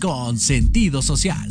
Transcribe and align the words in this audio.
Con 0.00 0.38
sentido 0.38 1.02
social. 1.02 1.50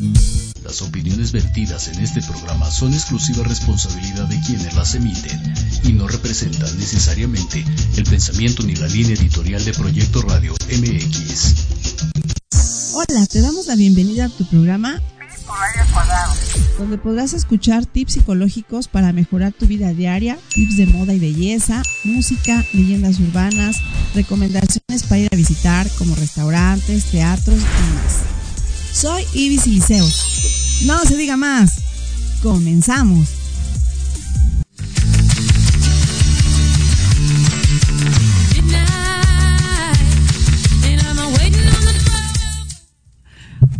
Las 0.63 0.81
opiniones 0.81 1.33
vertidas 1.33 1.89
en 1.89 1.99
este 1.99 2.21
programa 2.21 2.71
son 2.71 2.93
exclusiva 2.93 3.43
responsabilidad 3.43 4.27
de 4.27 4.39
quienes 4.39 4.73
las 4.75 4.95
emiten 4.95 5.53
y 5.83 5.91
no 5.91 6.07
representan 6.07 6.77
necesariamente 6.79 7.65
el 7.97 8.03
pensamiento 8.05 8.63
ni 8.63 8.75
la 8.75 8.87
línea 8.87 9.15
editorial 9.15 9.65
de 9.65 9.73
Proyecto 9.73 10.21
Radio 10.21 10.53
MX. 10.71 11.55
Hola, 12.93 13.25
te 13.27 13.41
damos 13.41 13.67
la 13.67 13.75
bienvenida 13.75 14.25
a 14.25 14.29
tu 14.29 14.45
programa 14.45 15.01
donde 16.77 16.97
podrás 16.97 17.33
escuchar 17.33 17.85
tips 17.85 18.13
psicológicos 18.13 18.87
para 18.87 19.13
mejorar 19.13 19.53
tu 19.53 19.67
vida 19.67 19.93
diaria, 19.93 20.37
tips 20.53 20.77
de 20.77 20.87
moda 20.87 21.13
y 21.13 21.19
belleza, 21.19 21.83
música, 22.03 22.63
leyendas 22.73 23.19
urbanas, 23.19 23.77
recomendaciones 24.15 25.03
para 25.03 25.19
ir 25.19 25.29
a 25.31 25.35
visitar 25.35 25.87
como 25.97 26.15
restaurantes, 26.15 27.05
teatros 27.05 27.57
y 27.57 27.95
más. 27.95 28.23
Soy 28.91 29.23
Ibis 29.33 29.67
Liceo. 29.67 30.05
No 30.85 30.99
se 31.05 31.17
diga 31.17 31.37
más. 31.37 31.71
Comenzamos. 32.41 33.42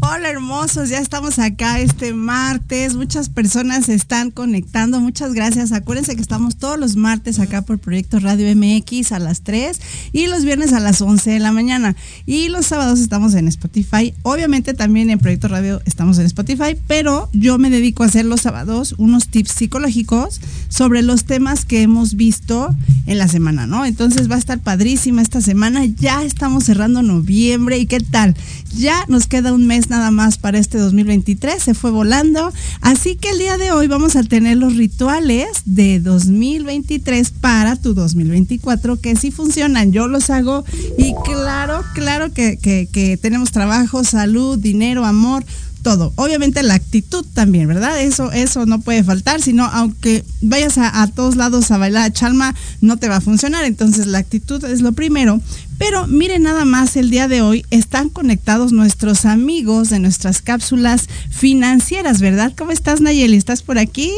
Hola 0.05 0.29
hermosos, 0.29 0.89
ya 0.89 0.99
estamos 0.99 1.39
acá 1.39 1.79
este 1.79 2.13
martes. 2.13 2.93
Muchas 2.93 3.29
personas 3.29 3.87
están 3.87 4.31
conectando. 4.31 4.99
Muchas 4.99 5.31
gracias. 5.31 5.71
Acuérdense 5.71 6.17
que 6.17 6.21
estamos 6.21 6.57
todos 6.57 6.77
los 6.77 6.97
martes 6.97 7.39
acá 7.39 7.61
por 7.61 7.79
Proyecto 7.79 8.19
Radio 8.19 8.53
MX 8.53 9.13
a 9.13 9.19
las 9.19 9.43
3 9.43 9.79
y 10.11 10.27
los 10.27 10.43
viernes 10.43 10.73
a 10.73 10.81
las 10.81 11.01
11 11.01 11.31
de 11.31 11.39
la 11.39 11.53
mañana. 11.53 11.95
Y 12.25 12.49
los 12.49 12.65
sábados 12.65 12.99
estamos 12.99 13.33
en 13.33 13.47
Spotify. 13.47 14.13
Obviamente 14.23 14.73
también 14.73 15.09
en 15.09 15.19
Proyecto 15.19 15.47
Radio 15.47 15.81
estamos 15.85 16.17
en 16.19 16.25
Spotify, 16.25 16.75
pero 16.85 17.29
yo 17.31 17.57
me 17.57 17.69
dedico 17.69 18.03
a 18.03 18.07
hacer 18.07 18.25
los 18.25 18.41
sábados 18.41 18.95
unos 18.97 19.29
tips 19.29 19.53
psicológicos 19.53 20.41
sobre 20.67 21.01
los 21.01 21.23
temas 21.23 21.63
que 21.63 21.81
hemos 21.81 22.15
visto 22.15 22.75
en 23.05 23.19
la 23.19 23.29
semana, 23.29 23.67
¿no? 23.67 23.85
Entonces 23.85 24.29
va 24.29 24.35
a 24.35 24.39
estar 24.39 24.59
padrísima 24.59 25.21
esta 25.21 25.39
semana. 25.39 25.85
Ya 25.85 26.23
estamos 26.23 26.65
cerrando 26.65 27.01
noviembre 27.01 27.77
y 27.77 27.85
qué 27.85 28.01
tal. 28.01 28.35
Ya 28.75 29.05
nos 29.07 29.27
queda 29.27 29.53
un 29.53 29.67
mes 29.67 29.89
nada 29.89 30.09
más 30.09 30.37
para 30.37 30.57
este 30.57 30.77
2023, 30.77 31.61
se 31.61 31.73
fue 31.73 31.91
volando. 31.91 32.51
Así 32.81 33.15
que 33.15 33.29
el 33.29 33.37
día 33.37 33.57
de 33.57 33.71
hoy 33.71 33.87
vamos 33.87 34.15
a 34.15 34.23
tener 34.23 34.57
los 34.57 34.75
rituales 34.75 35.47
de 35.65 35.99
2023 35.99 37.31
para 37.31 37.75
tu 37.75 37.93
2024, 37.93 38.99
que 38.99 39.15
sí 39.15 39.31
funcionan, 39.31 39.91
yo 39.91 40.07
los 40.07 40.29
hago 40.29 40.65
y 40.97 41.13
claro, 41.23 41.83
claro 41.93 42.33
que, 42.33 43.19
tenemos 43.21 43.51
trabajo, 43.51 44.03
salud, 44.03 44.57
dinero, 44.57 45.05
amor, 45.05 45.45
todo. 45.83 46.13
Obviamente 46.15 46.63
la 46.63 46.75
actitud 46.75 47.25
también, 47.33 47.67
¿verdad? 47.67 48.01
Eso, 48.01 48.31
eso 48.31 48.65
no 48.65 48.79
puede 48.79 49.03
faltar, 49.03 49.41
sino 49.41 49.65
aunque 49.65 50.23
vayas 50.41 50.77
a, 50.77 51.07
todos 51.13 51.35
lados 51.35 51.69
a 51.71 51.77
bailar 51.77 52.03
a 52.05 52.13
chalma, 52.13 52.55
no 52.81 52.97
te 52.97 53.09
va 53.09 53.17
a 53.17 53.21
funcionar. 53.21 53.65
Entonces 53.65 54.07
la 54.07 54.17
actitud 54.17 54.63
es 54.63 54.81
lo 54.81 54.93
primero. 54.93 55.41
Pero 55.85 56.07
miren 56.07 56.43
nada 56.43 56.63
más, 56.63 56.95
el 56.95 57.09
día 57.09 57.27
de 57.27 57.41
hoy 57.41 57.65
están 57.69 58.07
conectados 58.07 58.71
nuestros 58.71 59.25
amigos 59.25 59.89
de 59.89 59.99
nuestras 59.99 60.41
cápsulas 60.41 61.09
financieras, 61.29 62.21
¿verdad? 62.21 62.53
¿Cómo 62.57 62.71
estás, 62.71 63.01
Nayeli? 63.01 63.35
¿Estás 63.35 63.63
por 63.63 63.77
aquí? 63.77 64.09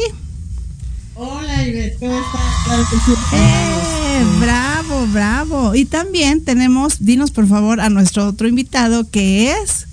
Hola, 1.16 1.66
Ivette, 1.66 1.98
¿cómo 1.98 2.16
estás? 2.16 2.64
Claro 2.66 2.86
que 2.88 2.96
sí. 3.04 3.12
Eh, 3.32 4.24
bravo, 4.38 5.08
bravo. 5.08 5.74
Y 5.74 5.86
también 5.86 6.44
tenemos, 6.44 7.04
dinos 7.04 7.32
por 7.32 7.48
favor 7.48 7.80
a 7.80 7.90
nuestro 7.90 8.28
otro 8.28 8.46
invitado 8.46 9.10
que 9.10 9.50
es... 9.50 9.88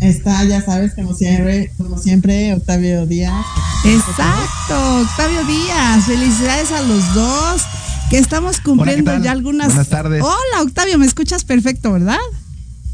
Está, 0.00 0.44
ya 0.44 0.64
sabes, 0.64 0.94
como 0.94 1.12
siempre, 1.14 1.72
como 1.76 1.98
siempre, 1.98 2.54
Octavio 2.54 3.04
Díaz. 3.04 3.44
Exacto, 3.84 5.02
Octavio 5.02 5.44
Díaz. 5.44 6.06
Felicidades 6.06 6.72
a 6.72 6.80
los 6.80 7.12
dos, 7.12 7.62
que 8.10 8.18
estamos 8.18 8.60
cumpliendo 8.60 9.16
ya 9.22 9.32
algunas. 9.32 9.68
Buenas 9.68 9.88
tardes. 9.88 10.22
Hola, 10.22 10.62
Octavio, 10.62 10.98
me 10.98 11.06
escuchas 11.06 11.44
perfecto, 11.44 11.92
¿verdad? 11.92 12.18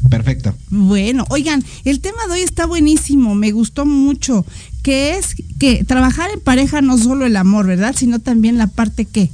Perfecto. 0.09 0.53
Bueno, 0.69 1.25
oigan, 1.29 1.63
el 1.85 1.99
tema 2.01 2.25
de 2.27 2.33
hoy 2.33 2.41
está 2.41 2.65
buenísimo, 2.65 3.35
me 3.35 3.51
gustó 3.51 3.85
mucho, 3.85 4.45
que 4.81 5.17
es 5.17 5.35
que 5.59 5.83
trabajar 5.83 6.29
en 6.31 6.39
pareja 6.39 6.81
no 6.81 6.97
solo 6.97 7.25
el 7.25 7.35
amor, 7.35 7.67
¿verdad? 7.67 7.95
Sino 7.97 8.19
también 8.19 8.57
la 8.57 8.67
parte 8.67 9.05
que. 9.05 9.29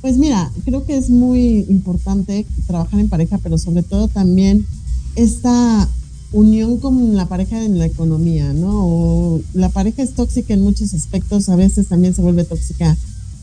Pues 0.00 0.18
mira, 0.18 0.50
creo 0.64 0.84
que 0.84 0.96
es 0.96 1.10
muy 1.10 1.66
importante 1.68 2.46
trabajar 2.66 3.00
en 3.00 3.08
pareja, 3.08 3.38
pero 3.38 3.58
sobre 3.58 3.82
todo 3.82 4.08
también 4.08 4.66
esta 5.14 5.88
unión 6.32 6.78
con 6.78 7.16
la 7.16 7.26
pareja 7.26 7.64
en 7.64 7.78
la 7.78 7.86
economía, 7.86 8.52
¿no? 8.52 9.40
la 9.54 9.68
pareja 9.68 10.02
es 10.02 10.12
tóxica 10.12 10.54
en 10.54 10.60
muchos 10.60 10.92
aspectos, 10.92 11.48
a 11.48 11.56
veces 11.56 11.86
también 11.86 12.14
se 12.14 12.20
vuelve 12.20 12.44
tóxica 12.44 12.96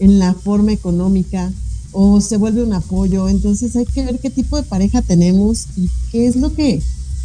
en 0.03 0.19
la 0.19 0.33
forma 0.33 0.73
económica 0.73 1.51
o 1.93 2.19
se 2.19 2.37
vuelve 2.37 2.63
un 2.63 2.73
apoyo, 2.73 3.29
entonces 3.29 3.75
hay 3.75 3.85
que 3.85 4.03
ver 4.03 4.19
qué 4.19 4.29
tipo 4.29 4.57
de 4.57 4.63
pareja 4.63 5.01
tenemos 5.01 5.67
y 5.77 5.89
qué 6.11 6.27
es 6.27 6.35
lo 6.35 6.53
que 6.53 6.81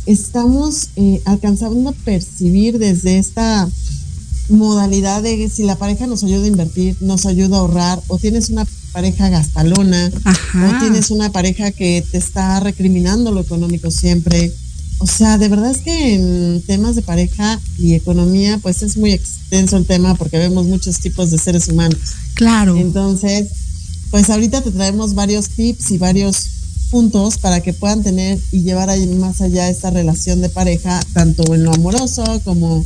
estamos 0.06 0.90
eh, 0.96 1.20
alcanzando 1.24 1.90
a 1.90 1.92
percibir 1.92 2.78
desde 2.78 3.18
esta 3.18 3.68
modalidad 4.48 5.22
de 5.22 5.48
si 5.48 5.64
la 5.64 5.76
pareja 5.76 6.06
nos 6.06 6.22
ayuda 6.22 6.44
a 6.44 6.48
invertir, 6.48 6.96
nos 7.00 7.26
ayuda 7.26 7.56
a 7.56 7.60
ahorrar, 7.60 8.00
o 8.06 8.18
tienes 8.18 8.48
una 8.48 8.66
pareja 8.92 9.28
gastalona, 9.28 10.10
o 10.54 10.80
tienes 10.80 11.10
una 11.10 11.30
pareja 11.30 11.72
que 11.72 12.04
te 12.10 12.18
está 12.18 12.60
recriminando 12.60 13.32
lo 13.32 13.40
económico 13.40 13.90
siempre. 13.90 14.52
O 14.98 15.06
sea, 15.06 15.38
de 15.38 15.48
verdad 15.48 15.70
es 15.70 15.78
que 15.78 16.14
en 16.14 16.62
temas 16.66 16.96
de 16.96 17.02
pareja 17.02 17.60
y 17.78 17.94
economía, 17.94 18.58
pues 18.58 18.82
es 18.82 18.96
muy 18.96 19.12
extenso 19.12 19.76
el 19.76 19.86
tema 19.86 20.14
porque 20.16 20.38
vemos 20.38 20.66
muchos 20.66 20.98
tipos 20.98 21.30
de 21.30 21.38
seres 21.38 21.68
humanos. 21.68 21.98
Claro. 22.34 22.76
Entonces, 22.76 23.48
pues 24.10 24.28
ahorita 24.30 24.62
te 24.62 24.70
traemos 24.70 25.14
varios 25.14 25.50
tips 25.50 25.92
y 25.92 25.98
varios 25.98 26.48
puntos 26.90 27.38
para 27.38 27.60
que 27.60 27.72
puedan 27.72 28.02
tener 28.02 28.38
y 28.50 28.62
llevar 28.62 28.90
ahí 28.90 29.06
más 29.06 29.40
allá 29.40 29.68
esta 29.68 29.90
relación 29.90 30.40
de 30.40 30.48
pareja, 30.48 31.00
tanto 31.12 31.54
en 31.54 31.64
lo 31.64 31.72
amoroso 31.72 32.24
como 32.44 32.84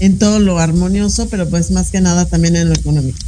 en 0.00 0.18
todo 0.18 0.40
lo 0.40 0.58
armonioso, 0.58 1.28
pero 1.28 1.48
pues 1.48 1.70
más 1.70 1.90
que 1.90 2.00
nada 2.00 2.24
también 2.26 2.56
en 2.56 2.68
lo 2.68 2.74
económico. 2.74 3.18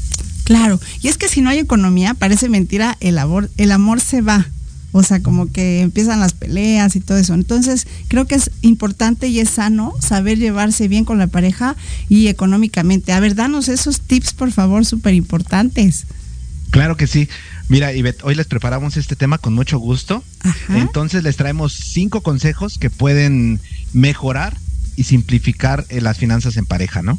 Claro, 0.45 0.81
y 1.01 1.09
es 1.09 1.17
que 1.17 1.29
si 1.29 1.41
no 1.41 1.51
hay 1.51 1.59
economía, 1.59 2.15
parece 2.15 2.49
mentira, 2.49 2.97
el 3.01 3.19
amor, 3.19 3.51
el 3.57 3.73
amor 3.73 4.01
se 4.01 4.21
va. 4.21 4.49
O 4.97 5.03
sea, 5.03 5.21
como 5.21 5.51
que 5.51 5.81
empiezan 5.81 6.21
las 6.21 6.35
peleas 6.35 6.95
y 6.95 7.01
todo 7.01 7.19
eso. 7.19 7.35
Entonces, 7.35 7.89
creo 8.07 8.27
que 8.27 8.37
es 8.37 8.53
importante 8.63 9.27
y 9.27 9.41
es 9.41 9.51
sano 9.51 9.93
saber 9.99 10.39
llevarse 10.39 10.87
bien 10.87 11.05
con 11.05 11.19
la 11.19 11.27
pareja 11.27 11.75
y 12.09 12.29
económicamente. 12.29 13.13
A 13.13 13.19
ver, 13.19 13.35
danos 13.35 13.69
esos 13.69 14.01
tips, 14.03 14.35
por 14.35 14.53
favor, 14.53 14.87
súper 14.87 15.15
importantes. 15.15 16.07
Claro 16.71 16.97
que 16.97 17.09
sí. 17.09 17.29
Mira, 17.69 17.93
Ivette, 17.93 18.23
hoy 18.23 18.37
les 18.37 18.47
preparamos 18.47 18.97
este 18.97 19.17
tema 19.17 19.39
con 19.39 19.53
mucho 19.53 19.81
gusto. 19.81 20.23
Entonces 20.69 21.25
les 21.25 21.37
traemos 21.37 21.73
cinco 21.73 22.21
consejos 22.21 22.79
que 22.79 22.89
pueden 22.89 23.59
mejorar 23.93 24.57
y 24.97 25.05
simplificar 25.05 25.85
eh, 25.89 26.01
las 26.01 26.19
finanzas 26.19 26.57
en 26.57 26.67
pareja, 26.67 27.03
¿no? 27.03 27.19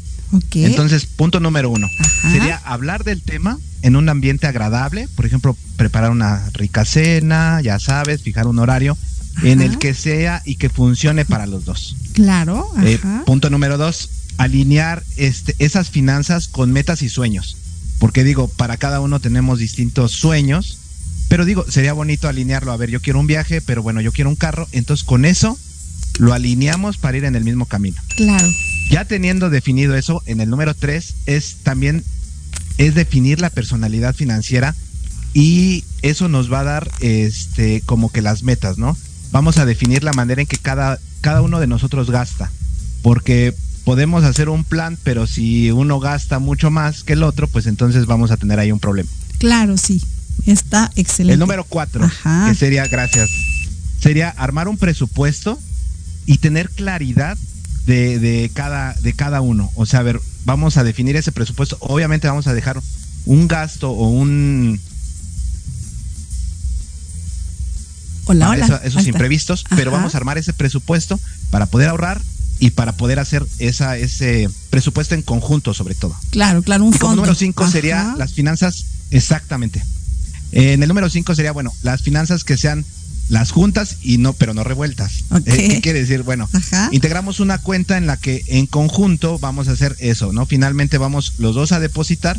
Entonces, 0.54 1.06
punto 1.06 1.40
número 1.40 1.70
uno, 1.70 1.88
sería 2.32 2.56
hablar 2.64 3.04
del 3.04 3.22
tema 3.22 3.58
en 3.82 3.94
un 3.96 4.08
ambiente 4.08 4.46
agradable, 4.46 5.08
por 5.14 5.24
ejemplo, 5.24 5.56
preparar 5.76 6.10
una 6.10 6.50
rica 6.52 6.84
cena, 6.84 7.60
ya 7.62 7.78
sabes, 7.78 8.22
fijar 8.22 8.46
un 8.46 8.58
horario 8.58 8.96
en 9.42 9.60
el 9.60 9.78
que 9.78 9.94
sea 9.94 10.42
y 10.44 10.56
que 10.56 10.68
funcione 10.68 11.24
para 11.24 11.46
los 11.46 11.64
dos. 11.64 11.96
Claro. 12.12 12.68
Eh, 12.82 12.98
punto 13.24 13.50
número 13.50 13.78
dos, 13.78 14.08
alinear 14.38 15.04
este, 15.16 15.54
esas 15.58 15.90
finanzas 15.90 16.48
con 16.48 16.72
metas 16.72 17.02
y 17.02 17.08
sueños. 17.08 17.56
Porque 17.98 18.24
digo, 18.24 18.48
para 18.48 18.76
cada 18.76 19.00
uno 19.00 19.20
tenemos 19.20 19.58
distintos 19.58 20.12
sueños, 20.12 20.78
pero 21.28 21.44
digo, 21.44 21.64
sería 21.68 21.92
bonito 21.92 22.28
alinearlo. 22.28 22.72
A 22.72 22.76
ver, 22.76 22.90
yo 22.90 23.00
quiero 23.00 23.20
un 23.20 23.26
viaje, 23.26 23.60
pero 23.60 23.82
bueno, 23.82 24.00
yo 24.00 24.12
quiero 24.12 24.30
un 24.30 24.36
carro. 24.36 24.68
Entonces, 24.72 25.04
con 25.04 25.24
eso 25.24 25.58
lo 26.18 26.32
alineamos 26.32 26.96
para 26.96 27.16
ir 27.16 27.24
en 27.24 27.36
el 27.36 27.44
mismo 27.44 27.66
camino. 27.66 28.00
Claro. 28.16 28.48
Ya 28.90 29.04
teniendo 29.04 29.50
definido 29.50 29.96
eso, 29.96 30.22
en 30.26 30.40
el 30.40 30.50
número 30.50 30.74
tres 30.74 31.14
es 31.26 31.56
también 31.62 32.04
es 32.78 32.94
definir 32.94 33.40
la 33.40 33.50
personalidad 33.50 34.14
financiera 34.14 34.74
y 35.34 35.84
eso 36.02 36.28
nos 36.28 36.52
va 36.52 36.60
a 36.60 36.64
dar 36.64 36.90
este 37.00 37.82
como 37.84 38.10
que 38.10 38.22
las 38.22 38.42
metas, 38.42 38.78
¿no? 38.78 38.96
Vamos 39.32 39.58
a 39.58 39.66
definir 39.66 40.04
la 40.04 40.12
manera 40.12 40.40
en 40.40 40.46
que 40.46 40.56
cada, 40.56 40.98
cada 41.20 41.42
uno 41.42 41.60
de 41.60 41.66
nosotros 41.66 42.10
gasta, 42.10 42.50
porque 43.02 43.54
podemos 43.84 44.24
hacer 44.24 44.48
un 44.48 44.64
plan, 44.64 44.98
pero 45.02 45.26
si 45.26 45.70
uno 45.70 46.00
gasta 46.00 46.38
mucho 46.38 46.70
más 46.70 47.02
que 47.02 47.14
el 47.14 47.22
otro, 47.22 47.48
pues 47.48 47.66
entonces 47.66 48.06
vamos 48.06 48.30
a 48.30 48.36
tener 48.36 48.58
ahí 48.58 48.72
un 48.72 48.80
problema. 48.80 49.10
Claro, 49.38 49.76
sí, 49.76 50.02
está 50.46 50.90
excelente. 50.96 51.34
El 51.34 51.40
número 51.40 51.64
cuatro, 51.64 52.08
que 52.48 52.54
sería, 52.54 52.86
gracias, 52.86 53.28
sería 54.00 54.30
armar 54.30 54.68
un 54.68 54.78
presupuesto 54.78 55.58
y 56.26 56.38
tener 56.38 56.70
claridad 56.70 57.38
de, 57.86 58.50
cada, 58.52 58.94
de 58.94 59.12
cada 59.12 59.40
uno. 59.40 59.70
O 59.76 59.86
sea, 59.86 60.00
a 60.00 60.02
ver, 60.02 60.20
vamos 60.44 60.76
a 60.76 60.84
definir 60.84 61.16
ese 61.16 61.32
presupuesto. 61.32 61.76
Obviamente 61.80 62.26
vamos 62.26 62.46
a 62.46 62.54
dejar 62.54 62.80
un 63.24 63.48
gasto 63.48 63.90
o 63.90 64.08
un... 64.08 64.80
Hola, 68.28 68.50
hola. 68.50 68.80
esos 68.82 69.06
imprevistos, 69.06 69.64
pero 69.76 69.92
vamos 69.92 70.14
a 70.14 70.18
armar 70.18 70.36
ese 70.36 70.52
presupuesto 70.52 71.20
para 71.50 71.66
poder 71.66 71.88
ahorrar 71.88 72.20
y 72.58 72.70
para 72.70 72.96
poder 72.96 73.20
hacer 73.20 73.46
esa, 73.58 73.96
ese 73.96 74.50
presupuesto 74.70 75.14
en 75.14 75.22
conjunto, 75.22 75.74
sobre 75.74 75.94
todo. 75.94 76.16
Claro, 76.30 76.62
claro, 76.62 76.84
un 76.84 76.94
y 76.94 76.98
como 76.98 77.14
número 77.14 77.36
cinco 77.36 77.70
sería 77.70 78.16
las 78.18 78.32
finanzas, 78.32 78.86
exactamente. 79.12 79.80
en 80.50 80.82
el 80.82 80.88
número 80.88 81.08
cinco 81.08 81.36
sería, 81.36 81.52
bueno, 81.52 81.72
las 81.82 82.02
finanzas 82.02 82.42
que 82.42 82.56
sean 82.56 82.84
las 83.28 83.50
juntas 83.50 83.96
y 84.02 84.18
no, 84.18 84.32
pero 84.32 84.54
no 84.54 84.64
revueltas. 84.64 85.24
Eh, 85.46 85.68
¿Qué 85.68 85.80
quiere 85.80 86.00
decir? 86.00 86.22
Bueno, 86.22 86.48
integramos 86.92 87.40
una 87.40 87.58
cuenta 87.58 87.96
en 87.96 88.06
la 88.06 88.16
que 88.16 88.42
en 88.46 88.66
conjunto 88.66 89.38
vamos 89.38 89.68
a 89.68 89.72
hacer 89.72 89.96
eso, 89.98 90.32
¿no? 90.32 90.46
Finalmente 90.46 90.98
vamos 90.98 91.34
los 91.38 91.54
dos 91.54 91.72
a 91.72 91.80
depositar 91.80 92.38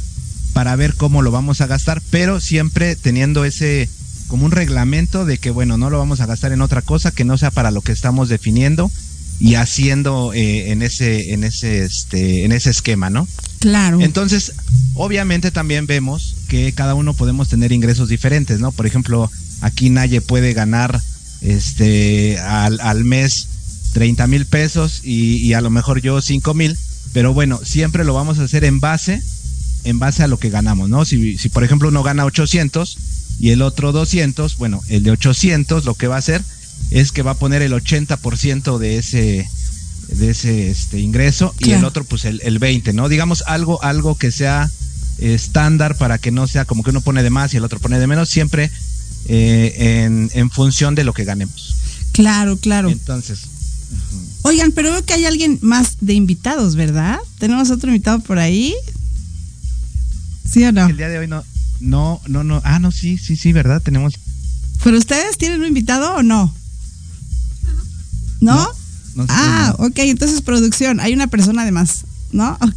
para 0.53 0.75
ver 0.75 0.95
cómo 0.95 1.21
lo 1.21 1.31
vamos 1.31 1.61
a 1.61 1.67
gastar, 1.67 2.01
pero 2.09 2.39
siempre 2.39 2.95
teniendo 2.95 3.45
ese 3.45 3.89
como 4.27 4.45
un 4.45 4.51
reglamento 4.51 5.25
de 5.25 5.37
que, 5.37 5.51
bueno, 5.51 5.77
no 5.77 5.89
lo 5.89 5.97
vamos 5.97 6.19
a 6.19 6.25
gastar 6.25 6.51
en 6.51 6.61
otra 6.61 6.81
cosa 6.81 7.11
que 7.11 7.23
no 7.23 7.37
sea 7.37 7.51
para 7.51 7.71
lo 7.71 7.81
que 7.81 7.91
estamos 7.91 8.27
definiendo 8.29 8.91
y 9.39 9.55
haciendo 9.55 10.33
eh, 10.33 10.71
en 10.71 10.81
ese 10.81 11.33
en 11.33 11.43
ese 11.43 11.85
este 11.85 12.43
en 12.43 12.51
ese 12.51 12.71
esquema, 12.71 13.09
¿no? 13.09 13.27
Claro. 13.59 14.01
Entonces, 14.01 14.53
obviamente 14.95 15.51
también 15.51 15.85
vemos 15.85 16.35
que 16.47 16.73
cada 16.73 16.95
uno 16.95 17.13
podemos 17.13 17.49
tener 17.49 17.71
ingresos 17.71 18.09
diferentes, 18.09 18.59
¿no? 18.59 18.71
Por 18.71 18.85
ejemplo, 18.85 19.31
aquí 19.61 19.89
Naye 19.89 20.21
puede 20.21 20.53
ganar 20.53 21.01
este 21.41 22.39
al, 22.39 22.79
al 22.79 23.03
mes 23.03 23.47
30 23.93 24.27
mil 24.27 24.45
pesos 24.45 25.01
y, 25.03 25.37
y, 25.37 25.53
a 25.53 25.61
lo 25.61 25.69
mejor 25.69 26.01
yo 26.01 26.21
5 26.21 26.53
mil, 26.53 26.77
pero 27.13 27.33
bueno, 27.33 27.59
siempre 27.63 28.03
lo 28.03 28.13
vamos 28.13 28.39
a 28.39 28.43
hacer 28.43 28.63
en 28.63 28.79
base 28.79 29.21
en 29.83 29.99
base 29.99 30.23
a 30.23 30.27
lo 30.27 30.37
que 30.37 30.49
ganamos, 30.49 30.89
¿no? 30.89 31.05
Si, 31.05 31.37
si 31.37 31.49
por 31.49 31.63
ejemplo 31.63 31.89
uno 31.89 32.03
gana 32.03 32.25
800 32.25 32.97
y 33.39 33.51
el 33.51 33.61
otro 33.61 33.91
200, 33.91 34.57
bueno, 34.57 34.81
el 34.89 35.03
de 35.03 35.11
800 35.11 35.85
lo 35.85 35.93
que 35.93 36.07
va 36.07 36.15
a 36.15 36.19
hacer 36.19 36.41
es 36.91 37.11
que 37.11 37.21
va 37.21 37.31
a 37.31 37.37
poner 37.37 37.61
el 37.61 37.73
80% 37.73 38.77
de 38.77 38.97
ese 38.97 39.49
de 40.09 40.29
ese 40.29 40.69
este 40.69 40.99
ingreso 40.99 41.53
y 41.59 41.71
el 41.71 41.83
otro 41.83 42.03
pues 42.05 42.25
el, 42.25 42.41
el 42.43 42.59
20, 42.59 42.93
¿no? 42.93 43.09
Digamos 43.09 43.43
algo 43.45 43.83
algo 43.83 44.15
que 44.15 44.31
sea 44.31 44.69
estándar 45.19 45.97
para 45.97 46.17
que 46.17 46.31
no 46.31 46.47
sea 46.47 46.65
como 46.65 46.83
que 46.83 46.91
uno 46.91 47.01
pone 47.01 47.23
de 47.23 47.29
más 47.29 47.53
y 47.53 47.57
el 47.57 47.63
otro 47.63 47.79
pone 47.79 47.99
de 47.99 48.07
menos, 48.07 48.29
siempre 48.29 48.71
eh, 49.27 50.03
en, 50.03 50.29
en, 50.33 50.49
función 50.49 50.95
de 50.95 51.03
lo 51.03 51.13
que 51.13 51.23
ganemos. 51.23 51.75
Claro, 52.11 52.57
claro. 52.57 52.89
Entonces. 52.89 53.39
Oigan, 54.43 54.71
pero 54.71 54.91
veo 54.91 55.03
que 55.03 55.13
hay 55.13 55.25
alguien 55.25 55.59
más 55.61 55.97
de 56.01 56.13
invitados, 56.13 56.75
¿verdad? 56.75 57.19
¿Tenemos 57.37 57.69
otro 57.69 57.89
invitado 57.89 58.19
por 58.19 58.39
ahí? 58.39 58.73
¿Sí 60.49 60.63
o 60.63 60.71
no? 60.71 60.87
El 60.87 60.97
día 60.97 61.09
de 61.09 61.19
hoy 61.19 61.27
no, 61.27 61.43
no, 61.79 62.21
no, 62.27 62.43
no. 62.43 62.61
Ah, 62.63 62.79
no, 62.79 62.91
sí, 62.91 63.17
sí, 63.17 63.35
sí, 63.35 63.51
¿verdad? 63.53 63.81
Tenemos. 63.81 64.15
¿Pero 64.83 64.97
ustedes 64.97 65.37
tienen 65.37 65.59
un 65.59 65.67
invitado 65.67 66.15
o 66.15 66.23
no? 66.23 66.53
¿No? 68.39 68.67
ah, 69.29 69.75
ok, 69.79 69.97
entonces 69.99 70.41
producción, 70.41 70.99
hay 70.99 71.13
una 71.13 71.27
persona 71.27 71.63
además, 71.63 72.05
¿no? 72.31 72.57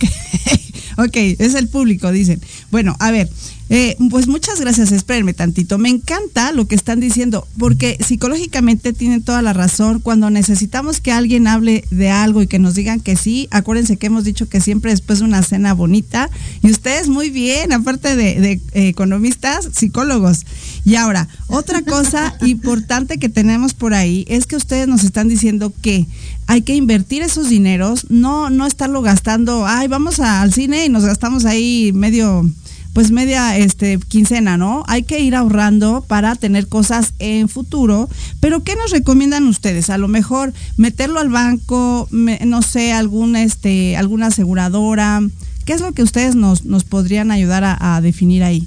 Ok, 0.96 1.06
ok, 1.06 1.16
es 1.38 1.54
el 1.54 1.68
público, 1.68 2.10
dicen. 2.10 2.40
Bueno, 2.70 2.96
a 2.98 3.10
ver, 3.10 3.30
eh, 3.72 3.96
pues 4.10 4.26
muchas 4.26 4.60
gracias, 4.60 4.90
espérenme 4.90 5.32
tantito. 5.32 5.78
Me 5.78 5.90
encanta 5.90 6.50
lo 6.50 6.66
que 6.66 6.74
están 6.74 6.98
diciendo, 6.98 7.46
porque 7.56 7.96
psicológicamente 8.04 8.92
tienen 8.92 9.22
toda 9.22 9.42
la 9.42 9.52
razón. 9.52 10.00
Cuando 10.00 10.28
necesitamos 10.28 11.00
que 11.00 11.12
alguien 11.12 11.46
hable 11.46 11.84
de 11.92 12.10
algo 12.10 12.42
y 12.42 12.48
que 12.48 12.58
nos 12.58 12.74
digan 12.74 12.98
que 12.98 13.14
sí, 13.14 13.46
acuérdense 13.52 13.96
que 13.96 14.08
hemos 14.08 14.24
dicho 14.24 14.48
que 14.48 14.60
siempre 14.60 14.90
después 14.90 15.20
de 15.20 15.26
una 15.26 15.44
cena 15.44 15.72
bonita. 15.72 16.30
Y 16.64 16.70
ustedes 16.72 17.08
muy 17.08 17.30
bien, 17.30 17.72
aparte 17.72 18.16
de, 18.16 18.54
eh, 18.54 18.60
economistas, 18.88 19.68
psicólogos. 19.72 20.46
Y 20.84 20.96
ahora, 20.96 21.28
otra 21.46 21.82
cosa 21.82 22.34
importante 22.44 23.18
que 23.18 23.28
tenemos 23.28 23.74
por 23.74 23.94
ahí 23.94 24.24
es 24.26 24.46
que 24.46 24.56
ustedes 24.56 24.88
nos 24.88 25.04
están 25.04 25.28
diciendo 25.28 25.72
que 25.80 26.08
hay 26.48 26.62
que 26.62 26.74
invertir 26.74 27.22
esos 27.22 27.48
dineros, 27.48 28.10
no, 28.10 28.50
no 28.50 28.66
estarlo 28.66 29.00
gastando, 29.00 29.64
ay, 29.64 29.86
vamos 29.86 30.18
al 30.18 30.52
cine 30.52 30.86
y 30.86 30.88
nos 30.88 31.04
gastamos 31.04 31.44
ahí 31.44 31.92
medio 31.94 32.50
pues 32.92 33.10
media 33.12 33.56
este 33.56 33.98
quincena, 33.98 34.56
¿no? 34.56 34.82
Hay 34.86 35.04
que 35.04 35.20
ir 35.20 35.36
ahorrando 35.36 36.04
para 36.06 36.34
tener 36.34 36.66
cosas 36.66 37.14
en 37.18 37.48
futuro, 37.48 38.08
pero 38.40 38.64
¿qué 38.64 38.74
nos 38.74 38.90
recomiendan 38.90 39.46
ustedes? 39.46 39.90
A 39.90 39.98
lo 39.98 40.08
mejor 40.08 40.52
meterlo 40.76 41.20
al 41.20 41.28
banco, 41.28 42.08
no 42.10 42.62
sé, 42.62 42.92
alguna 42.92 43.42
este 43.42 43.96
alguna 43.96 44.26
aseguradora, 44.26 45.22
¿qué 45.64 45.72
es 45.72 45.80
lo 45.80 45.92
que 45.92 46.02
ustedes 46.02 46.34
nos, 46.34 46.64
nos 46.64 46.84
podrían 46.84 47.30
ayudar 47.30 47.62
a, 47.64 48.00
definir 48.00 48.42
ahí? 48.42 48.66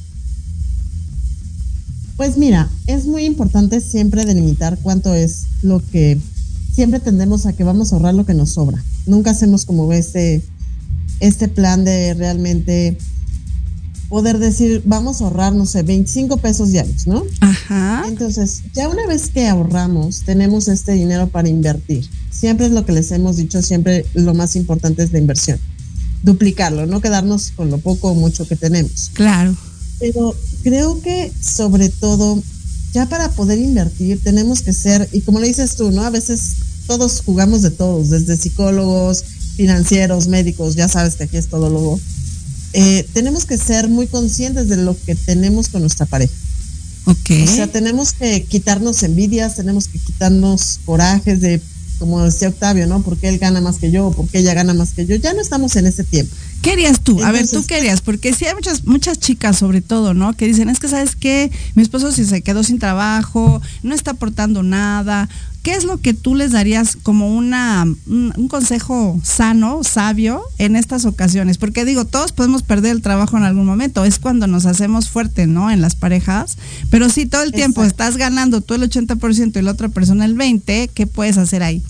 Pues 2.16 2.38
mira, 2.38 2.70
es 2.88 3.06
muy 3.06 3.26
importante 3.26 3.82
siempre 3.82 4.26
delimitar 4.26 4.78
cuánto 4.82 5.14
es 5.14 5.48
lo 5.64 5.82
que 5.92 6.20
siempre 6.74 7.00
tendemos 7.00 7.46
a 7.46 7.54
que 7.54 7.64
vamos 7.64 7.92
a 7.92 7.96
ahorrar 7.96 8.14
lo 8.14 8.26
que 8.26 8.34
nos 8.34 8.52
sobra. 8.52 8.82
Nunca 9.06 9.32
hacemos 9.32 9.66
como 9.66 9.92
este, 9.92 10.44
este 11.20 11.50
plan 11.50 11.84
de 11.84 12.14
realmente 12.14 12.98
poder 14.14 14.38
decir, 14.38 14.84
vamos 14.86 15.22
a 15.22 15.24
ahorrar, 15.24 15.56
no 15.56 15.66
sé, 15.66 15.82
25 15.82 16.38
pesos 16.38 16.72
diarios, 16.72 17.08
¿no? 17.08 17.26
Ajá. 17.40 18.04
Entonces, 18.08 18.62
ya 18.76 18.88
una 18.88 19.08
vez 19.08 19.30
que 19.30 19.48
ahorramos, 19.48 20.22
tenemos 20.24 20.68
este 20.68 20.92
dinero 20.92 21.30
para 21.30 21.50
invertir. 21.50 22.08
Siempre 22.30 22.68
es 22.68 22.74
lo 22.74 22.86
que 22.86 22.92
les 22.92 23.10
hemos 23.10 23.38
dicho, 23.38 23.64
siempre 23.64 24.06
lo 24.14 24.36
más 24.36 24.56
importante 24.56 25.02
es 25.02 25.12
la 25.14 25.18
inversión. 25.18 25.60
Duplicarlo, 26.22 26.86
no 26.86 27.02
quedarnos 27.02 27.54
con 27.56 27.72
lo 27.72 27.80
poco 27.80 28.10
o 28.10 28.14
mucho 28.14 28.48
que 28.48 28.56
tenemos. 28.56 29.10
Claro. 29.14 29.58
Pero 30.00 30.36
creo 30.62 31.02
que 31.02 31.32
sobre 31.42 31.90
todo, 31.90 32.40
ya 32.94 33.08
para 33.08 33.32
poder 33.32 33.58
invertir, 33.58 34.22
tenemos 34.22 34.62
que 34.62 34.74
ser, 34.74 35.10
y 35.12 35.22
como 35.22 35.40
le 35.40 35.48
dices 35.48 35.76
tú, 35.76 35.90
¿no? 35.90 36.04
A 36.04 36.12
veces 36.12 36.54
todos 36.86 37.24
jugamos 37.26 37.64
de 37.64 37.72
todos, 37.72 38.12
desde 38.12 38.38
psicólogos, 38.38 39.24
financieros, 39.56 40.28
médicos, 40.28 40.76
ya 40.76 40.88
sabes 40.88 41.16
que 41.16 41.24
aquí 41.24 41.38
es 41.38 41.48
todo 41.48 41.72
lo 41.72 41.80
eh, 42.74 43.08
tenemos 43.14 43.46
que 43.46 43.58
ser 43.58 43.88
muy 43.88 44.08
conscientes 44.08 44.68
de 44.68 44.78
lo 44.78 44.98
que 45.06 45.16
tenemos 45.16 45.70
con 45.70 45.82
nuestra 45.82 46.06
pareja. 46.06 46.34
Ok. 47.06 47.32
O 47.44 47.48
sea, 47.48 47.68
tenemos 47.68 48.14
que 48.14 48.44
quitarnos 48.44 49.04
envidias, 49.04 49.56
tenemos 49.56 49.88
que 49.88 50.00
quitarnos 50.00 50.80
corajes 50.86 51.42
de, 51.42 51.62
como 52.00 52.24
decía 52.24 52.50
Octavio, 52.50 52.88
¿no? 52.88 53.02
Porque 53.04 53.30
él 53.30 53.40
gana 53.40 53.62
más 53.62 53.78
que 53.78 53.92
yo, 53.92 54.12
porque 54.16 54.40
ella 54.40 54.54
gana 54.54 54.74
más 54.74 54.94
que 54.94 55.06
yo. 55.06 55.16
Ya 55.16 55.34
no 55.34 55.42
estamos 55.42 55.76
en 55.76 55.86
ese 55.86 56.04
tiempo. 56.04 56.36
¿Qué 56.64 56.72
harías 56.72 57.02
tú? 57.02 57.22
a 57.22 57.32
ver, 57.34 57.46
¿tú 57.46 57.62
qué 57.68 57.76
harías? 57.76 58.00
Porque 58.00 58.32
sí 58.34 58.46
hay 58.46 58.56
muchas, 58.56 58.86
muchas 58.86 59.20
chicas, 59.20 59.58
sobre 59.58 59.82
todo, 59.82 60.14
¿no? 60.14 60.32
Que 60.32 60.48
dicen, 60.48 60.70
es 60.70 60.80
que, 60.80 60.88
¿sabes 60.88 61.18
qué? 61.18 61.52
Mi 61.76 61.84
esposo 61.84 62.14
si 62.14 62.24
se 62.24 62.42
quedó 62.42 62.64
sin 62.64 62.80
trabajo, 62.80 63.62
no 63.84 63.94
está 63.94 64.12
aportando 64.12 64.64
nada. 64.64 65.28
¿Qué 65.62 65.76
es 65.76 65.84
lo 65.84 65.98
que 65.98 66.14
tú 66.14 66.36
les 66.36 66.54
darías 66.54 66.96
como 66.96 67.36
una, 67.36 67.86
un, 68.08 68.48
consejo 68.48 69.20
sano, 69.24 69.84
sabio, 69.84 70.42
en 70.58 70.78
estas 70.78 71.04
ocasiones? 71.04 71.58
Porque 71.58 71.84
digo, 71.84 72.06
todos 72.06 72.32
podemos 72.32 72.64
perder 72.64 72.92
el 72.92 73.02
trabajo 73.02 73.36
en 73.36 73.44
algún 73.44 73.66
momento. 73.66 74.06
Es 74.06 74.20
cuando 74.20 74.48
nos 74.48 74.66
hacemos 74.66 75.10
fuertes, 75.10 75.50
¿no? 75.50 75.70
En 75.70 75.82
las 75.82 75.96
parejas. 75.96 76.58
Pero 76.90 77.10
si 77.10 77.26
todo 77.26 77.44
el 77.44 77.52
tiempo 77.52 77.84
estás 77.84 78.16
ganando 78.16 78.62
tú 78.62 78.74
el 78.74 78.90
80% 78.90 79.58
y 79.58 79.62
la 79.62 79.72
otra 79.72 79.90
persona 79.90 80.24
el 80.24 80.38
20%, 80.38 80.90
¿qué 80.94 81.08
puedes 81.08 81.38
hacer 81.38 81.62
ahí? 81.62 81.84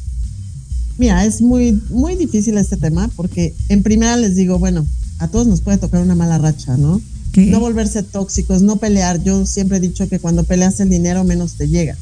Mira, 0.98 1.26
es 1.26 1.42
muy, 1.42 1.82
muy 1.90 2.16
difícil 2.16 2.58
este 2.58 2.78
tema 2.78 3.10
porque 3.16 3.56
en 3.70 3.84
primera 3.84 4.16
les 4.18 4.36
digo, 4.36 4.60
bueno, 4.60 4.86
a 5.20 5.28
todos 5.28 5.48
nos 5.48 5.62
puede 5.62 5.78
tocar 5.78 6.02
una 6.02 6.16
mala 6.16 6.38
racha, 6.38 6.78
¿no? 6.78 7.02
No 7.36 7.60
volverse 7.60 8.04
tóxicos, 8.04 8.62
no 8.62 8.76
pelear. 8.76 9.24
Yo 9.24 9.46
siempre 9.46 9.78
he 9.78 9.80
dicho 9.80 10.08
que 10.08 10.20
cuando 10.20 10.44
peleas 10.44 10.80
el 10.80 10.90
dinero 10.90 11.24
menos 11.24 11.54
te 11.54 11.68
llega. 11.68 11.98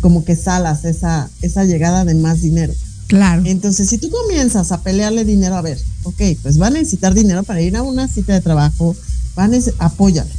Como 0.00 0.24
que 0.24 0.34
salas 0.34 0.84
esa, 0.86 1.28
esa 1.42 1.64
llegada 1.64 2.06
de 2.06 2.14
más 2.14 2.40
dinero. 2.40 2.72
Claro. 3.06 3.42
Entonces, 3.44 3.88
si 3.88 3.98
tú 3.98 4.10
comienzas 4.10 4.72
a 4.72 4.82
pelearle 4.82 5.24
dinero, 5.24 5.56
a 5.56 5.62
ver, 5.62 5.78
ok, 6.04 6.22
pues 6.42 6.60
va 6.60 6.68
a 6.68 6.70
necesitar 6.70 7.12
dinero 7.12 7.42
para 7.42 7.60
ir 7.60 7.76
a 7.76 7.82
una 7.82 8.08
cita 8.08 8.32
de 8.32 8.40
trabajo, 8.40 8.96
van 9.36 9.54
a 9.54 9.58
apóyale. 9.78 10.30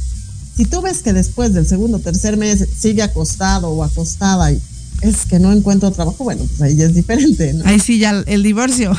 Si 0.56 0.64
tú 0.64 0.82
ves 0.82 0.98
que 0.98 1.12
después 1.12 1.54
del 1.54 1.66
segundo 1.66 1.98
o 1.98 2.00
tercer 2.00 2.36
mes 2.36 2.66
sigue 2.76 3.02
acostado 3.02 3.70
o 3.70 3.84
acostada 3.84 4.50
y 4.50 4.60
es 5.00 5.26
que 5.26 5.38
no 5.38 5.52
encuentro 5.52 5.90
trabajo, 5.90 6.24
bueno, 6.24 6.44
pues 6.44 6.60
ahí 6.62 6.76
ya 6.76 6.86
es 6.86 6.94
diferente, 6.94 7.52
¿no? 7.54 7.64
Ahí 7.66 7.78
sí 7.80 7.98
ya 7.98 8.10
el 8.26 8.42
divorcio. 8.42 8.96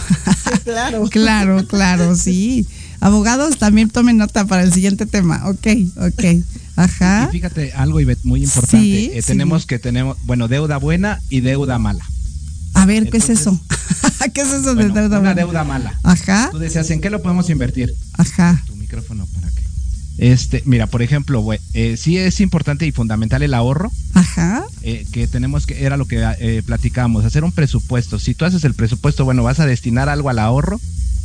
claro. 0.64 1.04
claro, 1.10 1.68
claro, 1.68 2.16
sí. 2.16 2.66
Abogados 3.02 3.58
también 3.58 3.90
tomen 3.90 4.18
nota 4.18 4.46
para 4.46 4.64
el 4.64 4.74
siguiente 4.74 5.06
tema. 5.06 5.50
Ok, 5.50 5.68
ok. 5.98 6.44
Ajá. 6.76 7.28
Y 7.30 7.34
fíjate 7.34 7.72
algo, 7.74 8.00
Ivette, 8.00 8.24
muy 8.24 8.44
importante. 8.44 9.18
Eh, 9.18 9.22
tenemos 9.24 9.66
que 9.66 9.80
tenemos, 9.80 10.18
bueno, 10.26 10.48
deuda 10.48 10.78
buena 10.78 11.22
y 11.30 11.42
deuda 11.42 11.80
mala. 11.80 12.06
A 12.74 12.86
ver, 12.86 13.10
¿qué 13.10 13.18
es 13.18 13.30
eso? 13.30 13.60
¿Qué 14.34 14.42
es 14.42 14.52
eso 14.52 14.76
de 14.76 14.90
deuda 14.90 15.02
una 15.02 15.08
buena? 15.08 15.20
Una 15.20 15.34
deuda 15.34 15.64
mala. 15.64 16.00
Ajá. 16.04 16.50
Tú 16.52 16.60
decías, 16.60 16.90
¿en 16.92 17.02
qué 17.02 17.10
lo 17.10 17.22
podemos 17.22 17.50
invertir? 17.50 17.94
Ajá. 18.18 18.64
Tu 18.66 18.76
micrófono. 18.76 19.28
Este, 20.20 20.62
mira, 20.66 20.86
por 20.86 21.02
ejemplo, 21.02 21.46
eh, 21.74 21.96
sí 21.98 22.18
es 22.18 22.42
importante 22.42 22.86
y 22.86 22.92
fundamental 22.92 23.42
el 23.42 23.54
ahorro. 23.54 23.90
Ajá. 24.14 24.66
Eh, 24.82 25.06
que 25.12 25.28
tenemos 25.28 25.66
que, 25.66 25.86
era 25.86 25.96
lo 25.96 26.06
que 26.06 26.22
eh, 26.40 26.62
platicábamos, 26.66 27.24
hacer 27.24 27.44
un 27.44 27.54
presupuesto. 27.54 28.20
Si 28.20 28.36
tú 28.36 28.46
haces 28.46 28.66
el 28.66 28.74
presupuesto, 28.74 29.24
bueno, 29.24 29.44
vas 29.44 29.60
a 29.60 29.66
destinar 29.66 30.10
algo 30.10 30.30
al 30.30 30.40
ahorro 30.40 30.80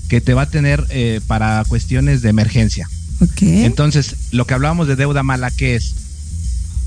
que 0.08 0.20
te 0.20 0.32
va 0.32 0.42
a 0.42 0.50
tener 0.50 0.86
eh, 0.90 1.20
para 1.26 1.64
cuestiones 1.66 2.22
de 2.22 2.28
emergencia. 2.28 2.88
Ok. 3.20 3.42
Entonces, 3.42 4.14
lo 4.30 4.46
que 4.46 4.54
hablábamos 4.54 4.86
de 4.86 4.96
deuda 4.96 5.22
mala, 5.22 5.50
¿qué 5.50 5.74
es? 5.74 5.94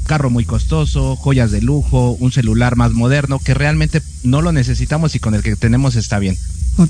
carro 0.08 0.30
muy 0.30 0.46
costoso, 0.46 1.18
joyas 1.18 1.52
de 1.52 1.62
lujo, 1.62 2.12
un 2.12 2.32
celular 2.32 2.78
más 2.78 2.94
moderno 2.94 3.40
que 3.40 3.54
realmente 3.54 4.02
no 4.24 4.42
lo 4.42 4.54
necesitamos 4.54 5.14
y 5.16 5.20
con 5.20 5.36
el 5.36 5.44
que 5.44 5.58
tenemos 5.58 5.98
está 5.98 6.18
bien. 6.18 6.38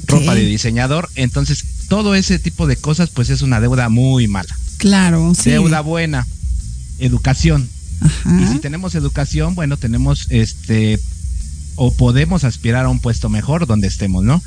Ropa 0.06 0.36
de 0.36 0.46
diseñador, 0.46 1.10
entonces 1.16 1.64
todo 1.88 2.14
ese 2.14 2.38
tipo 2.38 2.68
de 2.68 2.76
cosas 2.76 3.10
pues 3.10 3.32
es 3.32 3.42
una 3.42 3.60
deuda 3.60 3.90
muy 3.90 4.28
mala. 4.28 4.56
Claro, 4.78 5.34
sí. 5.36 5.52
Deuda 5.52 5.82
buena, 5.82 6.26
educación. 7.00 7.68
Y 8.40 8.46
si 8.46 8.60
tenemos 8.60 8.94
educación, 8.94 9.56
bueno, 9.56 9.78
tenemos 9.78 10.28
este 10.30 11.00
o 11.76 11.92
podemos 11.94 12.44
aspirar 12.44 12.86
a 12.86 12.90
un 12.90 13.00
puesto 13.00 13.30
mejor 13.30 13.66
donde 13.66 13.88
estemos, 13.88 14.24
¿no? 14.24 14.42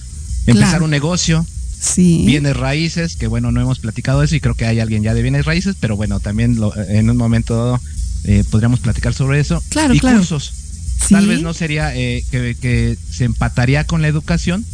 Empezar 0.46 0.82
un 0.82 0.90
negocio, 0.90 1.44
Sí. 1.80 2.24
Bienes 2.26 2.56
raíces, 2.58 3.16
que 3.16 3.26
bueno, 3.26 3.52
no 3.52 3.60
hemos 3.60 3.78
platicado 3.78 4.22
eso 4.22 4.36
y 4.36 4.40
creo 4.40 4.54
que 4.54 4.66
hay 4.66 4.80
alguien 4.80 5.02
ya 5.02 5.14
de 5.14 5.22
bienes 5.22 5.46
raíces, 5.46 5.76
pero 5.80 5.96
bueno, 5.96 6.20
también 6.20 6.58
en 6.88 7.08
un 7.08 7.16
momento 7.16 7.80
eh, 8.24 8.44
podríamos 8.50 8.80
platicar 8.80 9.14
sobre 9.14 9.40
eso. 9.40 9.62
Claro, 9.70 9.94
y 9.94 9.98
claro. 9.98 10.18
cursos. 10.18 10.52
Tal 11.08 11.26
vez 11.26 11.40
no 11.40 11.54
sería 11.54 11.96
eh, 11.96 12.22
que, 12.30 12.98
se 13.10 13.24
empataría 13.24 13.84
con 13.84 14.02
la 14.02 14.08
educación, 14.08 14.66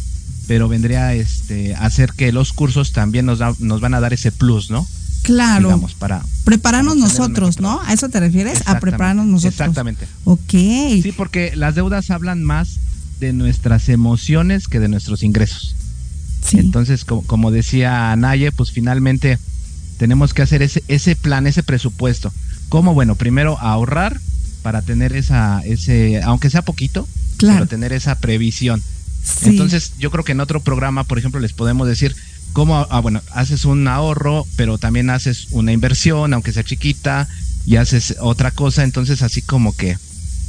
pero 0.47 0.67
vendría 0.67 1.13
este, 1.13 1.73
a 1.75 1.85
hacer 1.85 2.11
que 2.11 2.33
los 2.33 2.51
cursos 2.51 2.91
también 2.91 3.25
nos, 3.25 3.39
nos 3.61 3.79
van 3.79 3.93
a 3.93 4.01
dar 4.01 4.11
ese 4.11 4.33
plus, 4.33 4.69
¿no? 4.69 4.85
Claro. 5.27 5.67
Digamos, 5.67 5.93
para 5.93 6.23
prepararnos 6.45 6.95
nosotros, 6.95 7.59
¿no? 7.59 7.81
¿A 7.81 7.91
eso 7.91 8.07
te 8.07 8.21
refieres? 8.21 8.61
A 8.65 8.79
prepararnos 8.79 9.25
nosotros. 9.25 9.59
Exactamente. 9.59 10.07
Ok. 10.23 10.51
Sí, 10.51 11.13
porque 11.15 11.53
las 11.53 11.75
deudas 11.75 12.09
hablan 12.11 12.45
más 12.45 12.79
de 13.19 13.33
nuestras 13.33 13.89
emociones 13.89 14.69
que 14.69 14.79
de 14.79 14.87
nuestros 14.87 15.23
ingresos. 15.23 15.75
Entonces, 16.53 17.03
como, 17.03 17.51
decía 17.51 18.15
Naye, 18.15 18.53
pues 18.53 18.71
finalmente 18.71 19.37
tenemos 19.97 20.33
que 20.33 20.43
hacer 20.43 20.61
ese, 20.61 20.81
ese 20.87 21.17
plan, 21.17 21.45
ese 21.45 21.61
presupuesto. 21.61 22.31
¿Cómo? 22.69 22.93
Bueno, 22.93 23.15
primero 23.15 23.59
ahorrar 23.59 24.17
para 24.61 24.81
tener 24.81 25.13
esa, 25.13 25.61
ese, 25.65 26.21
aunque 26.23 26.49
sea 26.49 26.61
poquito, 26.61 27.05
pero 27.37 27.65
tener 27.65 27.91
esa 27.91 28.15
previsión. 28.15 28.81
Entonces, 29.41 29.91
yo 29.99 30.09
creo 30.09 30.23
que 30.23 30.31
en 30.31 30.39
otro 30.39 30.61
programa, 30.61 31.03
por 31.03 31.19
ejemplo, 31.19 31.41
les 31.41 31.51
podemos 31.51 31.85
decir 31.85 32.15
cómo, 32.57 32.87
ah, 32.89 32.99
bueno, 33.01 33.21
haces 33.33 33.65
un 33.65 33.87
ahorro, 33.87 34.43
pero 34.55 34.79
también 34.79 35.11
haces 35.11 35.45
una 35.51 35.73
inversión, 35.73 36.33
aunque 36.33 36.51
sea 36.51 36.63
chiquita, 36.63 37.27
y 37.67 37.75
haces 37.75 38.15
otra 38.19 38.49
cosa. 38.49 38.83
Entonces, 38.83 39.21
así 39.21 39.43
como 39.43 39.77
que 39.77 39.95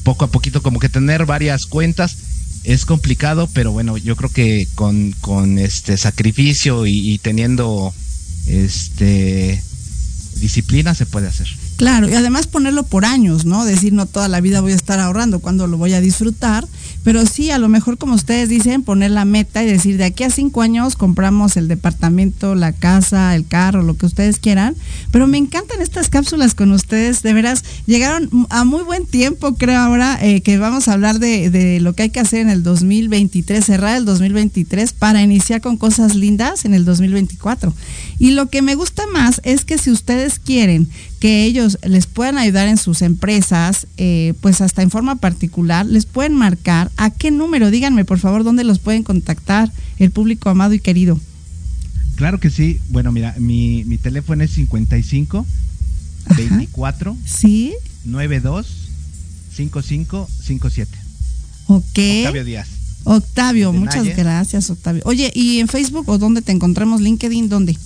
poco 0.05 0.25
a 0.25 0.31
poquito, 0.31 0.63
como 0.63 0.81
que 0.81 0.89
tener 0.89 1.27
varias 1.27 1.67
cuentas 1.67 2.17
es 2.65 2.87
complicado, 2.87 3.47
pero 3.53 3.73
bueno, 3.73 3.99
yo 3.99 4.17
creo 4.17 4.31
que 4.31 4.67
con, 4.75 5.15
con 5.21 5.59
este 5.59 5.99
sacrificio 5.99 6.87
y, 6.87 7.13
y 7.13 7.19
teniendo 7.19 7.93
este 8.47 9.63
disciplina 10.37 10.95
se 10.95 11.05
puede 11.05 11.27
hacer. 11.27 11.49
Claro, 11.77 12.09
y 12.09 12.15
además 12.15 12.47
ponerlo 12.47 12.85
por 12.85 13.05
años, 13.05 13.45
¿no? 13.45 13.65
Decir, 13.65 13.93
no 13.93 14.07
toda 14.07 14.29
la 14.29 14.41
vida 14.41 14.63
voy 14.63 14.73
a 14.73 14.77
estar 14.77 14.99
ahorrando, 14.99 15.41
cuando 15.41 15.67
lo 15.67 15.77
voy 15.77 15.93
a 15.93 16.01
disfrutar, 16.01 16.67
pero 17.05 17.25
sí, 17.27 17.51
a 17.51 17.59
lo 17.59 17.69
mejor 17.69 17.99
como 17.99 18.15
ustedes 18.15 18.49
dicen, 18.49 18.83
poner 18.83 19.11
la 19.11 19.25
meta 19.25 19.63
y 19.63 19.67
decir, 19.67 19.97
de 19.97 20.05
aquí 20.05 20.25
a 20.25 20.31
cinco 20.31 20.63
años 20.63 20.97
compramos 20.97 21.57
el 21.57 21.69
departamento, 21.69 22.55
la 22.55 22.73
casa, 22.73 23.35
el 23.35 23.47
carro, 23.47 23.83
lo 23.83 23.97
que 23.97 24.07
ustedes 24.07 24.39
quieran, 24.39 24.75
pero 25.11 25.27
me 25.27 25.39
encantan 25.39 25.81
estas 25.81 26.09
cápsulas 26.09 26.55
con 26.55 26.73
ustedes, 26.73 27.23
de 27.23 27.33
veras, 27.33 27.65
llegaron 27.87 28.29
a 28.51 28.65
muy 28.65 28.83
buen 28.83 29.07
tiempo, 29.07 29.55
creo 29.55 29.79
ahora, 29.79 30.19
eh, 30.21 30.41
que 30.41 30.59
vamos 30.59 30.89
a 30.89 30.95
hablar 30.95 31.19
de, 31.19 31.51
de 31.51 31.81
lo 31.81 31.95
que 31.95 32.05
hay 32.05 32.11
que 32.11 32.21
hacer 32.21 32.41
en 32.41 32.51
el 32.51 32.63
2023, 32.63 33.65
cerrar 33.65 33.97
el 33.97 34.05
2023 34.05 34.93
para 34.93 35.23
iniciar 35.23 35.61
con 35.61 35.77
cosas 35.77 36.15
lindas 36.15 36.65
en 36.65 36.75
el 36.75 36.85
2024. 36.85 37.73
Y 38.19 38.33
lo 38.33 38.49
que 38.49 38.63
me 38.63 38.75
gusta 38.75 39.05
más 39.13 39.41
es 39.45 39.65
que 39.65 39.79
si 39.79 39.91
ustedes 39.91 40.39
quieren 40.39 40.89
que 41.21 41.45
ellos 41.45 41.79
les 41.85 42.07
puedan 42.07 42.39
ayudar 42.39 42.69
en 42.69 42.77
sus 42.77 43.03
empresas, 43.03 43.87
eh, 43.97 44.35
pues 44.41 44.61
hasta 44.61 44.83
en 44.83 44.91
forma 44.91 45.17
particular, 45.17 45.87
les 45.87 46.07
pueden 46.07 46.35
marcar 46.35 46.91
a 46.97 47.11
qué 47.11 47.31
número, 47.31 47.71
díganme 47.71 48.05
por 48.05 48.19
favor 48.19 48.45
dónde 48.45 48.65
los 48.65 48.79
pueden 48.79 49.05
contactar 49.05 49.71
el 49.99 50.11
público 50.11 50.51
amado 50.51 50.75
y 50.75 50.81
querido. 50.81 51.21
Claro 52.17 52.41
que 52.41 52.51
sí, 52.51 52.81
bueno 52.89 53.13
mira, 53.13 53.35
mi, 53.39 53.85
mi 53.85 53.99
teléfono 53.99 54.43
es 54.43 54.51
55 54.53 55.47
24 56.37 57.17
sí 57.25 57.75
92 58.05 58.89
55 59.55 60.29
57. 60.45 60.99
Ok. 61.67 61.83
Octavio 61.83 62.45
Díaz. 62.45 62.69
Octavio, 63.05 63.73
muchas 63.73 64.05
gracias 64.17 64.71
Octavio. 64.71 65.03
Oye, 65.05 65.31
¿y 65.35 65.59
en 65.59 65.69
Facebook 65.69 66.09
o 66.09 66.19
dónde 66.19 66.43
te 66.43 66.53
encontramos? 66.53 67.01
LinkedIn, 67.01 67.49
¿dónde? 67.49 67.77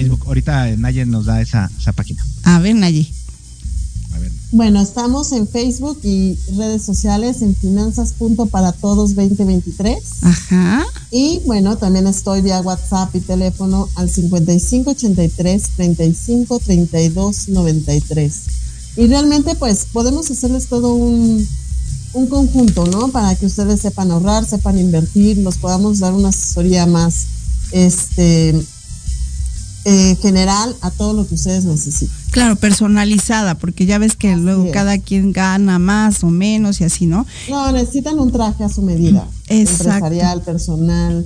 Facebook. 0.00 0.22
Ahorita 0.26 0.76
Naye 0.76 1.06
nos 1.06 1.26
da 1.26 1.40
esa, 1.40 1.70
esa 1.78 1.92
página. 1.92 2.24
A 2.44 2.58
ver, 2.58 2.74
Naye. 2.74 3.10
Bueno, 4.52 4.80
estamos 4.80 5.32
en 5.32 5.48
Facebook 5.48 5.98
y 6.04 6.38
redes 6.56 6.82
sociales 6.82 7.42
en 7.42 7.54
finanzas.paratodos 7.54 9.14
2023. 9.14 9.98
Ajá. 10.22 10.86
Y 11.10 11.40
bueno, 11.46 11.76
también 11.76 12.06
estoy 12.06 12.42
vía 12.42 12.60
WhatsApp 12.60 13.14
y 13.16 13.20
teléfono 13.20 13.88
al 13.96 14.08
5583 14.08 15.62
35 15.76 16.60
32 16.60 17.48
93. 17.48 18.34
Y 18.96 19.06
realmente 19.08 19.56
pues 19.56 19.86
podemos 19.92 20.30
hacerles 20.30 20.68
todo 20.68 20.94
un, 20.94 21.46
un 22.12 22.26
conjunto, 22.28 22.86
¿no? 22.86 23.08
Para 23.08 23.34
que 23.34 23.46
ustedes 23.46 23.80
sepan 23.80 24.12
ahorrar, 24.12 24.46
sepan 24.46 24.78
invertir, 24.78 25.38
los 25.38 25.58
podamos 25.58 25.98
dar 25.98 26.14
una 26.14 26.28
asesoría 26.28 26.86
más 26.86 27.26
este 27.72 28.54
eh, 29.88 30.16
general 30.20 30.74
a 30.80 30.90
todo 30.90 31.12
lo 31.12 31.28
que 31.28 31.36
ustedes 31.36 31.64
necesiten. 31.64 32.12
Claro, 32.32 32.56
personalizada, 32.56 33.54
porque 33.54 33.86
ya 33.86 33.98
ves 33.98 34.16
que 34.16 34.36
luego 34.36 34.68
cada 34.72 34.98
quien 34.98 35.32
gana 35.32 35.78
más 35.78 36.24
o 36.24 36.30
menos 36.30 36.80
y 36.80 36.84
así, 36.84 37.06
¿no? 37.06 37.24
No, 37.48 37.70
necesitan 37.70 38.18
un 38.18 38.32
traje 38.32 38.64
a 38.64 38.68
su 38.68 38.82
medida. 38.82 39.28
Empresarial, 39.46 40.42
personal, 40.42 41.24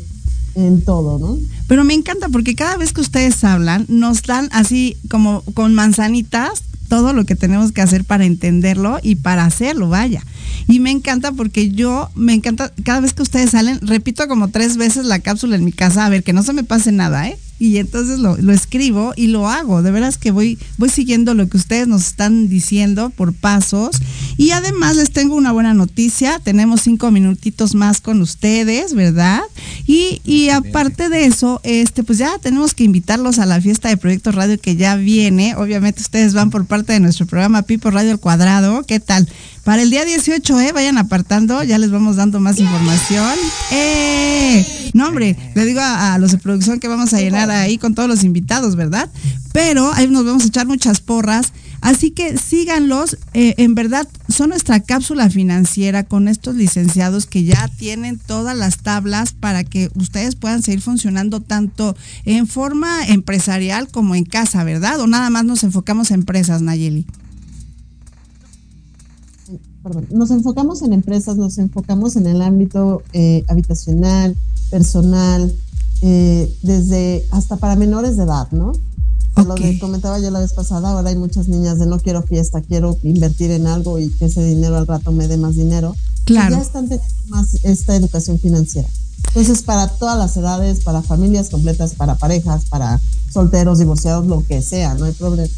en 0.55 0.85
todo, 0.85 1.19
¿no? 1.19 1.39
Pero 1.69 1.85
me 1.85 1.95
encanta 1.95 2.29
porque 2.29 2.55
cada 2.55 2.77
vez 2.77 2.93
que 2.93 3.01
ustedes 3.01 3.43
hablan, 3.45 3.87
nos 3.89 4.25
dan 4.25 4.51
así 4.53 4.99
como 5.09 5.41
con 5.55 5.75
manzanitas 5.75 6.63
todo 6.91 7.15
lo 7.15 7.25
que 7.25 7.37
tenemos 7.37 7.73
que 7.73 7.81
hacer 7.81 8.05
para 8.05 8.27
entenderlo 8.27 8.99
y 9.03 9.15
para 9.15 9.47
hacerlo, 9.47 9.89
vaya. 9.89 10.23
Y 10.69 10.81
me 10.81 10.91
encanta 10.91 11.33
porque 11.33 11.71
yo, 11.71 12.11
me 12.15 12.35
encanta, 12.35 12.75
cada 12.85 13.01
vez 13.01 13.15
que 13.15 13.23
ustedes 13.23 13.53
salen, 13.53 13.79
repito 13.81 14.29
como 14.29 14.49
tres 14.49 14.77
veces 14.77 15.07
la 15.07 15.21
cápsula 15.21 15.57
en 15.57 15.65
mi 15.65 15.73
casa, 15.73 16.05
a 16.05 16.11
ver, 16.11 16.23
que 16.23 16.35
no 16.35 16.43
se 16.43 16.53
me 16.53 16.63
pase 16.63 16.93
nada, 16.93 17.27
¿eh? 17.27 17.39
Y 17.61 17.77
entonces 17.77 18.19
lo, 18.19 18.37
escribo 18.51 19.13
y 19.17 19.27
lo 19.27 19.47
hago. 19.47 19.83
De 19.83 19.91
veras 19.91 20.17
que 20.17 20.31
voy, 20.31 20.59
voy 20.79 20.89
siguiendo 20.89 21.35
lo 21.35 21.47
que 21.47 21.59
ustedes 21.59 21.87
nos 21.87 22.07
están 22.07 22.49
diciendo 22.49 23.11
por 23.11 23.35
pasos. 23.35 23.99
Y 24.39 24.53
además 24.53 24.97
les 24.97 25.11
tengo 25.11 25.35
una 25.35 25.53
buena 25.53 25.75
noticia. 25.75 26.41
Tenemos 26.43 26.81
cinco 26.81 27.11
minutitos 27.11 27.75
más 27.75 28.01
con 28.01 28.23
ustedes, 28.23 28.95
¿verdad? 28.95 29.43
Y, 29.87 30.23
y 30.25 30.49
aparte 30.49 31.11
de 31.11 31.27
eso, 31.27 31.61
este, 31.63 32.03
pues 32.03 32.17
ya 32.17 32.39
tenemos 32.39 32.73
que 32.73 32.85
invitarlos 32.85 33.39
a 33.39 33.45
la 33.45 33.61
fiesta 33.61 33.91
de 33.91 33.99
Proyecto 33.99 34.33
Radio 34.33 34.59
que 34.59 34.77
ya 34.77 34.97
viene. 34.97 35.55
Obviamente 35.55 36.01
ustedes 36.01 36.33
van 36.33 36.49
por 36.49 36.65
parte 36.65 36.95
de 36.95 37.01
nuestro 37.01 37.27
programa 37.27 37.61
Pipo 37.61 37.91
Radio 37.91 38.13
al 38.13 38.21
Cuadrado. 38.21 38.85
¿Qué 38.85 39.01
tal? 39.01 39.29
Para 39.65 39.83
el 39.83 39.91
día 39.91 40.05
18, 40.05 40.61
¿eh? 40.61 40.73
Vayan 40.73 40.99
apartando, 40.99 41.63
ya 41.63 41.79
les 41.79 41.91
vamos 41.91 42.17
dando 42.17 42.41
más 42.41 42.59
información. 42.59 43.37
¡Eh! 43.71 44.91
No, 44.95 45.09
hombre, 45.09 45.37
le 45.55 45.65
digo 45.65 45.81
a, 45.83 46.19
los 46.19 46.33
de 46.33 46.39
producción 46.39 46.81
que 46.81 46.89
vamos 46.89 47.13
a 47.13 47.21
llenar 47.21 47.51
ahí 47.51 47.77
con 47.79 47.95
todos 47.95 48.09
los 48.09 48.25
invitados, 48.25 48.75
¿verdad? 48.75 49.11
Pero 49.53 49.93
ahí 49.93 50.09
nos 50.09 50.25
vamos 50.25 50.45
a 50.45 50.49
echar 50.49 50.67
muchas 50.67 51.01
porras. 51.01 51.53
Así 51.83 52.11
que 52.11 52.37
síganlos, 52.37 53.17
eh, 53.33 53.55
en 53.57 53.75
verdad 53.75 54.07
son 54.29 54.51
nuestra 54.51 54.81
cápsula 54.81 55.31
financiera 55.31 56.05
con 56.05 56.29
estos 56.29 56.55
licenciados 56.55 57.27
que 57.27 57.45
ya 57.45 57.69
tienen 57.69 58.19
todas 58.19 58.57
las 58.57 58.79
tablas 58.79 59.33
para 59.33 59.65
que 59.65 59.91
ustedes 59.95 60.37
puedan 60.37 60.63
seguir 60.63 60.83
funcionando 60.83 61.41
tanto 61.41 61.97
en 62.27 62.47
forma 62.47 63.07
empresarial 63.07 63.89
como 63.89 64.15
en 64.15 64.25
casa, 64.25 64.63
¿verdad? 64.65 65.01
O 65.01 65.07
nada 65.07 65.31
más 65.31 65.45
nos 65.45 65.65
enfocamos 65.65 66.11
en 66.11 66.21
empresas, 66.21 66.61
Nayeli 66.61 67.07
nos 70.11 70.31
enfocamos 70.31 70.83
en 70.83 70.93
empresas, 70.93 71.37
nos 71.37 71.59
enfocamos 71.59 72.17
en 72.17 72.27
el 72.27 72.43
ámbito 72.43 73.03
eh, 73.13 73.45
habitacional, 73.49 74.37
personal, 74.71 75.55
eh, 76.03 76.55
desde 76.63 77.27
hasta 77.31 77.57
para 77.57 77.77
menores 77.77 78.17
de 78.17 78.25
edad, 78.25 78.49
¿no? 78.53 78.73
Lo 79.37 79.55
que 79.55 79.79
comentaba 79.79 80.19
yo 80.19 80.31
la 80.31 80.41
vez 80.41 80.53
pasada, 80.53 80.91
ahora 80.91 81.09
hay 81.09 81.17
muchas 81.17 81.49
niñas 81.49 81.79
de 81.79 81.87
no 81.87 81.99
quiero 81.99 82.23
fiesta, 82.23 82.61
quiero 82.61 82.99
invertir 83.03 83.51
en 83.53 83.67
algo 83.67 83.99
y 83.99 84.11
que 84.11 84.27
ese 84.27 84.45
dinero 84.45 84.77
al 84.77 84.87
rato 84.87 85.13
me 85.13 85.29
dé 85.29 85.39
más 85.39 85.57
dinero. 85.57 85.97
Claro. 86.25 86.57
ya 86.57 86.61
están 86.61 86.89
teniendo 86.89 87.15
más 87.29 87.65
esta 87.65 87.97
educación 87.97 88.39
financiera. 88.39 88.89
Entonces, 89.29 89.63
para 89.63 89.89
todas 89.89 90.19
las 90.19 90.37
edades, 90.37 90.81
para 90.81 91.03
familias 91.03 91.49
completas, 91.49 91.95
para 91.95 92.17
parejas, 92.17 92.65
para 92.67 93.01
solteros, 93.33 93.79
divorciados, 93.79 94.27
lo 94.27 94.45
que 94.45 94.61
sea, 94.61 94.95
no 94.95 95.07
hay 95.07 95.13
problema. 95.13 95.49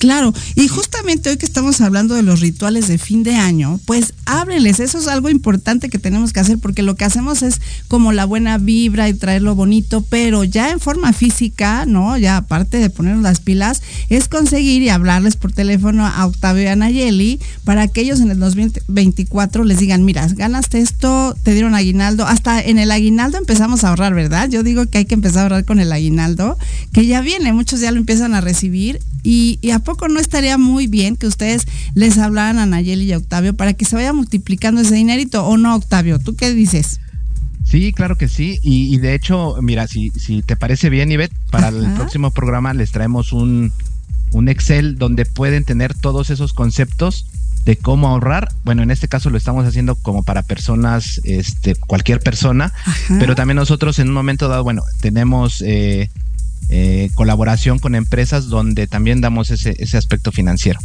Claro, 0.00 0.32
y 0.54 0.66
justamente 0.66 1.28
hoy 1.28 1.36
que 1.36 1.44
estamos 1.44 1.82
hablando 1.82 2.14
de 2.14 2.22
los 2.22 2.40
rituales 2.40 2.88
de 2.88 2.96
fin 2.96 3.22
de 3.22 3.34
año, 3.34 3.78
pues 3.84 4.14
ábrenles, 4.24 4.80
eso 4.80 4.96
es 4.96 5.06
algo 5.06 5.28
importante 5.28 5.90
que 5.90 5.98
tenemos 5.98 6.32
que 6.32 6.40
hacer 6.40 6.56
porque 6.58 6.82
lo 6.82 6.94
que 6.94 7.04
hacemos 7.04 7.42
es 7.42 7.60
como 7.86 8.10
la 8.12 8.24
buena 8.24 8.56
vibra 8.56 9.10
y 9.10 9.14
traerlo 9.14 9.54
bonito, 9.54 10.00
pero 10.08 10.42
ya 10.42 10.70
en 10.70 10.80
forma 10.80 11.12
física, 11.12 11.84
¿no? 11.84 12.16
Ya 12.16 12.38
aparte 12.38 12.78
de 12.78 12.88
ponernos 12.88 13.22
las 13.22 13.40
pilas, 13.40 13.82
es 14.08 14.26
conseguir 14.28 14.80
y 14.80 14.88
hablarles 14.88 15.36
por 15.36 15.52
teléfono 15.52 16.06
a 16.06 16.24
Octavio 16.24 16.62
y 16.62 16.68
a 16.68 16.76
Nayeli 16.76 17.38
para 17.64 17.86
que 17.86 18.00
ellos 18.00 18.20
en 18.20 18.30
el 18.30 18.38
2024 18.38 19.64
les 19.64 19.80
digan, 19.80 20.06
mira, 20.06 20.26
ganaste 20.28 20.80
esto, 20.80 21.36
te 21.42 21.52
dieron 21.52 21.74
aguinaldo, 21.74 22.26
hasta 22.26 22.58
en 22.62 22.78
el 22.78 22.90
aguinaldo 22.90 23.36
empezamos 23.36 23.84
a 23.84 23.90
ahorrar, 23.90 24.14
¿verdad? 24.14 24.48
Yo 24.48 24.62
digo 24.62 24.86
que 24.86 24.96
hay 24.96 25.04
que 25.04 25.14
empezar 25.14 25.40
a 25.40 25.42
ahorrar 25.42 25.66
con 25.66 25.78
el 25.78 25.92
aguinaldo, 25.92 26.56
que 26.94 27.04
ya 27.04 27.20
viene, 27.20 27.52
muchos 27.52 27.80
ya 27.80 27.92
lo 27.92 27.98
empiezan 27.98 28.32
a 28.32 28.40
recibir 28.40 28.98
y, 29.22 29.58
y 29.60 29.72
poco 29.90 30.08
no 30.08 30.20
estaría 30.20 30.56
muy 30.56 30.86
bien 30.86 31.16
que 31.16 31.26
ustedes 31.26 31.66
les 31.94 32.16
hablaran 32.18 32.58
a 32.58 32.66
Nayeli 32.66 33.06
y 33.06 33.12
a 33.12 33.18
Octavio 33.18 33.54
para 33.54 33.74
que 33.74 33.84
se 33.84 33.96
vaya 33.96 34.12
multiplicando 34.12 34.80
ese 34.80 34.94
dinerito 34.94 35.44
o 35.44 35.56
no, 35.56 35.74
Octavio? 35.74 36.20
¿Tú 36.20 36.36
qué 36.36 36.54
dices? 36.54 37.00
Sí, 37.64 37.92
claro 37.92 38.16
que 38.16 38.28
sí. 38.28 38.60
Y, 38.62 38.98
de 38.98 39.14
hecho, 39.14 39.56
mira, 39.62 39.88
si, 39.88 40.10
si 40.10 40.42
te 40.42 40.56
parece 40.56 40.90
bien, 40.90 41.10
Ivette, 41.10 41.34
para 41.50 41.68
el 41.68 41.92
próximo 41.94 42.30
programa 42.30 42.72
les 42.72 42.92
traemos 42.92 43.32
un, 43.32 43.72
un 44.32 44.48
Excel 44.48 44.96
donde 44.96 45.26
pueden 45.26 45.64
tener 45.64 45.94
todos 45.94 46.30
esos 46.30 46.52
conceptos 46.52 47.26
de 47.64 47.76
cómo 47.76 48.08
ahorrar. 48.08 48.48
Bueno, 48.64 48.82
en 48.82 48.92
este 48.92 49.08
caso 49.08 49.28
lo 49.28 49.38
estamos 49.38 49.66
haciendo 49.66 49.96
como 49.96 50.22
para 50.22 50.42
personas, 50.42 51.20
este, 51.24 51.74
cualquier 51.74 52.20
persona, 52.20 52.72
pero 53.18 53.34
también 53.34 53.56
nosotros 53.56 53.98
en 53.98 54.08
un 54.08 54.14
momento 54.14 54.48
dado, 54.48 54.62
bueno, 54.62 54.82
tenemos 55.00 55.62
eh, 55.62 56.10
eh, 56.68 57.10
colaboración 57.14 57.78
con 57.78 57.94
empresas 57.94 58.46
donde 58.46 58.86
también 58.86 59.20
damos 59.20 59.50
ese, 59.50 59.74
ese 59.78 59.96
aspecto 59.96 60.32
financiero. 60.32 60.78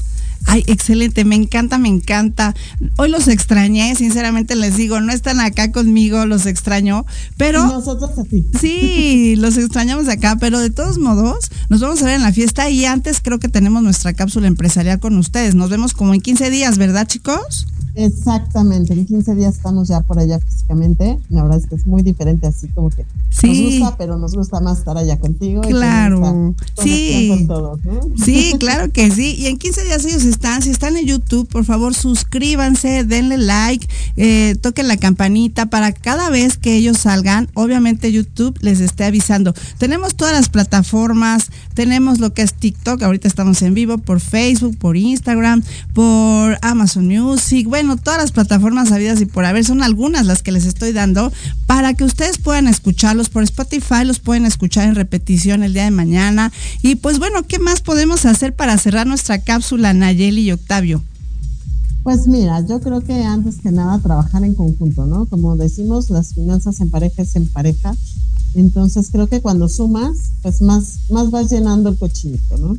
Ay, 0.48 0.64
excelente, 0.68 1.26
me 1.26 1.36
encanta, 1.36 1.78
me 1.78 1.90
encanta. 1.90 2.54
Hoy 2.98 3.10
los 3.10 3.28
extrañé, 3.28 3.96
sinceramente 3.96 4.56
les 4.56 4.78
digo, 4.78 5.00
no 5.02 5.12
están 5.12 5.40
acá 5.40 5.72
conmigo, 5.72 6.26
los 6.26 6.46
extraño, 6.46 7.06
pero... 7.38 7.66
nosotros 7.66 8.18
a 8.20 8.24
ti. 8.24 8.46
Sí, 8.60 9.36
los 9.38 9.58
extrañamos 9.58 10.08
acá, 10.08 10.38
pero 10.40 10.60
de 10.60 10.70
todos 10.70 10.98
modos, 10.98 11.50
nos 11.70 11.82
vamos 11.82 12.02
a 12.02 12.06
ver 12.06 12.16
en 12.16 12.22
la 12.22 12.32
fiesta 12.32 12.70
y 12.70 12.86
antes 12.86 13.22
creo 13.22 13.40
que 13.40 13.50
tenemos 13.50 13.82
nuestra 13.82 14.14
cápsula 14.14 14.48
empresarial 14.48 15.00
con 15.00 15.18
ustedes. 15.18 15.56
Nos 15.56 15.70
vemos 15.70 15.94
como 15.94 16.14
en 16.14 16.22
15 16.22 16.50
días, 16.50 16.78
¿verdad, 16.78 17.08
chicos? 17.08 17.66
Exactamente, 17.96 18.94
en 18.94 19.06
15 19.06 19.36
días 19.36 19.56
estamos 19.56 19.88
ya 19.88 20.02
por 20.02 20.20
allá 20.20 20.40
físicamente. 20.40 21.18
La 21.30 21.44
verdad 21.44 21.60
es 21.60 21.68
que 21.68 21.76
es 21.76 21.88
muy 21.88 22.04
diferente, 22.04 22.46
así 22.48 22.68
como 22.68 22.90
que 22.90 23.06
sí. 23.30 23.48
nos 23.48 23.80
gusta, 23.80 23.98
pero 23.98 24.18
nos 24.18 24.36
gusta 24.36 24.60
más 24.60 24.80
estar 24.80 24.98
allá 24.98 25.18
contigo. 25.18 25.62
Claro, 25.62 26.54
sí. 26.82 27.48
Sí, 28.24 28.56
claro 28.60 28.92
que 28.92 29.12
sí. 29.12 29.36
Y 29.38 29.48
en 29.48 29.58
15 29.58 29.84
días 29.86 30.06
ellos 30.06 30.24
están. 30.24 30.62
Si 30.62 30.70
están 30.70 30.98
en 30.98 31.06
YouTube, 31.06 31.48
por 31.48 31.64
favor, 31.64 31.96
suscríbanse, 31.96 33.06
denle 33.06 33.38
like, 33.38 33.88
eh, 34.18 34.56
toquen 34.62 34.88
la 34.88 34.98
campanita 34.98 35.68
para 35.68 35.94
cada 35.94 36.30
vez 36.30 36.58
que 36.58 36.76
ellos 36.76 36.98
salgan, 36.98 37.50
obviamente 37.54 38.12
YouTube 38.12 38.58
les 38.62 38.82
esté 38.82 39.06
avisando. 39.06 39.54
Tenemos 39.78 40.16
todas 40.16 40.34
las 40.34 40.50
plataformas, 40.50 41.50
tenemos 41.74 42.20
lo 42.20 42.34
que 42.34 42.42
es 42.42 42.54
TikTok, 42.54 43.02
ahorita 43.04 43.28
estamos 43.28 43.62
en 43.62 43.74
vivo 43.74 43.98
por 43.98 44.20
Facebook, 44.20 44.78
por 44.78 44.98
Instagram, 44.98 45.64
por 45.94 46.58
Amazon 46.62 47.08
Music. 47.08 47.68
Bueno, 47.68 47.85
todas 47.96 48.20
las 48.20 48.32
plataformas 48.32 48.90
sabidas 48.90 49.22
y 49.22 49.26
por 49.26 49.46
haber, 49.46 49.64
son 49.64 49.84
algunas 49.84 50.26
las 50.26 50.42
que 50.44 50.52
les 50.52 50.66
estoy 50.66 50.92
dando 50.92 51.32
para 51.68 51.94
que 51.94 52.04
ustedes 52.04 52.38
puedan 52.38 52.68
escucharlos 52.68 53.30
por 53.30 53.44
Spotify, 53.44 54.04
los 54.06 54.20
pueden 54.20 54.46
escuchar 54.46 54.88
en 54.88 54.96
repetición 54.96 55.64
el 55.64 55.74
día 55.74 55.86
de 55.86 55.92
mañana. 55.92 56.52
Y 56.82 56.96
pues 56.96 57.20
bueno, 57.20 57.44
¿qué 57.44 57.60
más 57.60 57.82
podemos 57.82 58.26
hacer 58.26 58.56
para 58.56 58.78
cerrar 58.78 59.08
nuestra 59.08 59.40
cápsula, 59.40 59.94
Nayeli 59.94 60.42
y 60.42 60.52
Octavio? 60.52 61.04
Pues 62.04 62.28
mira, 62.28 62.64
yo 62.66 62.80
creo 62.82 63.02
que 63.02 63.24
antes 63.24 63.56
que 63.58 63.72
nada 63.72 63.98
trabajar 64.00 64.44
en 64.44 64.54
conjunto, 64.54 65.08
¿no? 65.08 65.26
Como 65.26 65.56
decimos, 65.58 66.10
las 66.12 66.36
finanzas 66.36 66.80
en 66.80 66.92
pareja 66.92 67.24
es 67.24 67.36
en 67.36 67.48
pareja. 67.48 67.96
Entonces 68.54 69.10
creo 69.12 69.28
que 69.28 69.42
cuando 69.42 69.68
sumas, 69.68 70.18
pues 70.42 70.62
más, 70.62 71.00
más 71.10 71.30
vas 71.30 71.50
llenando 71.50 71.90
el 71.90 71.98
cochinito, 71.98 72.58
¿no? 72.58 72.78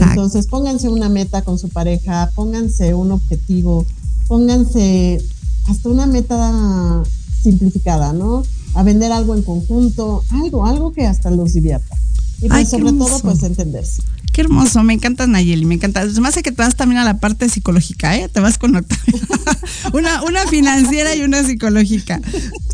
Entonces 0.00 0.46
pónganse 0.46 0.88
una 0.88 1.08
meta 1.08 1.42
con 1.42 1.58
su 1.58 1.68
pareja, 1.68 2.30
pónganse 2.34 2.94
un 2.94 3.12
objetivo, 3.12 3.86
pónganse 4.26 5.22
hasta 5.68 5.88
una 5.88 6.06
meta 6.06 7.02
simplificada, 7.42 8.12
¿no? 8.12 8.42
A 8.74 8.82
vender 8.82 9.12
algo 9.12 9.34
en 9.34 9.42
conjunto, 9.42 10.24
algo, 10.30 10.66
algo 10.66 10.92
que 10.92 11.06
hasta 11.06 11.30
los 11.30 11.52
divierta. 11.52 11.96
Y 12.40 12.48
pues 12.48 12.68
sobre 12.68 12.92
todo, 12.92 13.18
pues 13.20 13.42
entenderse. 13.42 14.02
Qué 14.32 14.40
hermoso, 14.40 14.82
me 14.82 14.94
encanta 14.94 15.28
Nayeli, 15.28 15.64
me 15.64 15.76
encanta. 15.76 16.00
Además 16.00 16.32
hace 16.32 16.42
que 16.42 16.50
te 16.50 16.60
vas 16.60 16.74
también 16.74 17.00
a 17.00 17.04
la 17.04 17.18
parte 17.18 17.48
psicológica, 17.48 18.16
¿eh? 18.16 18.28
Te 18.28 18.40
vas 18.40 18.58
con 18.58 18.74
Octavio. 18.74 19.20
una, 19.92 20.24
una 20.24 20.44
financiera 20.48 21.14
y 21.14 21.22
una 21.22 21.44
psicológica. 21.44 22.20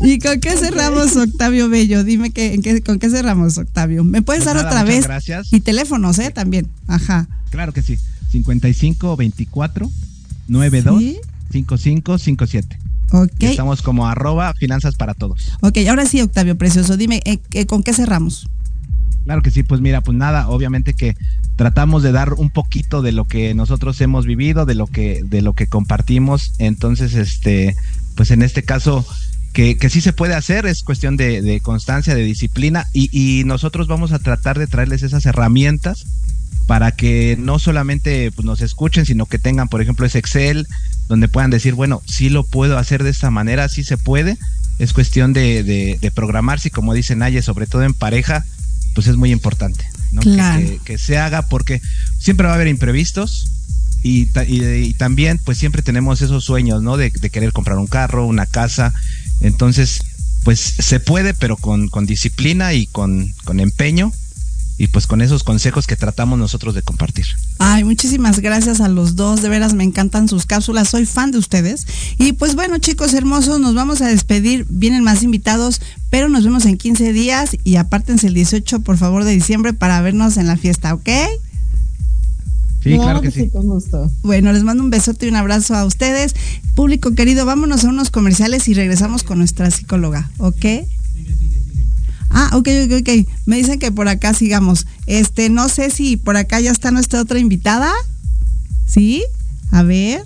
¿Y 0.01 0.17
con 0.17 0.39
qué 0.39 0.57
cerramos, 0.57 1.15
Octavio 1.15 1.69
Bello? 1.69 2.03
Dime 2.03 2.31
que, 2.31 2.55
en 2.55 2.63
qué, 2.63 2.81
con 2.81 2.97
qué 2.97 3.11
cerramos, 3.11 3.59
Octavio. 3.59 4.03
¿Me 4.03 4.23
puedes 4.23 4.43
pues 4.43 4.55
dar 4.55 4.65
otra 4.65 4.83
vez? 4.83 5.03
Gracias. 5.03 5.53
Y 5.53 5.59
teléfonos, 5.59 6.17
¿eh? 6.17 6.31
También. 6.31 6.67
Ajá. 6.87 7.29
Claro 7.51 7.73
que 7.73 7.83
sí. 7.83 7.99
55 8.31 9.15
24 9.15 9.91
92 10.47 11.03
5557. 11.51 12.79
Ok. 13.11 13.31
Estamos 13.39 13.81
como 13.81 14.07
arroba 14.07 14.53
finanzas 14.53 14.95
para 14.95 15.13
todos. 15.13 15.57
Ok, 15.61 15.79
ahora 15.89 16.05
sí, 16.05 16.21
Octavio 16.21 16.57
Precioso, 16.57 16.97
dime, 16.97 17.21
eh, 17.25 17.39
eh, 17.53 17.65
¿con 17.65 17.83
qué 17.83 17.93
cerramos? 17.93 18.47
Claro 19.25 19.41
que 19.41 19.51
sí, 19.51 19.63
pues 19.63 19.81
mira, 19.81 20.01
pues 20.01 20.17
nada, 20.17 20.49
obviamente 20.49 20.93
que 20.93 21.15
tratamos 21.55 22.01
de 22.01 22.11
dar 22.11 22.33
un 22.33 22.49
poquito 22.49 23.01
de 23.01 23.11
lo 23.11 23.25
que 23.25 23.53
nosotros 23.53 23.99
hemos 24.01 24.25
vivido, 24.25 24.65
de 24.65 24.75
lo 24.75 24.87
que, 24.87 25.21
de 25.23 25.41
lo 25.41 25.53
que 25.53 25.67
compartimos. 25.67 26.53
Entonces, 26.57 27.13
este, 27.13 27.75
pues 28.15 28.31
en 28.31 28.41
este 28.41 28.63
caso, 28.63 29.05
que, 29.53 29.77
que 29.77 29.89
sí 29.89 30.01
se 30.01 30.13
puede 30.13 30.33
hacer, 30.33 30.65
es 30.65 30.81
cuestión 30.81 31.17
de, 31.17 31.59
constancia, 31.61 32.15
de 32.15 32.23
disciplina, 32.23 32.87
y, 32.93 33.09
y, 33.11 33.43
nosotros 33.43 33.87
vamos 33.87 34.11
a 34.11 34.19
tratar 34.19 34.57
de 34.57 34.67
traerles 34.67 35.03
esas 35.03 35.25
herramientas 35.25 36.05
para 36.67 36.93
que 36.93 37.37
no 37.39 37.59
solamente 37.59 38.31
pues, 38.31 38.45
nos 38.45 38.61
escuchen, 38.61 39.05
sino 39.05 39.25
que 39.25 39.39
tengan, 39.39 39.67
por 39.67 39.81
ejemplo, 39.81 40.05
ese 40.05 40.19
Excel, 40.19 40.67
donde 41.11 41.27
puedan 41.27 41.51
decir, 41.51 41.73
bueno, 41.73 42.01
sí 42.05 42.29
lo 42.29 42.45
puedo 42.45 42.77
hacer 42.77 43.03
de 43.03 43.09
esta 43.09 43.29
manera, 43.31 43.67
sí 43.67 43.83
se 43.83 43.97
puede. 43.97 44.37
Es 44.79 44.93
cuestión 44.93 45.33
de, 45.33 45.61
de, 45.61 46.11
programarse 46.11 46.69
y 46.69 46.71
como 46.71 46.93
dice 46.93 47.17
Naye, 47.17 47.41
sobre 47.41 47.67
todo 47.67 47.83
en 47.83 47.93
pareja, 47.93 48.45
pues 48.95 49.07
es 49.07 49.17
muy 49.17 49.29
importante 49.33 49.85
¿no? 50.13 50.21
que, 50.21 50.97
se 50.97 51.17
haga 51.17 51.41
porque 51.49 51.81
siempre 52.17 52.45
va 52.47 52.53
a 52.53 52.55
haber 52.55 52.69
imprevistos 52.69 53.51
y, 54.01 54.29
y, 54.47 54.93
también 54.93 55.37
pues 55.43 55.57
siempre 55.57 55.81
tenemos 55.81 56.21
esos 56.21 56.45
sueños, 56.45 56.81
¿no? 56.81 56.95
De, 56.95 57.11
querer 57.11 57.51
comprar 57.51 57.77
un 57.77 57.87
carro, 57.87 58.25
una 58.25 58.45
casa. 58.45 58.93
Entonces, 59.41 59.99
pues 60.45 60.59
se 60.61 61.01
puede, 61.01 61.33
pero 61.33 61.57
con, 61.57 61.89
con 61.89 62.05
disciplina 62.05 62.73
y 62.73 62.87
con, 62.87 63.33
con 63.43 63.59
empeño 63.59 64.13
y 64.81 64.87
pues 64.87 65.05
con 65.05 65.21
esos 65.21 65.43
consejos 65.43 65.85
que 65.85 65.95
tratamos 65.95 66.39
nosotros 66.39 66.73
de 66.73 66.81
compartir. 66.81 67.27
Ay, 67.59 67.83
muchísimas 67.83 68.39
gracias 68.39 68.81
a 68.81 68.87
los 68.87 69.15
dos, 69.15 69.43
de 69.43 69.47
veras 69.47 69.75
me 69.75 69.83
encantan 69.83 70.27
sus 70.27 70.47
cápsulas, 70.47 70.89
soy 70.89 71.05
fan 71.05 71.29
de 71.29 71.37
ustedes. 71.37 71.85
Y 72.17 72.31
pues 72.31 72.55
bueno, 72.55 72.79
chicos 72.79 73.13
hermosos, 73.13 73.59
nos 73.59 73.75
vamos 73.75 74.01
a 74.01 74.07
despedir, 74.07 74.65
vienen 74.69 75.03
más 75.03 75.21
invitados, 75.21 75.81
pero 76.09 76.29
nos 76.29 76.43
vemos 76.43 76.65
en 76.65 76.77
15 76.77 77.13
días 77.13 77.55
y 77.63 77.75
apártense 77.75 78.25
el 78.25 78.33
18, 78.33 78.79
por 78.79 78.97
favor, 78.97 79.23
de 79.23 79.33
diciembre 79.33 79.73
para 79.73 80.01
vernos 80.01 80.37
en 80.37 80.47
la 80.47 80.57
fiesta, 80.57 80.95
¿ok? 80.95 81.09
Sí, 82.81 82.97
claro, 82.97 83.21
que, 83.21 83.29
sí. 83.29 83.51
Con 83.51 83.67
gusto. 83.67 84.11
Bueno, 84.23 84.51
les 84.51 84.63
mando 84.63 84.83
un 84.83 84.89
besote 84.89 85.27
y 85.27 85.29
un 85.29 85.35
abrazo 85.35 85.75
a 85.75 85.85
ustedes. 85.85 86.33
Público 86.73 87.13
querido, 87.13 87.45
vámonos 87.45 87.85
a 87.85 87.89
unos 87.89 88.09
comerciales 88.09 88.67
y 88.67 88.73
regresamos 88.73 89.21
con 89.21 89.37
nuestra 89.37 89.69
psicóloga, 89.69 90.31
¿ok? 90.39 90.65
Ah, 92.31 92.51
ok, 92.53 92.67
ok, 92.85 92.93
ok. 93.01 93.27
Me 93.45 93.57
dicen 93.57 93.79
que 93.79 93.91
por 93.91 94.07
acá 94.07 94.33
sigamos. 94.33 94.87
Este, 95.05 95.49
no 95.49 95.69
sé 95.69 95.89
si 95.89 96.17
por 96.17 96.37
acá 96.37 96.59
ya 96.59 96.71
está 96.71 96.91
nuestra 96.91 97.21
otra 97.21 97.39
invitada. 97.39 97.91
¿Sí? 98.85 99.23
A 99.71 99.83
ver. 99.83 100.23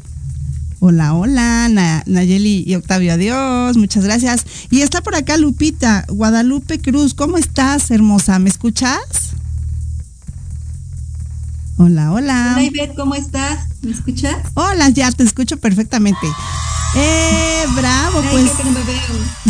Hola, 0.79 1.13
hola, 1.15 1.69
Nayeli 2.05 2.63
y 2.67 2.75
Octavio, 2.75 3.13
adiós, 3.13 3.75
muchas 3.75 4.03
gracias. 4.03 4.45
Y 4.69 4.81
está 4.81 5.01
por 5.01 5.15
acá 5.15 5.35
Lupita, 5.37 6.05
Guadalupe 6.09 6.79
Cruz, 6.79 7.15
¿cómo 7.15 7.37
estás, 7.37 7.89
hermosa? 7.89 8.37
¿Me 8.37 8.49
escuchas? 8.49 8.99
Hola, 11.77 12.13
hola. 12.13 12.57
Hola, 12.57 12.93
¿cómo 12.95 13.15
estás? 13.15 13.67
¿Me 13.81 13.91
escuchas? 13.91 14.37
Hola, 14.53 14.89
ya 14.89 15.11
te 15.11 15.23
escucho 15.23 15.57
perfectamente. 15.57 16.25
Eh, 16.95 17.63
bravo, 17.75 18.21
pues. 18.31 18.49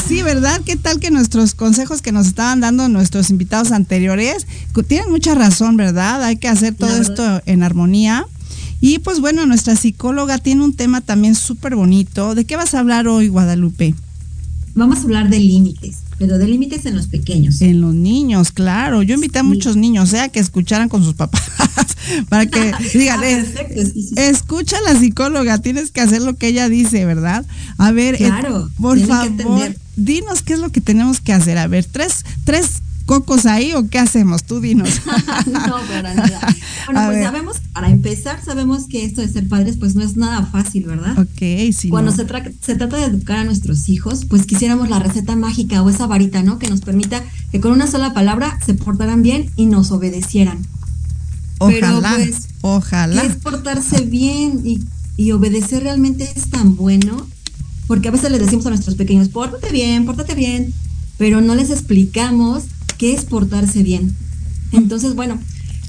Sí, 0.08 0.24
¿verdad? 0.24 0.60
¿Qué 0.66 0.76
tal 0.76 1.00
que 1.00 1.12
nuestros 1.12 1.54
consejos 1.54 2.02
que 2.02 2.12
nos 2.12 2.26
estaban 2.26 2.62
dando 2.62 2.90
nuestros 2.90 3.30
invitados 3.30 3.72
anteriores 3.72 4.48
tienen 4.88 5.12
mucha 5.12 5.36
razón, 5.36 5.78
¿verdad? 5.78 6.24
Hay 6.24 6.38
que 6.38 6.48
hacer 6.48 6.74
todo 6.74 7.00
esto 7.00 7.44
en 7.46 7.62
armonía. 7.62 8.26
Y 8.82 9.00
pues 9.00 9.20
bueno, 9.20 9.46
nuestra 9.46 9.76
psicóloga 9.76 10.40
tiene 10.40 10.64
un 10.64 10.74
tema 10.74 11.02
también 11.02 11.36
súper 11.36 11.76
bonito. 11.76 12.34
¿De 12.34 12.46
qué 12.46 12.56
vas 12.56 12.74
a 12.74 12.80
hablar 12.80 13.08
hoy, 13.08 13.28
Guadalupe? 13.28 13.94
Vamos 14.74 15.00
a 15.00 15.02
hablar 15.04 15.30
de 15.30 15.40
límites, 15.40 15.98
pero 16.18 16.40
de 16.40 16.48
límites 16.48 16.88
en 16.88 16.96
los 16.96 17.08
pequeños. 17.08 17.62
En 17.62 17.82
los 17.82 17.94
niños, 17.94 18.52
claro. 18.52 19.04
Yo 19.04 19.14
invité 19.14 19.40
a 19.40 19.44
muchos 19.44 19.78
niños, 19.78 20.10
sea 20.10 20.30
que 20.30 20.40
escucharan 20.40 20.90
con 20.90 21.04
sus 21.04 21.14
papás 21.14 21.44
para 22.30 22.46
que 22.46 22.74
digan, 22.94 23.20
ah, 23.24 24.22
escucha 24.22 24.78
a 24.78 24.94
la 24.94 25.00
psicóloga, 25.00 25.58
tienes 25.60 25.92
que 25.92 26.02
hacer 26.02 26.22
lo 26.22 26.36
que 26.36 26.48
ella 26.48 26.70
dice, 26.70 27.06
¿verdad? 27.06 27.46
A 27.78 27.92
ver, 27.92 28.22
eh, 28.22 28.32
por 28.80 29.00
favor, 29.00 29.76
dinos 29.96 30.42
qué 30.42 30.54
es 30.54 30.60
lo 30.60 30.72
que 30.72 30.82
tenemos 30.82 31.22
que 31.22 31.34
hacer. 31.34 31.58
A 31.58 31.68
ver, 31.68 31.86
tres, 31.86 32.26
tres 32.44 32.82
cocos 33.06 33.46
ahí 33.46 33.74
o 33.74 33.88
qué 33.90 34.00
hacemos? 34.00 34.44
Tú 34.44 34.60
dinos. 34.60 35.02
no, 35.46 35.78
para 35.88 36.14
nada. 36.14 36.56
Bueno, 36.86 37.06
pues 37.08 37.24
sabemos, 37.24 37.58
para 37.74 37.90
empezar, 37.90 38.44
sabemos 38.44 38.86
que 38.88 39.06
esto 39.06 39.22
de 39.22 39.28
ser 39.28 39.48
padres 39.48 39.78
pues 39.78 39.96
no 39.96 40.04
es 40.04 40.18
nada 40.18 40.46
fácil, 40.46 40.86
¿verdad? 40.86 41.18
Ok, 41.18 41.74
sí. 41.74 41.90
Cuando 41.90 42.12
se, 42.12 42.26
se 42.62 42.76
trata 42.76 42.98
de 42.98 43.06
educar 43.06 43.38
a 43.38 43.44
nuestros 43.44 43.90
hijos, 43.90 44.26
pues 44.26 44.46
quisiéramos 44.46 44.90
la 44.90 45.00
receta 45.00 45.36
mágica 45.36 45.82
o 45.82 45.90
esa 45.90 46.08
varita, 46.08 46.44
¿no? 46.44 46.60
Que 46.60 46.70
nos 46.70 46.82
permita 46.82 47.24
que 47.52 47.60
con 47.60 47.72
una 47.72 47.88
sola 47.88 48.14
palabra 48.14 48.58
se 48.66 48.74
portaran 48.74 49.22
bien 49.22 49.52
y 49.56 49.68
nos 49.68 49.92
obedecieran. 49.92 50.66
Ojalá, 51.60 52.14
Pero, 52.18 52.32
pues, 52.32 52.48
ojalá. 52.62 53.24
es 53.24 53.36
portarse 53.38 54.02
bien 54.02 54.62
y, 54.64 54.80
y 55.18 55.32
obedecer 55.32 55.84
realmente 55.84 56.30
es 56.36 56.50
tan 56.50 56.76
bueno? 56.76 57.28
Porque 57.88 58.08
a 58.08 58.12
veces 58.12 58.32
le 58.32 58.40
decimos 58.40 58.66
a 58.66 58.70
nuestros 58.70 58.96
pequeños, 58.96 59.30
pórtate 59.30 59.72
bien, 59.72 60.06
pórtate 60.06 60.36
bien, 60.36 60.74
pero 61.18 61.42
no 61.42 61.56
les 61.56 61.70
explicamos 61.70 62.64
qué 62.98 63.14
es 63.14 63.26
portarse 63.26 63.84
bien. 63.84 64.16
Entonces, 64.72 65.16
bueno, 65.16 65.40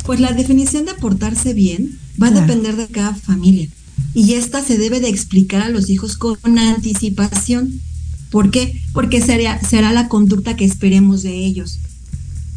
pues 0.04 0.20
la 0.20 0.32
definición 0.32 0.84
de 0.84 0.94
portarse 0.94 1.52
bien 1.54 1.98
va 2.22 2.28
a 2.28 2.32
depender 2.32 2.76
de 2.76 2.86
cada 2.86 3.14
familia. 3.14 3.68
Y 4.14 4.34
esta 4.34 4.62
se 4.62 4.78
debe 4.78 5.00
de 5.00 5.08
explicar 5.08 5.62
a 5.62 5.68
los 5.68 5.90
hijos 5.90 6.16
con 6.16 6.58
anticipación. 6.58 7.80
¿Por 8.30 8.50
qué? 8.50 8.80
Porque 8.92 9.20
será, 9.20 9.60
será 9.62 9.92
la 9.92 10.08
conducta 10.08 10.56
que 10.56 10.64
esperemos 10.64 11.22
de 11.22 11.44
ellos. 11.44 11.78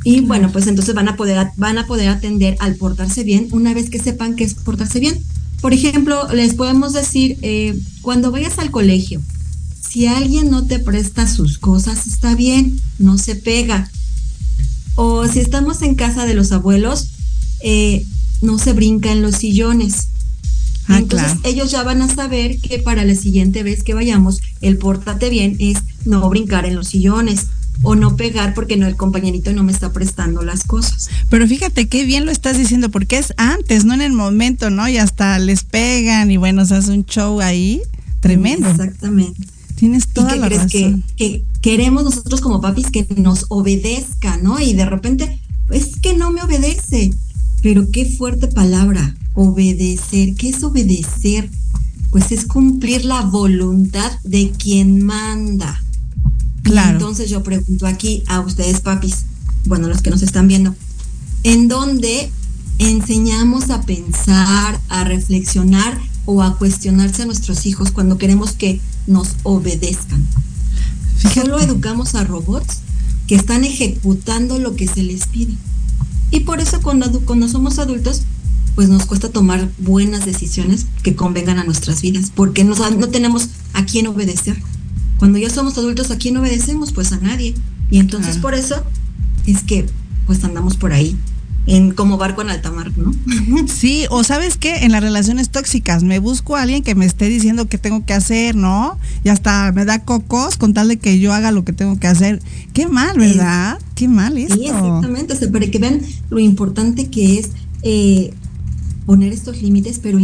Y 0.04 0.22
bueno, 0.22 0.52
pues 0.52 0.68
entonces 0.68 0.96
van 0.96 1.10
a 1.10 1.18
poder, 1.18 1.50
van 1.58 1.78
a 1.78 1.88
poder 1.88 2.10
atender 2.10 2.56
al 2.60 2.76
portarse 2.76 3.24
bien 3.24 3.48
una 3.52 3.74
vez 3.74 3.90
que 3.90 4.00
sepan 4.00 4.36
qué 4.36 4.46
es 4.46 4.54
portarse 4.54 5.00
bien. 5.00 5.22
Por 5.62 5.74
ejemplo, 5.74 6.32
les 6.34 6.54
podemos 6.54 6.94
decir, 6.94 7.38
eh, 7.42 7.78
cuando 8.02 8.32
vayas 8.32 8.60
al 8.60 8.72
colegio, 8.72 9.22
si 9.82 10.08
alguien 10.08 10.50
no 10.50 10.66
te 10.66 10.80
presta 10.80 11.28
sus 11.28 11.58
cosas, 11.58 12.08
está 12.08 12.34
bien, 12.36 12.80
no 12.98 13.18
se 13.18 13.36
pega. 13.36 13.92
O 14.96 15.28
si 15.28 15.40
estamos 15.40 15.82
en 15.82 15.96
casa 15.96 16.26
de 16.26 16.34
los 16.34 16.52
abuelos, 16.52 17.08
eh, 17.62 18.06
no 18.42 18.58
se 18.58 18.74
brinca 18.74 19.12
en 19.12 19.22
los 19.22 19.36
sillones. 19.36 20.08
Ah, 20.88 21.00
Entonces 21.00 21.38
ellos 21.44 21.72
ya 21.72 21.84
van 21.84 22.02
a 22.02 22.14
saber 22.14 22.60
que 22.60 22.80
para 22.80 23.04
la 23.04 23.16
siguiente 23.16 23.64
vez 23.64 23.84
que 23.84 23.94
vayamos, 23.94 24.42
el 24.62 24.78
pórtate 24.78 25.30
bien 25.30 25.58
es 25.60 25.80
no 26.06 26.28
brincar 26.30 26.66
en 26.66 26.76
los 26.76 26.88
sillones 26.88 27.48
o 27.82 27.96
no 27.96 28.15
pegar 28.15 28.54
porque 28.54 28.78
no 28.78 28.88
el 28.88 28.96
compañerito 28.96 29.54
no 29.54 29.63
me 29.63 29.72
está 29.72 29.92
prestando 29.92 30.42
las 30.44 30.63
cosas. 30.63 31.10
Pero 31.30 31.48
fíjate 31.48 31.88
qué 31.88 32.06
bien 32.06 32.26
lo 32.26 32.32
estás 32.32 32.58
diciendo 32.58 32.89
porque 32.89 33.18
es 33.18 33.34
antes, 33.38 33.86
no 33.86 33.94
en 33.94 34.02
el 34.02 34.13
momento, 34.13 34.70
¿no? 34.70 34.88
Y 34.89 34.98
hasta 34.98 35.39
les 35.39 35.63
pegan 35.63 36.32
y 36.32 36.38
bueno, 36.38 36.65
se 36.65 36.76
hace 36.76 36.92
un 36.92 37.06
show 37.06 37.39
ahí 37.42 37.82
tremendo. 38.20 38.70
Exactamente. 38.70 39.48
Tienes 39.76 40.08
toda 40.10 40.36
la 40.36 40.50
razón. 40.50 40.70
Que, 40.70 41.04
que 41.15 41.44
queremos 41.62 42.04
nosotros 42.04 42.42
como 42.42 42.60
papis 42.60 42.92
que 42.92 43.08
nos 43.15 43.46
obedezca, 43.48 44.38
¿no? 44.38 44.60
Y 44.60 44.74
de 44.74 44.86
repente, 44.86 45.39
es 45.70 45.96
que 46.02 46.15
no 46.15 46.32
me 46.32 46.42
obedece. 46.42 47.12
Pero 47.62 47.89
qué 47.92 48.06
fuerte 48.06 48.48
palabra, 48.48 49.15
obedecer. 49.36 50.36
¿Qué 50.36 50.50
es 50.50 50.63
obedecer? 50.63 51.50
Pues 52.12 52.32
es 52.32 52.46
cumplir 52.46 53.06
la 53.06 53.22
voluntad 53.22 54.12
de 54.24 54.52
quien 54.52 55.06
manda. 55.06 55.82
Claro. 56.63 56.91
entonces 56.91 57.30
yo 57.30 57.41
pregunto 57.41 57.88
aquí 57.88 58.24
a 58.28 58.41
ustedes, 58.41 58.82
papis, 58.82 59.26
bueno, 59.65 59.88
los 59.88 60.02
que 60.02 60.10
nos 60.10 60.22
están 60.22 60.48
viendo, 60.48 60.76
¿en 61.43 61.67
dónde 61.67 62.32
enseñamos 62.78 63.69
a 63.69 63.82
pensar, 63.82 64.80
a 64.89 65.04
reflexionar 65.04 66.00
o 66.26 66.43
a 66.43 66.58
cuestionarse 66.58 67.24
a 67.24 67.26
nuestros 67.26 67.65
hijos 67.65 67.91
cuando 67.91 68.17
queremos 68.17 68.52
que 68.54 68.80
nos 69.08 69.36
obedezcan? 69.43 70.26
Solo 71.34 71.60
educamos 71.60 72.15
a 72.15 72.24
robots 72.24 72.80
que 73.28 73.36
están 73.36 73.63
ejecutando 73.63 74.58
lo 74.58 74.76
que 74.76 74.88
se 74.88 75.04
les 75.04 75.28
pide. 75.28 75.54
Y 76.32 76.41
por 76.41 76.60
eso 76.60 76.82
cuando, 76.82 77.22
cuando 77.22 77.48
somos 77.48 77.80
adultos, 77.80 78.24
pues 78.76 78.89
nos 78.89 79.06
cuesta 79.06 79.30
tomar 79.30 79.69
buenas 79.78 80.26
decisiones 80.26 80.86
que 81.04 81.15
convengan 81.15 81.60
a 81.60 81.63
nuestras 81.63 82.02
vidas, 82.02 82.32
porque 82.34 82.63
no 82.63 82.76
tenemos 83.10 83.50
a 83.74 83.86
quién 83.86 84.08
obedecer. 84.08 84.62
Cuando 85.20 85.38
ya 85.38 85.50
somos 85.50 85.78
adultos, 85.78 86.10
¿a 86.12 86.18
quién 86.18 86.38
obedecemos? 86.38 86.94
Pues 86.94 87.12
a 87.12 87.18
nadie. 87.18 87.54
Y 87.92 88.00
entonces 88.00 88.38
por 88.38 88.56
eso 88.56 88.84
es 89.46 89.64
que 89.64 89.86
pues 90.26 90.44
andamos 90.44 90.78
por 90.78 90.94
ahí 90.94 91.18
en 91.66 91.92
como 91.92 92.18
barco 92.18 92.42
en 92.42 92.50
alta 92.50 92.72
mar, 92.72 92.92
¿no? 92.98 93.14
Sí, 93.68 94.06
o 94.10 94.24
sabes 94.24 94.58
qué, 94.58 94.78
en 94.86 94.92
las 94.92 95.04
relaciones 95.04 95.50
tóxicas 95.50 96.04
me 96.04 96.20
busco 96.20 96.56
a 96.56 96.64
alguien 96.64 96.84
que 96.84 96.96
me 96.96 97.06
esté 97.06 97.28
diciendo 97.30 97.68
qué 97.68 97.78
tengo 97.78 98.06
que 98.06 98.14
hacer, 98.14 98.56
¿no? 98.56 98.98
Y 99.24 99.30
hasta 99.30 99.72
me 99.72 99.86
da 99.86 100.04
cocos 100.04 100.58
con 100.58 100.74
tal 100.74 100.88
de 100.88 100.98
que 100.98 101.20
yo 101.20 101.34
haga 101.34 101.52
lo 101.52 101.64
que 101.66 101.74
tengo 101.74 102.00
que 102.00 102.08
hacer. 102.08 102.42
Qué 102.74 102.88
mal, 102.88 103.18
¿verdad? 103.18 103.80
qué 103.96 104.08
mal 104.08 104.38
esto. 104.38 104.56
Sí, 104.56 104.66
exactamente, 104.68 105.36
para 105.48 105.68
que 105.70 105.78
vean 105.78 106.02
lo 106.30 106.40
importante 106.40 107.10
que 107.10 107.40
es 107.40 107.50
eh, 107.84 108.34
poner 109.06 109.34
estos 109.34 109.62
límites, 109.62 110.00
pero 110.02 110.20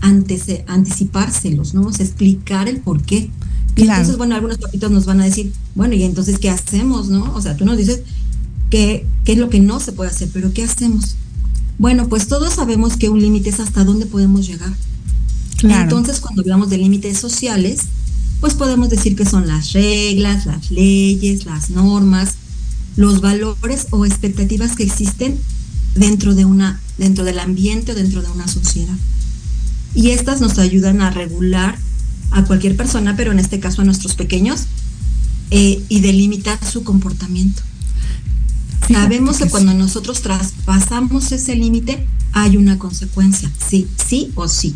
antes, 0.00 0.46
anticipárselos, 0.66 1.74
¿no? 1.74 1.82
O 1.82 1.92
sea, 1.92 2.04
explicar 2.04 2.68
el 2.68 2.78
por 2.78 3.02
qué. 3.02 3.30
Y 3.76 3.82
entonces, 3.82 4.16
bueno, 4.16 4.34
algunos 4.36 4.58
papitos 4.58 4.90
nos 4.90 5.04
van 5.04 5.20
a 5.20 5.24
decir, 5.24 5.52
bueno, 5.74 5.94
y 5.94 6.04
entonces, 6.04 6.38
¿qué 6.38 6.48
hacemos, 6.48 7.08
no? 7.08 7.34
O 7.34 7.40
sea, 7.40 7.56
tú 7.56 7.64
nos 7.64 7.76
dices, 7.76 8.02
qué, 8.70 9.06
es 9.26 9.38
lo 9.38 9.50
que 9.50 9.60
no 9.60 9.80
se 9.80 9.92
puede 9.92 10.10
hacer, 10.10 10.28
pero 10.32 10.52
¿qué 10.52 10.62
hacemos? 10.64 11.16
Bueno, 11.78 12.08
pues 12.08 12.28
todos 12.28 12.54
sabemos 12.54 12.96
que 12.96 13.08
un 13.08 13.20
límite 13.20 13.50
es 13.50 13.60
hasta 13.60 13.84
dónde 13.84 14.06
podemos 14.06 14.46
llegar. 14.46 14.72
Entonces, 15.62 16.20
cuando 16.20 16.42
hablamos 16.42 16.70
de 16.70 16.78
límites 16.78 17.18
sociales, 17.18 17.80
pues 18.40 18.54
podemos 18.54 18.90
decir 18.90 19.16
que 19.16 19.24
son 19.24 19.46
las 19.46 19.72
reglas, 19.72 20.46
las 20.46 20.70
leyes, 20.70 21.46
las 21.46 21.70
normas, 21.70 22.34
los 22.96 23.20
valores 23.20 23.86
o 23.90 24.04
expectativas 24.04 24.76
que 24.76 24.84
existen 24.84 25.38
dentro 25.94 26.34
de 26.34 26.44
una, 26.44 26.80
dentro 26.98 27.24
del 27.24 27.38
ambiente 27.38 27.92
o 27.92 27.94
dentro 27.94 28.22
de 28.22 28.30
una 28.30 28.46
sociedad. 28.46 28.94
Y 29.94 30.10
estas 30.10 30.40
nos 30.40 30.58
ayudan 30.58 31.00
a 31.00 31.10
regular 31.10 31.78
a 32.34 32.44
cualquier 32.44 32.76
persona, 32.76 33.16
pero 33.16 33.32
en 33.32 33.38
este 33.38 33.60
caso 33.60 33.82
a 33.82 33.84
nuestros 33.84 34.14
pequeños, 34.14 34.66
eh, 35.50 35.82
y 35.88 36.00
delimitar 36.00 36.58
su 36.64 36.84
comportamiento. 36.84 37.62
Sabemos 38.88 39.38
que, 39.38 39.48
cuando 39.48 39.72
nosotros 39.72 40.20
traspasamos 40.20 41.32
ese 41.32 41.54
límite 41.54 42.06
hay 42.32 42.56
una 42.56 42.78
consecuencia, 42.78 43.50
sí, 43.66 43.86
sí 44.08 44.32
o 44.34 44.48
sí. 44.48 44.74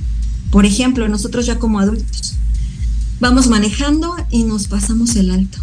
Por 0.50 0.64
ejemplo, 0.64 1.08
nosotros 1.08 1.44
ya 1.46 1.58
como 1.58 1.80
adultos 1.80 2.36
vamos 3.20 3.48
manejando 3.48 4.14
y 4.30 4.44
nos 4.44 4.68
pasamos 4.68 5.16
el 5.16 5.30
alto. 5.30 5.58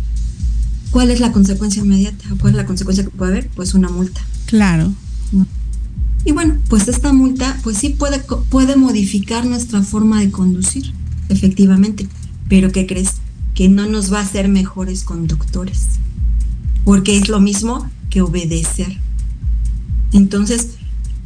¿Cuál 0.91 1.11
es 1.11 1.19
la 1.19 1.31
consecuencia 1.31 1.81
inmediata? 1.81 2.25
¿Cuál 2.39 2.53
es 2.53 2.57
la 2.57 2.65
consecuencia 2.65 3.03
que 3.03 3.09
puede 3.09 3.31
haber? 3.31 3.49
Pues 3.49 3.73
una 3.73 3.89
multa. 3.89 4.21
Claro. 4.45 4.93
Y 6.23 6.31
bueno, 6.31 6.57
pues 6.69 6.87
esta 6.87 7.13
multa, 7.13 7.57
pues 7.63 7.77
sí 7.77 7.89
puede, 7.89 8.19
puede 8.49 8.75
modificar 8.75 9.45
nuestra 9.45 9.81
forma 9.83 10.19
de 10.19 10.31
conducir, 10.31 10.93
efectivamente. 11.29 12.07
Pero 12.49 12.71
¿qué 12.71 12.85
crees? 12.85 13.15
Que 13.53 13.69
no 13.69 13.87
nos 13.87 14.11
va 14.11 14.19
a 14.19 14.23
hacer 14.23 14.47
mejores 14.47 15.03
conductores. 15.03 15.87
Porque 16.83 17.17
es 17.17 17.29
lo 17.29 17.39
mismo 17.39 17.89
obedecer. 18.21 18.97
Entonces, 20.11 20.71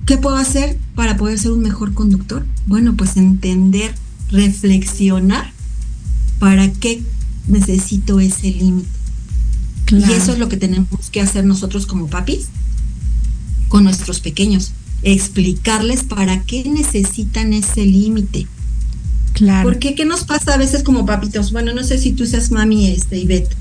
¿qué 0.05 0.17
puedo 0.17 0.38
hacer 0.38 0.77
para 0.95 1.17
poder 1.17 1.38
ser 1.39 1.51
un 1.51 1.62
mejor 1.62 1.93
conductor? 1.93 2.45
Bueno, 2.65 2.95
pues 2.95 3.17
entender, 3.17 3.93
reflexionar 4.31 5.51
para 6.39 6.71
qué 6.71 7.01
necesito 7.47 8.19
ese 8.19 8.51
límite. 8.51 8.89
Y 9.91 10.12
eso 10.12 10.33
es 10.33 10.39
lo 10.39 10.49
que 10.49 10.57
tenemos 10.57 11.09
que 11.12 11.21
hacer 11.21 11.45
nosotros 11.45 11.88
como 11.88 12.07
papis 12.07 12.47
con 13.69 13.83
nuestros 13.83 14.19
pequeños, 14.19 14.71
explicarles 15.01 16.03
para 16.03 16.43
qué 16.43 16.63
necesitan 16.65 17.53
ese 17.53 17.85
límite. 17.85 18.47
Claro. 19.39 19.69
Porque 19.69 19.95
qué 19.95 20.04
nos 20.04 20.25
pasa 20.25 20.56
a 20.56 20.58
veces 20.58 20.84
como 20.84 21.06
papitos. 21.06 21.54
Bueno, 21.54 21.73
no 21.73 21.82
sé 21.86 21.97
si 21.97 22.12
tú 22.12 22.25
seas 22.25 22.52
mami 22.52 22.91
este 22.91 23.17
Ivette. 23.17 23.56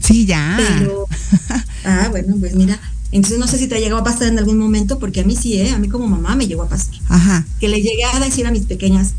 Sí, 0.00 0.24
ya. 0.24 0.56
Pero, 0.56 1.06
ah, 1.84 2.08
bueno, 2.10 2.34
pues 2.40 2.54
mira, 2.54 2.80
entonces 3.12 3.38
no 3.38 3.46
sé 3.46 3.58
si 3.58 3.66
te 3.66 3.74
ha 3.74 3.78
llegado 3.78 4.00
a 4.00 4.04
pasar 4.04 4.28
en 4.28 4.38
algún 4.38 4.56
momento, 4.56 4.98
porque 4.98 5.20
a 5.20 5.24
mí 5.24 5.36
sí, 5.36 5.58
¿eh? 5.58 5.72
A 5.72 5.78
mí 5.78 5.88
como 5.88 6.08
mamá 6.08 6.34
me 6.34 6.46
llegó 6.46 6.62
a 6.62 6.68
pasar. 6.70 6.94
Ajá. 7.10 7.44
Que 7.60 7.68
le 7.68 7.82
llegué 7.82 8.04
a 8.04 8.20
decir 8.20 8.46
a 8.46 8.50
mis 8.50 8.62
pequeñas, 8.62 9.12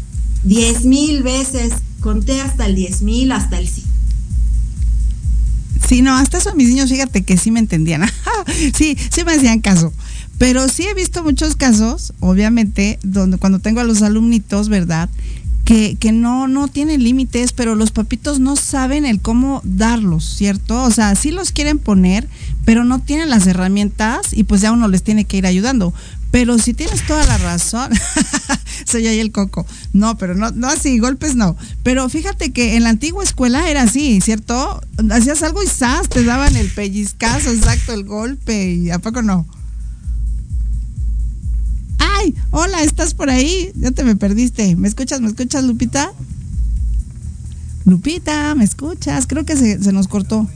diez 0.43 0.83
mil 0.83 1.21
veces, 1.21 1.73
conté 1.99 2.41
hasta 2.41 2.65
el 2.65 2.73
diez 2.73 3.03
mil, 3.03 3.31
hasta 3.31 3.59
el 3.59 3.67
sí. 3.67 3.83
Sí, 5.87 6.01
no, 6.01 6.15
hasta 6.15 6.39
eso 6.39 6.55
mis 6.55 6.69
niños, 6.69 6.89
fíjate 6.89 7.21
que 7.21 7.37
sí 7.37 7.51
me 7.51 7.59
entendían. 7.59 8.01
sí, 8.75 8.97
sí 9.11 9.23
me 9.23 9.33
hacían 9.33 9.59
caso. 9.59 9.93
Pero 10.39 10.69
sí 10.69 10.87
he 10.87 10.93
visto 10.93 11.21
muchos 11.21 11.55
casos, 11.55 12.13
obviamente, 12.21 12.97
donde 13.03 13.37
cuando 13.37 13.59
tengo 13.59 13.81
a 13.81 13.83
los 13.83 14.01
alumnitos, 14.01 14.69
¿verdad? 14.69 15.09
Que, 15.99 16.11
no, 16.11 16.47
no 16.47 16.67
tienen 16.67 17.03
límites, 17.03 17.53
pero 17.53 17.75
los 17.75 17.91
papitos 17.91 18.39
no 18.39 18.55
saben 18.55 19.05
el 19.05 19.21
cómo 19.21 19.61
darlos, 19.63 20.25
¿cierto? 20.25 20.81
O 20.81 20.89
sea, 20.89 21.13
sí 21.13 21.29
los 21.29 21.51
quieren 21.51 21.77
poner, 21.77 22.27
pero 22.65 22.83
no 22.83 22.99
tienen 22.99 23.29
las 23.29 23.45
herramientas 23.45 24.29
y 24.31 24.45
pues 24.45 24.61
ya 24.61 24.71
uno 24.71 24.87
les 24.87 25.03
tiene 25.03 25.25
que 25.25 25.37
ir 25.37 25.45
ayudando. 25.45 25.93
Pero 26.31 26.57
si 26.57 26.73
tienes 26.73 27.05
toda 27.05 27.23
la 27.25 27.37
razón, 27.37 27.91
soy 28.85 29.05
ahí 29.05 29.19
el 29.19 29.31
coco. 29.31 29.63
No, 29.93 30.17
pero 30.17 30.33
no, 30.33 30.49
no 30.49 30.67
así, 30.67 30.97
golpes 30.97 31.35
no. 31.35 31.55
Pero 31.83 32.09
fíjate 32.09 32.51
que 32.51 32.75
en 32.75 32.83
la 32.83 32.89
antigua 32.89 33.23
escuela 33.23 33.69
era 33.69 33.83
así, 33.83 34.21
¿cierto? 34.21 34.81
Hacías 35.11 35.43
algo 35.43 35.61
y 35.61 35.67
¡zas! 35.67 36.09
te 36.09 36.23
daban 36.23 36.55
el 36.55 36.71
pellizcazo, 36.71 37.51
exacto, 37.51 37.93
el 37.93 38.05
golpe. 38.05 38.71
¿Y 38.73 38.89
a 38.89 38.97
poco 38.97 39.21
no? 39.21 39.45
Hola, 42.51 42.83
¿estás 42.83 43.13
por 43.13 43.29
ahí? 43.29 43.71
Ya 43.75 43.91
te 43.91 44.03
me 44.03 44.15
perdiste. 44.15 44.75
¿Me 44.75 44.87
escuchas? 44.87 45.21
¿Me 45.21 45.27
escuchas, 45.27 45.63
Lupita? 45.63 46.11
Lupita, 47.85 48.55
¿me 48.55 48.63
escuchas? 48.63 49.25
Creo 49.27 49.45
que 49.45 49.55
se 49.55 49.91
nos 49.91 50.07
cortó. 50.07 50.47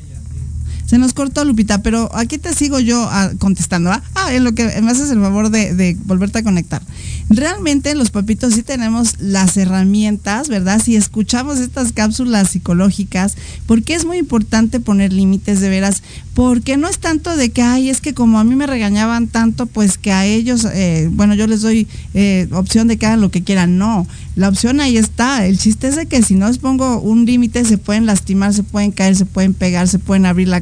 Se 0.93 0.99
nos 0.99 1.13
cortó, 1.13 1.43
Lupita, 1.43 1.81
pero 1.81 2.15
aquí 2.15 2.37
te 2.37 2.53
sigo 2.53 2.79
yo 2.79 3.07
ah, 3.09 3.31
contestando. 3.39 3.91
¿ah? 3.91 4.03
ah, 4.13 4.31
en 4.31 4.43
lo 4.43 4.51
que 4.51 4.79
me 4.83 4.91
haces 4.91 5.09
el 5.09 5.19
favor 5.19 5.49
de, 5.49 5.97
volverte 6.05 6.37
a 6.37 6.43
conectar. 6.43 6.83
Realmente 7.29 7.95
los 7.95 8.11
papitos 8.11 8.53
sí 8.53 8.61
tenemos 8.61 9.19
las 9.19 9.57
herramientas, 9.57 10.49
¿verdad? 10.49 10.79
Si 10.79 10.95
escuchamos 10.95 11.57
estas 11.57 11.93
cápsulas 11.93 12.51
psicológicas, 12.51 13.37
porque 13.65 13.95
es 13.95 14.05
muy 14.05 14.19
importante 14.19 14.79
poner 14.79 15.11
límites 15.13 15.61
de 15.61 15.69
veras, 15.69 16.03
porque 16.35 16.77
no 16.77 16.87
es 16.87 16.99
tanto 16.99 17.35
de 17.35 17.49
que, 17.49 17.63
ay, 17.63 17.89
es 17.89 17.99
que 17.99 18.13
como 18.13 18.39
a 18.39 18.43
mí 18.43 18.55
me 18.55 18.67
regañaban 18.67 19.25
tanto, 19.25 19.65
pues 19.65 19.97
que 19.97 20.11
a 20.11 20.27
ellos, 20.27 20.67
eh, 20.73 21.09
bueno, 21.11 21.33
yo 21.33 21.47
les 21.47 21.61
doy 21.61 21.87
eh, 22.13 22.47
opción 22.51 22.87
de 22.87 22.97
que 22.97 23.07
hagan 23.07 23.21
lo 23.21 23.31
que 23.31 23.43
quieran. 23.43 23.79
No, 23.79 24.05
la 24.35 24.49
opción 24.49 24.79
ahí 24.79 24.97
está. 24.97 25.45
El 25.45 25.57
chiste 25.57 25.87
es 25.87 25.95
de 25.95 26.05
que 26.05 26.21
si 26.21 26.35
no 26.35 26.47
les 26.47 26.59
pongo 26.59 26.99
un 26.99 27.25
límite, 27.25 27.65
se 27.65 27.79
pueden 27.79 28.05
lastimar, 28.05 28.53
se 28.53 28.61
pueden 28.61 28.91
caer, 28.91 29.15
se 29.15 29.25
pueden 29.25 29.55
pegar, 29.55 29.87
se 29.87 29.97
pueden 29.97 30.27
abrir 30.27 30.47
la 30.47 30.61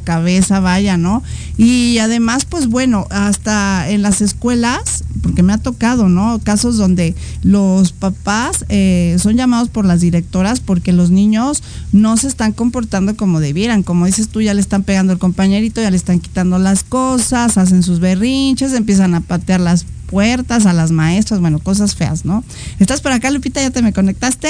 vaya, 0.59 0.97
¿no? 0.97 1.23
Y 1.57 1.97
además, 1.99 2.45
pues 2.45 2.67
bueno, 2.67 3.07
hasta 3.09 3.89
en 3.89 4.01
las 4.01 4.21
escuelas, 4.21 5.03
porque 5.21 5.43
me 5.43 5.53
ha 5.53 5.57
tocado, 5.57 6.09
¿no? 6.09 6.39
Casos 6.43 6.77
donde 6.77 7.15
los 7.43 7.91
papás 7.91 8.65
eh, 8.69 9.17
son 9.19 9.35
llamados 9.37 9.69
por 9.69 9.85
las 9.85 10.01
directoras 10.01 10.59
porque 10.59 10.93
los 10.93 11.11
niños 11.11 11.63
no 11.91 12.17
se 12.17 12.27
están 12.27 12.53
comportando 12.53 13.15
como 13.15 13.39
debieran. 13.39 13.83
Como 13.83 14.05
dices 14.05 14.29
tú, 14.29 14.41
ya 14.41 14.53
le 14.53 14.61
están 14.61 14.83
pegando 14.83 15.13
el 15.13 15.19
compañerito, 15.19 15.81
ya 15.81 15.91
le 15.91 15.97
están 15.97 16.19
quitando 16.19 16.59
las 16.59 16.83
cosas, 16.83 17.57
hacen 17.57 17.83
sus 17.83 17.99
berrinches, 17.99 18.73
empiezan 18.73 19.15
a 19.15 19.21
patear 19.21 19.59
las 19.59 19.85
puertas, 20.07 20.65
a 20.65 20.73
las 20.73 20.91
maestras, 20.91 21.39
bueno, 21.39 21.59
cosas 21.59 21.95
feas, 21.95 22.25
¿no? 22.25 22.43
¿Estás 22.79 23.01
por 23.01 23.11
acá, 23.11 23.31
Lupita? 23.31 23.61
¿Ya 23.61 23.71
te 23.71 23.81
me 23.81 23.93
conectaste? 23.93 24.49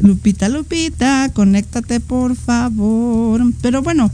Lupita, 0.00 0.48
Lupita, 0.48 1.30
conéctate 1.32 2.00
por 2.00 2.36
favor. 2.36 3.42
Pero 3.60 3.82
bueno, 3.82 4.10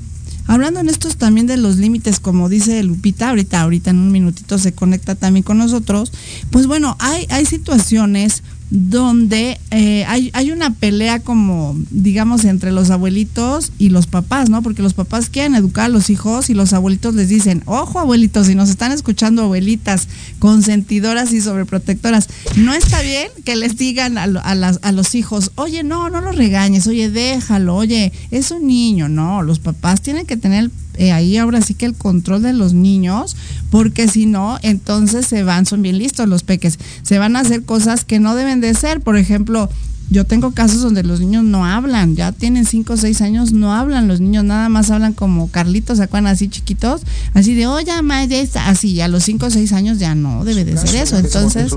hablando 0.47 0.81
en 0.81 0.88
estos 0.88 1.16
también 1.16 1.47
de 1.47 1.57
los 1.57 1.77
límites, 1.77 2.21
como 2.21 2.49
dice 2.49 2.83
Lupita, 2.83 3.31
ahorita, 3.31 3.61
ahorita 3.61 3.90
en 3.90 3.99
un 3.99 4.12
minutito 4.12 4.59
se 4.59 4.73
conecta 4.73 5.14
también 5.14 5.42
con 5.42 5.59
nosotros, 5.59 6.12
pues 6.51 6.66
bueno, 6.66 6.97
hay, 7.01 7.27
hay 7.31 7.47
situaciones 7.47 8.42
donde 8.75 9.61
eh, 9.71 10.07
hay, 10.07 10.31
hay, 10.33 10.51
una 10.51 10.73
pelea 10.73 11.21
como, 11.21 11.77
digamos, 11.91 12.47
entre 12.47 12.73
los 12.73 12.89
abuelitos 12.89 13.71
y 13.79 13.91
los 13.91 14.07
papás, 14.07 14.49
¿no? 14.49 14.63
Porque 14.63 14.81
los 14.81 14.95
papás 14.95 15.29
quieren 15.29 15.55
educar 15.55 15.85
a 15.85 15.89
los 15.91 16.09
hijos 16.09 16.49
y 16.49 16.55
los 16.55 16.73
abuelitos 16.73 17.15
les 17.15 17.29
dicen, 17.29 17.63
ojo 17.67 17.99
abuelitos, 17.99 18.47
si 18.47 18.55
nos 18.55 18.71
están 18.71 18.91
escuchando 18.91 19.43
abuelitas 19.43 20.09
consentidoras 20.39 21.35
y 21.35 21.43
sobreprotectoras, 21.43 22.31
no 22.57 22.73
está 22.73 23.03
bien 23.03 23.29
que 23.45 23.57
les 23.57 23.77
digan 23.77 24.17
a, 24.17 24.23
a, 24.23 24.93
los 24.93 25.15
hijos, 25.15 25.53
oye, 25.57 25.83
no, 25.83 26.09
no 26.09 26.23
lo 26.23 26.33
regañes, 26.33 26.87
oye, 26.87 27.11
déjalo, 27.11 27.77
oye, 27.77 28.11
es 28.31 28.53
un 28.53 28.67
niño, 28.67 29.11
no, 29.11 29.43
los 29.43 29.59
papás 29.59 30.01
tienen 30.01 30.25
que 30.25 30.39
tener 30.39 30.71
eh, 30.96 31.12
ahí 31.12 31.37
ahora 31.37 31.61
sí 31.62 31.74
que 31.74 31.87
el 31.87 31.94
control 31.94 32.42
de 32.42 32.52
los 32.52 32.74
niños, 32.74 33.37
porque 33.70 34.09
si 34.09 34.26
no, 34.26 34.59
entonces 34.62 35.26
se 35.26 35.42
van, 35.42 35.66
son 35.66 35.83
bien 35.83 35.98
listos 35.98 36.28
los 36.28 36.42
peques, 36.42 36.78
se 37.02 37.18
van 37.18 37.37
a 37.37 37.40
hacer 37.40 37.64
cosas 37.64 38.05
que 38.05 38.20
no 38.20 38.35
deben 38.35 38.61
de 38.61 38.74
ser, 38.74 39.00
por 39.00 39.16
ejemplo, 39.16 39.70
yo 40.12 40.25
tengo 40.25 40.53
casos 40.53 40.83
donde 40.83 41.03
los 41.03 41.20
niños 41.20 41.42
no 41.42 41.64
hablan, 41.64 42.14
ya 42.14 42.33
tienen 42.33 42.66
5 42.66 42.92
o 42.92 42.96
6 42.96 43.22
años, 43.22 43.53
no 43.53 43.75
hablan 43.75 44.09
los 44.09 44.20
niños, 44.20 44.44
nada 44.44 44.68
más 44.68 44.90
hablan 44.90 45.14
como 45.14 45.51
Carlitos, 45.51 45.96
¿se 45.96 46.05
acuerdan 46.05 46.33
así 46.33 46.48
chiquitos? 46.48 47.03
Así 47.33 47.55
de, 47.55 47.66
oye, 47.66 47.90
madre, 48.03 48.48
así, 48.66 49.01
a 49.01 49.09
los 49.09 49.25
5 49.25 49.46
o 49.46 49.51
6 49.51 49.72
años 49.72 49.98
ya 49.98 50.14
no 50.14 50.44
debe 50.44 50.64
de 50.64 50.77
ser 50.77 50.96
eso. 50.96 51.16
Entonces, 51.16 51.72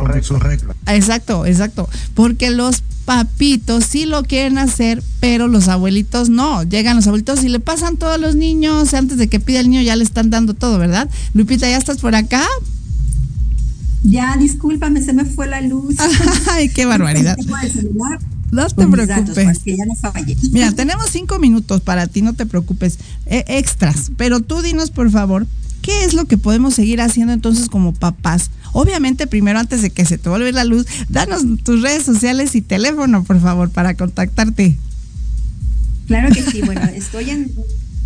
exacto, 0.88 1.46
exacto, 1.46 1.90
porque 2.14 2.52
los 2.52 2.84
papitos 3.06 3.86
sí 3.86 4.06
lo 4.06 4.24
quieren 4.24 4.58
hacer, 4.58 5.02
pero 5.20 5.48
los 5.48 5.68
abuelitos 5.68 6.30
no. 6.30 6.64
Llegan 6.64 6.98
los 6.98 7.08
abuelitos 7.08 7.44
y 7.44 7.50
le 7.50 7.60
pasan 7.60 7.98
todos 7.98 8.20
los 8.20 8.36
niños, 8.36 8.94
antes 8.94 9.18
de 9.18 9.30
que 9.30 9.40
pida 9.40 9.62
el 9.62 9.70
niño 9.70 9.82
ya 9.82 9.96
le 9.96 10.04
están 10.04 10.30
dando 10.30 10.54
todo, 10.54 10.78
¿verdad? 10.78 11.10
Lupita, 11.34 11.70
¿ya 11.70 11.78
estás 11.78 12.00
por 12.00 12.16
acá? 12.16 12.44
Ya, 14.06 14.38
discúlpame, 14.38 15.02
se 15.02 15.14
me 15.14 15.26
fue 15.26 15.48
la 15.48 15.62
luz. 15.62 15.96
Ay, 16.52 16.70
qué 16.70 16.86
barbaridad. 16.86 17.36
No 18.52 18.68
te 18.68 18.88
preocupes. 18.88 19.62
Mira, 20.52 20.72
tenemos 20.72 21.10
cinco 21.10 21.40
minutos 21.40 21.82
para 21.82 22.06
ti, 22.06 22.22
no 22.22 22.34
te 22.34 22.46
preocupes. 22.46 23.00
E, 23.26 23.44
extras. 23.48 24.12
Pero 24.16 24.42
tú 24.42 24.62
dinos, 24.62 24.92
por 24.92 25.10
favor, 25.10 25.48
¿qué 25.82 26.04
es 26.04 26.14
lo 26.14 26.26
que 26.26 26.38
podemos 26.38 26.76
seguir 26.76 27.02
haciendo 27.02 27.34
entonces 27.34 27.68
como 27.68 27.94
papás? 27.94 28.52
Obviamente, 28.74 29.26
primero, 29.26 29.58
antes 29.58 29.82
de 29.82 29.90
que 29.90 30.06
se 30.06 30.20
te 30.20 30.30
vuelva 30.30 30.52
la 30.52 30.66
luz, 30.66 30.86
danos 31.10 31.44
tus 31.64 31.82
redes 31.82 32.04
sociales 32.04 32.56
y 32.56 32.62
teléfono, 32.62 33.24
por 33.24 33.42
favor, 33.42 33.72
para 33.72 33.96
contactarte. 33.96 34.78
Claro 36.06 36.34
que 36.34 36.44
sí. 36.44 36.62
Bueno, 36.62 36.82
estoy 36.96 37.32
en, 37.32 37.52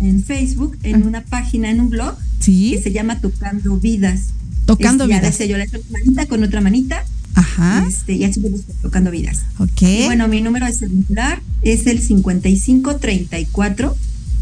en 0.00 0.24
Facebook, 0.24 0.78
en 0.82 1.06
una 1.06 1.22
página, 1.24 1.70
en 1.70 1.80
un 1.80 1.90
blog, 1.90 2.14
¿Sí? 2.38 2.72
que 2.72 2.82
se 2.82 2.92
llama 2.92 3.20
Tocando 3.20 3.76
Vidas. 3.76 4.28
Tocando 4.76 5.06
vidas. 5.06 5.38
yo 5.38 5.56
le 5.56 5.68
una 5.68 5.80
manita 5.90 6.26
con 6.26 6.42
otra 6.44 6.60
manita. 6.60 7.04
Ajá. 7.34 7.84
Este, 7.88 8.18
ya 8.18 8.28
estoy 8.28 8.52
tocando 8.82 9.10
vidas. 9.10 9.40
Ok. 9.58 9.82
Y 9.82 10.04
bueno, 10.04 10.28
mi 10.28 10.40
número 10.42 10.66
de 10.66 10.72
celular 10.72 11.40
es 11.62 11.86
el 11.86 12.00
5534 12.00 13.96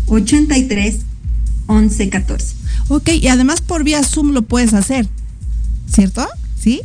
83 0.06 0.98
11 1.66 2.08
14. 2.08 2.54
Ok, 2.88 3.10
y 3.20 3.28
además 3.28 3.60
por 3.60 3.84
vía 3.84 4.02
Zoom 4.02 4.32
lo 4.32 4.42
puedes 4.42 4.72
hacer, 4.74 5.06
¿cierto? 5.92 6.26
¿Sí? 6.58 6.80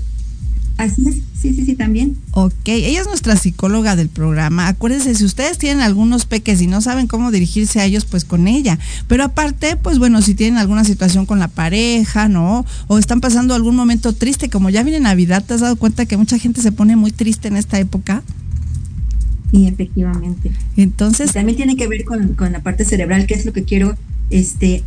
Así 0.77 1.07
es, 1.07 1.15
sí, 1.39 1.53
sí, 1.53 1.65
sí, 1.65 1.75
también. 1.75 2.17
Ok, 2.31 2.67
ella 2.67 3.01
es 3.01 3.07
nuestra 3.07 3.35
psicóloga 3.35 3.95
del 3.95 4.09
programa. 4.09 4.67
Acuérdense, 4.67 5.13
si 5.13 5.23
ustedes 5.23 5.59
tienen 5.59 5.81
algunos 5.81 6.25
peques 6.25 6.61
y 6.61 6.67
no 6.67 6.81
saben 6.81 7.05
cómo 7.05 7.31
dirigirse 7.31 7.79
a 7.79 7.85
ellos, 7.85 8.05
pues 8.05 8.25
con 8.25 8.47
ella. 8.47 8.79
Pero 9.07 9.23
aparte, 9.23 9.75
pues 9.75 9.99
bueno, 9.99 10.21
si 10.23 10.33
tienen 10.33 10.57
alguna 10.57 10.83
situación 10.83 11.27
con 11.27 11.37
la 11.37 11.47
pareja, 11.47 12.27
¿no? 12.27 12.65
O 12.87 12.97
están 12.97 13.21
pasando 13.21 13.53
algún 13.53 13.75
momento 13.75 14.13
triste, 14.13 14.49
como 14.49 14.71
ya 14.71 14.81
viene 14.81 14.99
Navidad, 14.99 15.43
¿te 15.45 15.53
has 15.53 15.61
dado 15.61 15.75
cuenta 15.75 16.07
que 16.07 16.17
mucha 16.17 16.39
gente 16.39 16.61
se 16.61 16.71
pone 16.71 16.95
muy 16.95 17.11
triste 17.11 17.47
en 17.47 17.57
esta 17.57 17.79
época? 17.79 18.23
Sí, 19.51 19.67
efectivamente. 19.67 20.51
Entonces. 20.75 21.33
también 21.33 21.55
tiene 21.55 21.75
que 21.75 21.87
ver 21.87 22.03
con, 22.03 22.33
con, 22.33 22.51
la 22.51 22.63
parte 22.63 22.83
cerebral, 22.83 23.27
que 23.27 23.35
es 23.35 23.45
lo 23.45 23.53
que 23.53 23.63
quiero 23.63 23.95
este, 24.31 24.83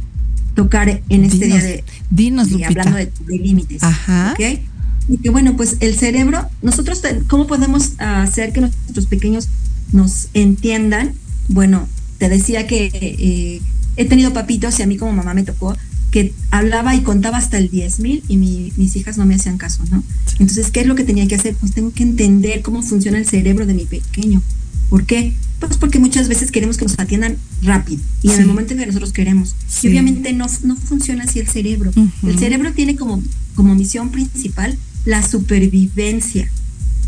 tocar 0.57 1.01
en 1.09 1.25
este 1.25 1.47
día 1.47 1.63
de. 1.63 1.85
Dinos, 2.11 2.51
Lupita. 2.51 2.69
Hablando 2.71 2.97
de, 2.97 3.13
de 3.27 3.39
límites. 3.39 3.85
Ajá. 3.85 4.33
¿okay? 4.33 4.67
Y 5.09 5.19
que 5.19 5.31
bueno, 5.31 5.57
pues 5.57 5.77
el 5.81 5.95
cerebro, 5.97 6.49
nosotros, 6.63 7.03
¿cómo 7.29 7.47
podemos 7.47 7.93
hacer 7.99 8.53
que 8.53 8.61
nuestros 8.61 9.07
pequeños 9.07 9.49
nos 9.93 10.29
entiendan? 10.35 11.15
Bueno, 11.49 11.89
te 12.19 12.29
decía 12.29 12.67
que 12.67 12.91
eh, 12.93 13.61
he 13.97 14.05
tenido 14.05 14.33
papitos 14.33 14.79
y 14.79 14.83
a 14.83 14.87
mí 14.87 14.97
como 14.97 15.13
mamá 15.13 15.35
me 15.35 15.45
tocó 15.45 15.77
que 16.11 16.33
hablaba 16.51 16.95
y 16.95 17.03
contaba 17.03 17.37
hasta 17.37 17.59
el 17.59 17.69
10 17.69 18.01
mil 18.01 18.23
y 18.29 18.37
mis 18.39 18.97
hijas 18.97 19.19
no 19.19 19.27
me 19.27 19.35
hacían 19.35 19.59
caso, 19.59 19.83
¿no? 19.91 20.03
Entonces, 20.39 20.71
¿qué 20.71 20.81
es 20.81 20.87
lo 20.87 20.95
que 20.95 21.05
tenía 21.05 21.27
que 21.27 21.35
hacer? 21.35 21.55
Pues 21.57 21.73
tengo 21.73 21.93
que 21.93 22.03
entender 22.03 22.63
cómo 22.63 22.83
funciona 22.83 23.19
el 23.19 23.27
cerebro 23.27 23.67
de 23.67 23.75
mi 23.75 23.85
pequeño. 23.85 24.41
¿Por 24.89 25.05
qué? 25.05 25.35
Pues 25.59 25.77
porque 25.79 25.99
muchas 25.99 26.29
veces 26.29 26.53
queremos 26.53 26.77
que 26.77 26.85
nos 26.85 26.99
atiendan 26.99 27.37
rápido 27.61 28.03
y 28.23 28.31
en 28.31 28.41
el 28.41 28.47
momento 28.47 28.73
en 28.73 28.79
que 28.79 28.87
nosotros 28.87 29.13
queremos. 29.13 29.57
Y 29.83 29.89
obviamente 29.89 30.33
no, 30.33 30.47
no 30.63 30.77
funciona 30.77 31.25
así 31.25 31.41
el 31.41 31.49
cerebro. 31.49 31.91
El 32.23 32.39
cerebro 32.39 32.73
tiene 32.73 32.95
como, 32.97 33.23
como 33.55 33.75
misión 33.75 34.11
principal 34.11 34.79
la 35.07 35.27
supervivencia 35.27 36.51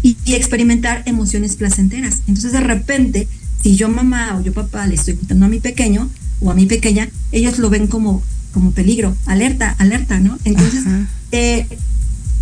y, 0.02 0.16
experimentar 0.26 1.02
emociones 1.04 1.56
placenteras. 1.56 2.22
Entonces 2.26 2.52
de 2.52 2.60
repente, 2.60 3.28
si 3.62 3.76
yo 3.76 3.90
mamá 3.90 4.38
o 4.38 4.42
yo 4.42 4.54
papá 4.54 4.86
le 4.86 4.94
estoy 4.94 5.14
contando 5.14 5.46
a 5.46 5.48
mi 5.48 5.60
pequeño 5.60 6.08
o 6.40 6.50
a 6.50 6.54
mi 6.54 6.64
pequeña, 6.64 7.10
ellos 7.32 7.58
lo 7.58 7.68
ven 7.68 7.88
como, 7.88 8.22
como 8.54 8.70
peligro, 8.70 9.14
alerta, 9.26 9.74
alerta, 9.78 10.20
¿no? 10.20 10.38
Entonces, 10.44 10.84
eh, 11.32 11.66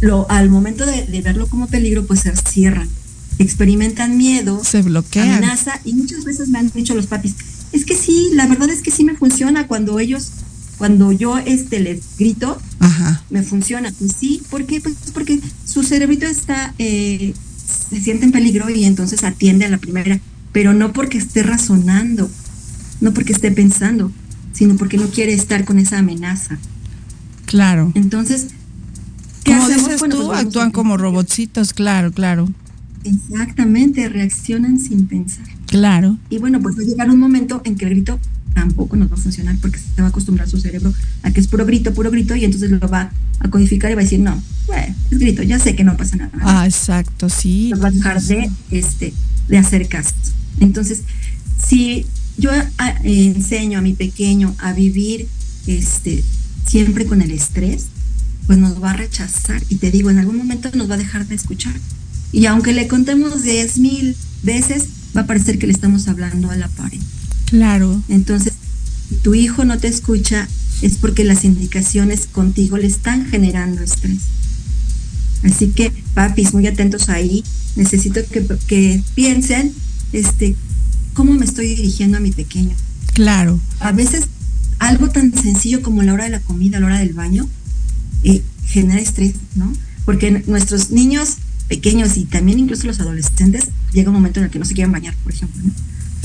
lo, 0.01 0.31
al 0.31 0.51
momento 0.51 0.85
de, 0.85 1.07
verlo 1.23 1.49
como 1.49 1.66
peligro, 1.66 2.07
pues 2.07 2.21
se 2.21 2.33
cierran, 2.37 2.88
experimentan 3.38 4.19
miedo, 4.19 4.62
se 4.62 4.83
bloquean, 4.83 5.31
amenaza 5.31 5.81
y 5.85 5.95
muchas 5.95 6.25
veces 6.25 6.49
me 6.49 6.59
han 6.59 6.71
dicho 6.71 6.95
los 6.95 7.07
papis, 7.07 7.35
es 7.73 7.87
que 7.87 7.97
sí, 7.97 8.31
la 8.35 8.47
verdad 8.47 8.69
es 8.69 8.83
que 8.83 8.90
sí 8.90 9.05
me 9.05 9.16
funciona 9.16 9.66
cuando 9.66 9.99
ellos 9.99 10.31
cuando 10.79 11.12
yo 11.12 11.39
este 11.39 11.81
les 11.81 12.17
grito, 12.19 12.59
me 13.31 13.43
funciona. 13.43 13.93
Pues 13.99 14.12
sí, 14.19 14.43
¿por 14.51 14.65
qué? 14.67 14.81
Pues 14.81 14.95
porque 15.12 15.41
su 15.65 15.83
cerebrito 15.83 16.27
está, 16.27 16.75
eh, 16.79 17.35
se 17.91 18.01
siente 18.01 18.27
en 18.27 18.33
peligro 18.33 18.69
y 18.71 18.85
entonces 18.85 19.25
atiende 19.25 19.65
a 19.65 19.69
la 19.69 19.79
primera, 19.79 20.21
pero 20.53 20.73
no 20.73 20.93
porque 20.93 21.19
esté 21.19 21.43
razonando, 21.43 22.31
no 23.01 23.12
porque 23.12 23.33
esté 23.33 23.51
pensando, 23.51 24.12
sino 24.53 24.77
porque 24.77 24.99
no 24.99 25.07
quiere 25.09 25.35
estar 25.35 25.65
con 25.65 25.79
esa 25.79 25.99
amenaza. 25.99 26.59
Claro. 27.47 27.93
Entonces, 27.95 28.49
¿qué 29.45 29.53
como 29.53 29.69
dices 29.69 30.03
tú, 30.09 30.27
pues 30.27 30.39
actúan 30.39 30.71
como 30.71 30.97
robotcitos, 30.97 31.73
claro, 31.73 32.12
claro. 32.12 32.49
Exactamente, 33.05 34.09
reaccionan 34.09 34.81
sin 34.81 35.07
pensar. 35.07 35.47
Claro. 35.67 36.19
Y 36.29 36.39
bueno, 36.39 36.61
pues 36.61 36.77
va 36.77 36.83
a 36.83 36.85
llegar 36.85 37.11
un 37.11 37.21
momento 37.21 37.62
en 37.65 37.77
que 37.77 37.85
el 37.85 37.91
grito 37.93 38.19
tampoco 38.57 38.97
nos 38.97 39.11
va 39.12 39.16
a 39.16 39.19
funcionar 39.19 39.55
porque 39.61 39.79
se 39.79 40.01
va 40.01 40.07
a 40.07 40.09
acostumbrar 40.09 40.49
su 40.49 40.59
cerebro 40.59 40.92
a 41.23 41.31
que 41.31 41.40
es 41.40 41.47
puro 41.47 41.66
grito, 41.66 41.92
puro 41.92 42.11
grito, 42.11 42.35
y 42.35 42.45
entonces 42.47 42.71
lo 42.71 42.88
va 42.88 43.12
a 43.38 43.51
codificar 43.51 43.90
y 43.90 43.95
va 43.95 44.01
a 44.01 44.05
decir, 44.05 44.19
no, 44.21 44.42
es 45.11 45.19
grito, 45.19 45.42
ya 45.42 45.59
sé 45.59 45.77
que 45.77 45.85
no 45.85 45.95
pasa 45.99 46.16
nada. 46.16 46.33
Ah, 46.40 46.64
exacto, 46.64 47.29
sí. 47.29 47.73
va 47.75 47.88
a 47.88 47.90
dejar 47.90 48.23
de, 48.23 48.51
este, 48.71 49.12
de 49.49 49.59
hacer 49.59 49.88
caso. 49.88 50.14
Entonces, 50.59 51.03
si 51.62 52.07
yo 52.38 52.51
ah, 52.79 52.95
enseño 53.05 53.79
a 53.79 53.83
mi 53.83 53.92
pequeño 53.92 54.55
a 54.59 54.73
vivir 54.73 55.29
este, 55.66 56.25
siempre 56.66 57.05
con 57.05 57.21
el 57.21 57.33
estrés, 57.33 57.88
pues 58.47 58.59
nos 58.59 58.83
va 58.83 58.92
a 58.92 58.97
rechazar. 58.97 59.62
Y 59.69 59.77
te 59.77 59.90
digo, 59.90 60.09
en 60.09 60.19
algún 60.19 60.38
momento 60.38 60.71
nos 60.75 60.88
va 60.88 60.95
a 60.95 60.99
dejar 60.99 61.27
de 61.27 61.35
escuchar. 61.35 61.75
Y 62.33 62.47
aunque 62.47 62.73
le 62.73 62.88
contemos 62.88 63.42
diez 63.42 63.77
mil 63.79 64.16
veces, 64.42 64.88
va 65.14 65.23
a 65.23 65.27
parecer 65.27 65.59
que 65.59 65.66
le 65.66 65.75
estamos 65.75 66.09
hablando 66.09 66.51
a 66.51 66.57
la 66.57 66.69
pared. 66.69 67.01
Claro. 67.46 68.02
Entonces, 68.09 68.52
si 69.09 69.16
tu 69.16 69.35
hijo 69.35 69.64
no 69.64 69.78
te 69.78 69.88
escucha, 69.88 70.48
es 70.82 70.96
porque 70.96 71.24
las 71.24 71.44
indicaciones 71.44 72.26
contigo 72.26 72.76
le 72.76 72.87
están 72.87 73.26
generando 73.26 73.82
estrés. 73.82 74.18
Así 75.42 75.68
que, 75.68 75.92
papis, 76.14 76.52
muy 76.52 76.66
atentos 76.66 77.09
ahí. 77.09 77.44
Necesito 77.76 78.20
que, 78.30 78.46
que 78.66 79.02
piensen, 79.14 79.72
este, 80.12 80.56
cómo 81.14 81.32
me 81.32 81.44
estoy 81.44 81.74
dirigiendo 81.74 82.18
a 82.18 82.20
mi 82.20 82.30
pequeño. 82.30 82.74
Claro. 83.14 83.61
A 83.80 83.92
veces 83.92 84.24
algo 84.78 85.09
tan 85.09 85.32
sencillo 85.35 85.82
como 85.82 86.02
la 86.02 86.12
hora 86.12 86.24
de 86.24 86.30
la 86.30 86.40
comida, 86.40 86.80
la 86.80 86.87
hora 86.87 86.98
del 86.98 87.14
baño, 87.14 87.48
eh, 88.24 88.42
genera 88.66 89.00
estrés, 89.00 89.35
¿no? 89.54 89.72
Porque 90.04 90.42
nuestros 90.46 90.90
niños 90.90 91.37
pequeños 91.68 92.16
y 92.16 92.24
también 92.24 92.59
incluso 92.59 92.87
los 92.87 93.00
adolescentes 93.00 93.68
llega 93.92 94.11
un 94.11 94.14
momento 94.14 94.40
en 94.40 94.44
el 94.44 94.50
que 94.50 94.59
no 94.59 94.64
se 94.64 94.74
quieren 94.74 94.92
bañar, 94.92 95.14
por 95.22 95.32
ejemplo, 95.32 95.62
¿no? 95.62 95.70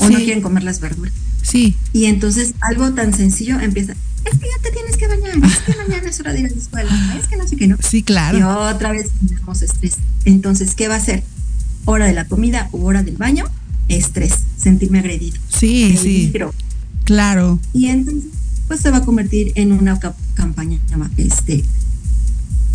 O 0.02 0.10
no 0.10 0.18
quieren 0.18 0.42
comer 0.42 0.64
las 0.64 0.80
verduras. 0.80 1.12
Sí. 1.42 1.76
Y 1.92 2.06
entonces 2.06 2.54
algo 2.60 2.92
tan 2.92 3.12
sencillo 3.14 3.58
empieza, 3.60 3.94
es 4.24 4.38
que 4.38 4.46
ya 4.46 4.62
te 4.62 4.70
tienes 4.70 4.96
que 4.96 5.08
bañar, 5.08 5.36
es 5.44 5.58
que 5.60 5.76
mañana 5.76 6.08
es 6.08 6.20
hora 6.20 6.32
de 6.32 6.40
ir 6.40 6.46
a 6.46 6.50
la 6.50 6.56
escuela, 6.56 7.16
es 7.18 7.26
que 7.26 7.36
no 7.36 7.46
sé 7.46 7.56
qué, 7.56 7.66
¿no? 7.66 7.76
Sí, 7.82 8.02
claro. 8.02 8.38
Y 8.38 8.42
otra 8.42 8.92
vez 8.92 9.10
tenemos 9.26 9.62
estrés. 9.62 9.94
Entonces, 10.24 10.74
¿qué 10.74 10.88
va 10.88 10.96
a 10.96 11.00
ser? 11.00 11.24
Hora 11.84 12.06
de 12.06 12.12
la 12.12 12.26
comida 12.26 12.68
o 12.72 12.84
hora 12.84 13.02
del 13.02 13.16
baño, 13.16 13.46
estrés, 13.88 14.34
sentirme 14.56 15.00
agredido. 15.00 15.36
Sí, 15.48 15.96
sí. 16.00 16.32
Claro. 17.04 17.58
Y 17.72 17.88
entonces, 17.88 18.30
pues 18.68 18.80
se 18.80 18.90
va 18.90 18.98
a 18.98 19.04
convertir 19.04 19.52
en 19.56 19.72
una 19.72 19.98
campaña, 20.34 20.78
este, 21.16 21.64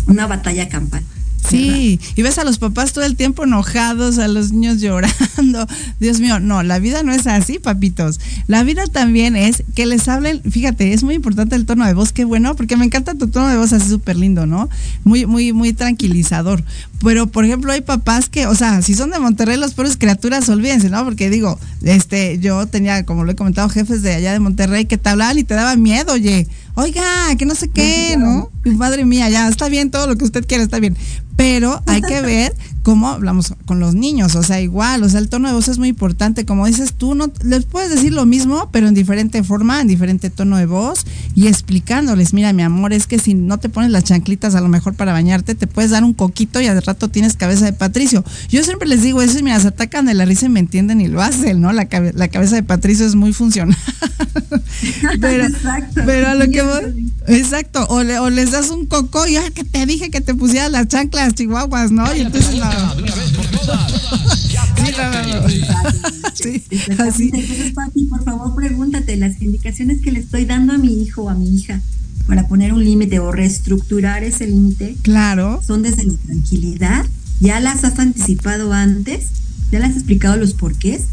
una 0.06 0.26
batalla 0.26 0.68
campal. 0.68 1.02
Sí, 1.50 1.98
y 2.14 2.22
ves 2.22 2.38
a 2.38 2.44
los 2.44 2.58
papás 2.58 2.92
todo 2.92 3.04
el 3.04 3.16
tiempo 3.16 3.44
enojados, 3.44 4.18
a 4.18 4.28
los 4.28 4.52
niños 4.52 4.80
llorando. 4.80 5.66
Dios 6.00 6.20
mío, 6.20 6.40
no, 6.40 6.62
la 6.62 6.78
vida 6.78 7.02
no 7.02 7.12
es 7.12 7.26
así, 7.26 7.58
papitos. 7.58 8.20
La 8.46 8.62
vida 8.64 8.86
también 8.86 9.36
es 9.36 9.62
que 9.74 9.86
les 9.86 10.08
hablen, 10.08 10.42
fíjate, 10.42 10.92
es 10.92 11.02
muy 11.02 11.14
importante 11.14 11.56
el 11.56 11.64
tono 11.66 11.86
de 11.86 11.94
voz, 11.94 12.12
qué 12.12 12.24
bueno, 12.24 12.54
porque 12.54 12.76
me 12.76 12.84
encanta 12.84 13.14
tu 13.14 13.28
tono 13.28 13.48
de 13.48 13.56
voz 13.56 13.72
así 13.72 13.88
súper 13.88 14.16
lindo, 14.16 14.46
¿no? 14.46 14.68
Muy, 15.04 15.26
muy, 15.26 15.52
muy 15.52 15.72
tranquilizador. 15.72 16.62
Pero, 17.02 17.28
por 17.28 17.44
ejemplo, 17.44 17.72
hay 17.72 17.80
papás 17.80 18.28
que, 18.28 18.46
o 18.46 18.54
sea, 18.54 18.82
si 18.82 18.94
son 18.94 19.10
de 19.10 19.18
Monterrey, 19.18 19.56
los 19.56 19.74
pobres 19.74 19.96
criaturas, 19.96 20.48
olvídense, 20.48 20.90
¿no? 20.90 21.04
Porque 21.04 21.30
digo, 21.30 21.58
este, 21.82 22.38
yo 22.40 22.66
tenía, 22.66 23.04
como 23.04 23.24
lo 23.24 23.32
he 23.32 23.36
comentado, 23.36 23.68
jefes 23.68 24.02
de 24.02 24.14
allá 24.14 24.32
de 24.32 24.40
Monterrey 24.40 24.84
que 24.84 24.98
te 24.98 25.08
hablaban 25.08 25.38
y 25.38 25.44
te 25.44 25.54
daban 25.54 25.80
miedo, 25.80 26.12
oye 26.12 26.46
oiga, 26.78 27.34
que 27.36 27.44
no 27.44 27.54
sé 27.56 27.68
qué, 27.68 28.16
¿no? 28.16 28.50
Madre 28.64 29.04
mía, 29.04 29.28
ya 29.28 29.48
está 29.48 29.68
bien 29.68 29.90
todo 29.90 30.06
lo 30.06 30.16
que 30.16 30.24
usted 30.24 30.46
quiere, 30.46 30.62
está 30.62 30.78
bien. 30.78 30.96
Pero 31.36 31.82
hay 31.86 32.00
que 32.02 32.20
ver 32.20 32.54
cómo 32.88 33.08
hablamos 33.08 33.52
con 33.66 33.80
los 33.80 33.94
niños, 33.94 34.34
o 34.34 34.42
sea, 34.42 34.62
igual, 34.62 35.02
o 35.02 35.10
sea, 35.10 35.20
el 35.20 35.28
tono 35.28 35.48
de 35.48 35.52
voz 35.52 35.68
es 35.68 35.76
muy 35.76 35.88
importante, 35.88 36.46
como 36.46 36.64
dices 36.64 36.94
tú, 36.94 37.14
no 37.14 37.30
les 37.44 37.66
puedes 37.66 37.90
decir 37.90 38.14
lo 38.14 38.24
mismo, 38.24 38.70
pero 38.72 38.88
en 38.88 38.94
diferente 38.94 39.42
forma, 39.42 39.82
en 39.82 39.88
diferente 39.88 40.30
tono 40.30 40.56
de 40.56 40.64
voz 40.64 41.04
y 41.34 41.48
explicándoles, 41.48 42.32
mira, 42.32 42.54
mi 42.54 42.62
amor, 42.62 42.94
es 42.94 43.06
que 43.06 43.18
si 43.18 43.34
no 43.34 43.58
te 43.58 43.68
pones 43.68 43.90
las 43.90 44.04
chanclitas 44.04 44.54
a 44.54 44.62
lo 44.62 44.68
mejor 44.68 44.94
para 44.94 45.12
bañarte, 45.12 45.54
te 45.54 45.66
puedes 45.66 45.90
dar 45.90 46.02
un 46.02 46.14
coquito 46.14 46.62
y 46.62 46.66
al 46.66 46.80
rato 46.80 47.08
tienes 47.08 47.36
cabeza 47.36 47.66
de 47.66 47.74
Patricio. 47.74 48.24
Yo 48.48 48.64
siempre 48.64 48.88
les 48.88 49.02
digo 49.02 49.20
eso 49.20 49.38
y 49.38 49.42
mira, 49.42 49.60
se 49.60 49.68
atacan 49.68 50.06
de 50.06 50.14
la 50.14 50.24
risa 50.24 50.46
y 50.46 50.48
me 50.48 50.60
entienden 50.60 51.02
y 51.02 51.08
lo 51.08 51.20
hacen, 51.20 51.60
¿no? 51.60 51.70
La, 51.74 51.88
la 52.14 52.28
cabeza 52.28 52.54
de 52.54 52.62
Patricio 52.62 53.04
es 53.04 53.14
muy 53.14 53.34
funcional. 53.34 53.76
pero, 55.20 55.44
exacto. 55.44 56.00
pero 56.06 56.28
a 56.28 56.34
lo 56.36 56.50
que 56.50 56.62
voy, 56.62 57.12
exacto, 57.26 57.84
o, 57.90 57.96
o 57.96 58.30
les 58.30 58.50
das 58.50 58.70
un 58.70 58.86
coco 58.86 59.26
y 59.26 59.34
ya 59.34 59.50
que 59.50 59.64
te 59.64 59.84
dije 59.84 60.10
que 60.10 60.22
te 60.22 60.34
pusieras 60.34 60.70
las 60.70 60.88
chanclas 60.88 61.34
chihuahuas, 61.34 61.90
¿no? 61.90 62.14
Y 62.16 62.20
entonces 62.20 62.54
Sí, 66.34 66.62
así. 66.98 67.30
Entonces, 67.34 67.72
Pati, 67.72 68.04
por 68.04 68.24
favor, 68.24 68.54
pregúntate 68.54 69.16
las 69.16 69.40
indicaciones 69.42 70.00
que 70.00 70.12
le 70.12 70.20
estoy 70.20 70.44
dando 70.44 70.72
a 70.72 70.78
mi 70.78 71.02
hijo 71.02 71.22
o 71.22 71.30
a 71.30 71.34
mi 71.34 71.54
hija 71.54 71.80
para 72.26 72.46
poner 72.46 72.72
un 72.72 72.84
límite 72.84 73.18
o 73.18 73.32
reestructurar 73.32 74.22
ese 74.22 74.46
límite. 74.46 74.96
Claro. 75.02 75.60
Son 75.66 75.82
desde 75.82 76.04
la 76.04 76.14
tranquilidad. 76.14 77.06
Ya 77.40 77.58
las 77.58 77.84
has 77.84 77.98
anticipado 77.98 78.72
antes, 78.72 79.26
ya 79.72 79.80
las 79.80 79.90
has 79.90 79.96
explicado 79.96 80.36
los 80.36 80.54
porqués, 80.54 81.06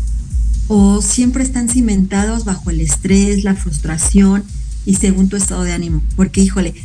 o 0.67 1.01
siempre 1.01 1.43
están 1.43 1.69
cimentados 1.69 2.45
bajo 2.45 2.69
el 2.69 2.81
estrés, 2.81 3.43
la 3.43 3.55
frustración 3.55 4.43
y 4.85 4.95
según 4.95 5.29
tu 5.29 5.37
estado 5.37 5.63
de 5.63 5.73
ánimo. 5.73 6.03
Porque, 6.15 6.41
híjole, 6.41 6.75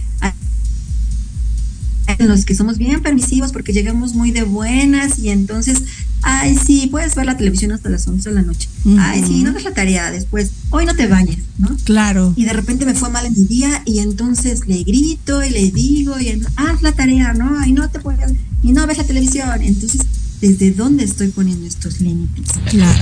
en 2.20 2.28
los 2.28 2.44
que 2.44 2.54
somos 2.54 2.78
bien 2.78 3.02
permisivos 3.02 3.52
porque 3.52 3.72
llegamos 3.72 4.14
muy 4.14 4.30
de 4.30 4.42
buenas 4.42 5.18
y 5.18 5.30
entonces, 5.30 5.82
ay, 6.22 6.56
sí, 6.56 6.88
puedes 6.90 7.14
ver 7.14 7.26
la 7.26 7.36
televisión 7.36 7.72
hasta 7.72 7.88
las 7.88 8.06
11 8.06 8.28
de 8.28 8.34
la 8.34 8.42
noche. 8.42 8.68
Ay, 8.98 9.22
sí, 9.26 9.42
no 9.42 9.56
es 9.56 9.64
la 9.64 9.72
tarea 9.72 10.10
después. 10.10 10.50
Hoy 10.70 10.86
no 10.86 10.94
te 10.94 11.06
bañes, 11.06 11.38
¿no? 11.58 11.76
Claro. 11.84 12.32
Y 12.36 12.44
de 12.44 12.52
repente 12.52 12.86
me 12.86 12.94
fue 12.94 13.10
mal 13.10 13.26
en 13.26 13.32
mi 13.32 13.44
día 13.44 13.82
y 13.84 14.00
entonces 14.00 14.66
le 14.66 14.82
grito 14.84 15.42
y 15.44 15.50
le 15.50 15.70
digo, 15.70 16.18
y 16.20 16.42
haz 16.56 16.82
la 16.82 16.92
tarea, 16.92 17.32
¿no? 17.34 17.58
Ay, 17.58 17.72
no 17.72 17.88
te 17.90 18.00
puedes, 18.00 18.32
y 18.62 18.72
no 18.72 18.86
ves 18.86 18.98
la 18.98 19.04
televisión. 19.04 19.48
Entonces, 19.62 20.02
¿desde 20.40 20.70
dónde 20.72 21.04
estoy 21.04 21.28
poniendo 21.28 21.66
estos 21.66 22.00
límites? 22.00 22.46
Claro, 22.66 23.00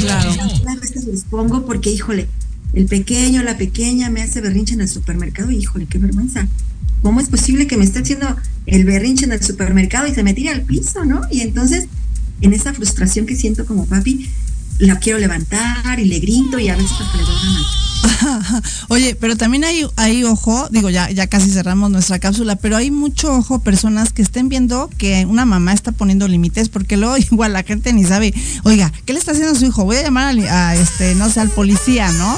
claro. 0.00 0.30
A 0.66 0.76
veces 0.76 1.04
los 1.04 1.22
pongo 1.24 1.66
porque, 1.66 1.90
híjole, 1.90 2.28
el 2.74 2.86
pequeño, 2.86 3.42
la 3.42 3.56
pequeña 3.56 4.10
me 4.10 4.22
hace 4.22 4.40
berrinche 4.40 4.74
en 4.74 4.80
el 4.80 4.88
supermercado 4.88 5.50
híjole, 5.50 5.86
qué 5.86 5.98
vergüenza. 5.98 6.48
¿cómo 7.04 7.20
es 7.20 7.28
posible 7.28 7.66
que 7.66 7.76
me 7.76 7.84
esté 7.84 7.98
haciendo 7.98 8.34
el 8.64 8.86
berrinche 8.86 9.26
en 9.26 9.32
el 9.32 9.42
supermercado 9.42 10.06
y 10.06 10.14
se 10.14 10.22
me 10.22 10.32
tire 10.32 10.48
al 10.48 10.62
piso, 10.62 11.04
¿no? 11.04 11.20
Y 11.30 11.42
entonces, 11.42 11.86
en 12.40 12.54
esa 12.54 12.72
frustración 12.72 13.26
que 13.26 13.36
siento 13.36 13.66
como 13.66 13.84
papi, 13.84 14.30
la 14.78 14.98
quiero 14.98 15.18
levantar 15.18 16.00
y 16.00 16.06
le 16.06 16.18
grito 16.18 16.58
y 16.58 16.70
a 16.70 16.76
veces 16.76 16.92
hasta 16.98 17.18
le 17.18 17.24
doy 17.24 18.62
Oye, 18.88 19.14
pero 19.14 19.36
también 19.36 19.64
hay, 19.64 19.86
hay 19.96 20.24
ojo, 20.24 20.66
digo, 20.70 20.88
ya, 20.88 21.10
ya 21.10 21.26
casi 21.26 21.50
cerramos 21.50 21.90
nuestra 21.90 22.18
cápsula, 22.18 22.56
pero 22.56 22.78
hay 22.78 22.90
mucho 22.90 23.34
ojo 23.34 23.60
personas 23.60 24.14
que 24.14 24.22
estén 24.22 24.48
viendo 24.48 24.88
que 24.96 25.26
una 25.26 25.44
mamá 25.44 25.74
está 25.74 25.92
poniendo 25.92 26.26
límites, 26.26 26.70
porque 26.70 26.96
luego 26.96 27.16
igual 27.30 27.52
la 27.52 27.64
gente 27.64 27.92
ni 27.92 28.04
sabe, 28.04 28.32
oiga, 28.62 28.90
¿qué 29.04 29.12
le 29.12 29.18
está 29.18 29.32
haciendo 29.32 29.52
a 29.52 29.58
su 29.58 29.66
hijo? 29.66 29.84
Voy 29.84 29.96
a 29.96 30.02
llamar 30.02 30.34
a, 30.48 30.74
este, 30.74 31.14
no 31.16 31.28
sé, 31.28 31.40
al 31.40 31.50
policía, 31.50 32.10
¿no? 32.12 32.34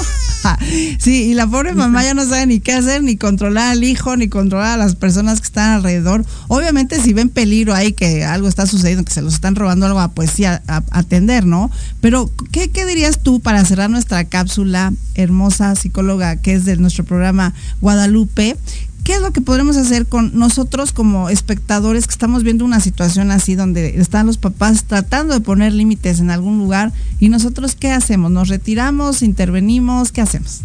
Sí, 0.99 1.23
y 1.23 1.33
la 1.33 1.47
pobre 1.47 1.73
mamá 1.73 2.03
ya 2.03 2.13
no 2.13 2.25
sabe 2.25 2.45
ni 2.45 2.59
qué 2.59 2.73
hacer, 2.73 3.03
ni 3.03 3.17
controlar 3.17 3.71
al 3.71 3.83
hijo, 3.83 4.15
ni 4.17 4.27
controlar 4.27 4.73
a 4.73 4.77
las 4.77 4.95
personas 4.95 5.39
que 5.39 5.45
están 5.47 5.71
alrededor. 5.71 6.25
Obviamente, 6.47 7.01
si 7.01 7.13
ven 7.13 7.29
peligro 7.29 7.73
ahí, 7.73 7.93
que 7.93 8.23
algo 8.23 8.47
está 8.47 8.65
sucediendo, 8.65 9.03
que 9.05 9.13
se 9.13 9.21
los 9.21 9.33
están 9.33 9.55
robando 9.55 9.85
algo, 9.85 10.07
pues 10.13 10.31
sí, 10.31 10.45
a, 10.45 10.61
atender, 10.91 11.45
¿no? 11.45 11.71
Pero, 12.01 12.31
¿qué, 12.51 12.69
¿qué 12.69 12.85
dirías 12.85 13.19
tú 13.23 13.39
para 13.39 13.65
cerrar 13.65 13.89
nuestra 13.89 14.23
cápsula 14.25 14.93
hermosa? 15.15 15.75
psicóloga 15.75 16.37
que 16.37 16.53
es 16.53 16.65
de 16.65 16.77
nuestro 16.77 17.03
programa 17.03 17.53
Guadalupe, 17.81 18.57
¿qué 19.03 19.13
es 19.13 19.21
lo 19.21 19.31
que 19.31 19.41
podremos 19.41 19.77
hacer 19.77 20.05
con 20.05 20.37
nosotros 20.37 20.91
como 20.91 21.29
espectadores 21.29 22.07
que 22.07 22.11
estamos 22.11 22.43
viendo 22.43 22.65
una 22.65 22.79
situación 22.79 23.31
así 23.31 23.55
donde 23.55 23.99
están 23.99 24.27
los 24.27 24.37
papás 24.37 24.83
tratando 24.85 25.33
de 25.33 25.39
poner 25.39 25.73
límites 25.73 26.19
en 26.19 26.29
algún 26.29 26.57
lugar 26.57 26.91
y 27.19 27.29
nosotros 27.29 27.75
qué 27.75 27.91
hacemos? 27.91 28.31
¿Nos 28.31 28.49
retiramos? 28.49 29.21
¿Intervenimos? 29.21 30.11
¿Qué 30.11 30.21
hacemos? 30.21 30.61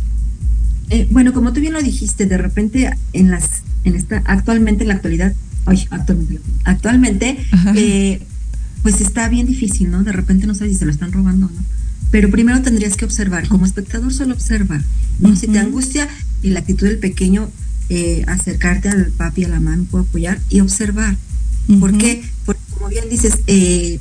Eh, 0.90 1.08
bueno, 1.10 1.32
como 1.32 1.52
tú 1.52 1.60
bien 1.60 1.72
lo 1.72 1.82
dijiste, 1.82 2.26
de 2.26 2.38
repente 2.38 2.90
en 3.12 3.30
las, 3.30 3.62
en 3.84 3.94
esta, 3.94 4.22
actualmente 4.26 4.84
en 4.84 4.88
la 4.88 4.94
actualidad, 4.94 5.34
actualmente, 5.90 6.40
actualmente 6.64 7.38
eh, 7.76 8.20
pues 8.82 9.00
está 9.00 9.28
bien 9.28 9.46
difícil, 9.46 9.90
¿no? 9.90 10.02
De 10.02 10.12
repente 10.12 10.46
no 10.46 10.54
sabes 10.54 10.72
si 10.72 10.78
se 10.80 10.84
lo 10.84 10.90
están 10.90 11.12
robando 11.12 11.46
o 11.46 11.50
no 11.50 11.72
pero 12.12 12.30
primero 12.30 12.60
tendrías 12.60 12.96
que 12.96 13.06
observar, 13.06 13.48
como 13.48 13.64
espectador 13.64 14.12
solo 14.12 14.34
observa, 14.34 14.80
¿no? 15.18 15.34
Si 15.34 15.48
te 15.48 15.58
angustia 15.58 16.06
y 16.42 16.50
la 16.50 16.60
actitud 16.60 16.86
del 16.86 16.98
pequeño, 16.98 17.48
eh, 17.88 18.24
acercarte 18.26 18.88
al 18.88 19.06
papi, 19.12 19.44
a 19.44 19.48
la 19.48 19.60
mamá, 19.60 19.84
puedo 19.90 20.04
apoyar 20.04 20.40
y 20.48 20.60
observar. 20.60 21.16
¿Por 21.78 21.96
qué? 21.96 22.24
Porque 22.44 22.60
como 22.74 22.88
bien 22.88 23.08
dices, 23.08 23.38
eh, 23.46 24.00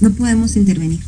no 0.00 0.10
podemos 0.10 0.56
intervenir. 0.56 1.00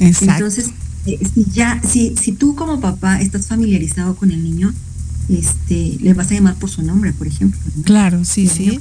Exacto. 0.00 0.32
Entonces, 0.32 0.70
eh, 1.06 1.18
si 1.34 1.44
ya, 1.52 1.80
si, 1.86 2.14
si 2.16 2.32
tú 2.32 2.54
como 2.54 2.80
papá 2.80 3.20
estás 3.20 3.46
familiarizado 3.46 4.16
con 4.16 4.30
el 4.30 4.42
niño, 4.42 4.72
este, 5.28 5.96
le 6.00 6.14
vas 6.14 6.30
a 6.30 6.34
llamar 6.34 6.56
por 6.56 6.70
su 6.70 6.82
nombre, 6.82 7.12
por 7.12 7.26
ejemplo. 7.26 7.60
Claro, 7.84 8.24
sí, 8.24 8.48
sí. 8.48 8.80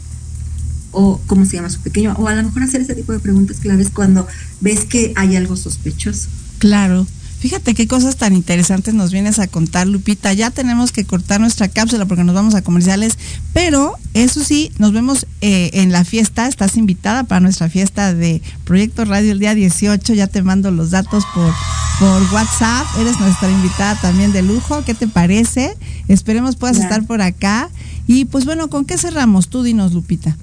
O 0.91 1.19
cómo 1.25 1.45
se 1.45 1.57
llama 1.57 1.69
su 1.69 1.81
pequeño. 1.81 2.13
O 2.17 2.27
a 2.27 2.35
lo 2.35 2.43
mejor 2.43 2.63
hacer 2.63 2.81
ese 2.81 2.95
tipo 2.95 3.11
de 3.11 3.19
preguntas 3.19 3.57
claves 3.59 3.89
cuando 3.89 4.27
ves 4.61 4.85
que 4.85 5.13
hay 5.15 5.35
algo 5.35 5.55
sospechoso. 5.55 6.29
Claro. 6.59 7.07
Fíjate 7.43 7.73
qué 7.73 7.89
cosas 7.89 8.15
tan 8.15 8.33
interesantes 8.33 8.93
nos 8.93 9.11
vienes 9.11 9.37
a 9.37 9.47
contar, 9.47 9.85
Lupita. 9.85 10.31
Ya 10.31 10.49
tenemos 10.49 10.93
que 10.93 11.03
cortar 11.03 11.41
nuestra 11.41 11.67
cápsula 11.67 12.05
porque 12.05 12.23
nos 12.23 12.35
vamos 12.35 12.55
a 12.55 12.61
comerciales, 12.61 13.17
pero 13.51 13.97
eso 14.13 14.41
sí, 14.41 14.71
nos 14.77 14.93
vemos 14.93 15.27
eh, 15.41 15.69
en 15.73 15.91
la 15.91 16.05
fiesta. 16.05 16.47
Estás 16.47 16.77
invitada 16.77 17.25
para 17.25 17.41
nuestra 17.41 17.67
fiesta 17.67 18.13
de 18.13 18.41
Proyecto 18.63 19.03
Radio 19.03 19.33
el 19.33 19.39
día 19.39 19.55
18. 19.55 20.13
Ya 20.13 20.27
te 20.27 20.41
mando 20.41 20.71
los 20.71 20.91
datos 20.91 21.25
por, 21.35 21.53
por 21.99 22.33
WhatsApp. 22.33 22.87
Eres 22.97 23.19
nuestra 23.19 23.51
invitada 23.51 23.99
también 23.99 24.31
de 24.31 24.41
lujo. 24.41 24.85
¿Qué 24.85 24.93
te 24.93 25.09
parece? 25.09 25.75
Esperemos 26.07 26.55
puedas 26.55 26.77
estar 26.77 27.05
por 27.05 27.21
acá. 27.21 27.69
Y 28.07 28.23
pues 28.23 28.45
bueno, 28.45 28.69
¿con 28.69 28.85
qué 28.85 28.97
cerramos? 28.97 29.49
Tú 29.49 29.63
dinos, 29.63 29.91
Lupita. 29.91 30.37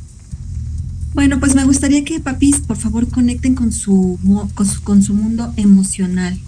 Bueno, 1.15 1.41
pues 1.41 1.55
me 1.55 1.65
gustaría 1.65 2.05
que 2.05 2.21
papis, 2.21 2.61
por 2.61 2.77
favor, 2.77 3.09
conecten 3.09 3.55
con 3.55 3.73
su, 3.73 4.19
con 4.53 4.67
su, 4.67 4.83
con 4.83 5.03
su 5.03 5.15
mundo 5.15 5.55
emocional 5.57 6.39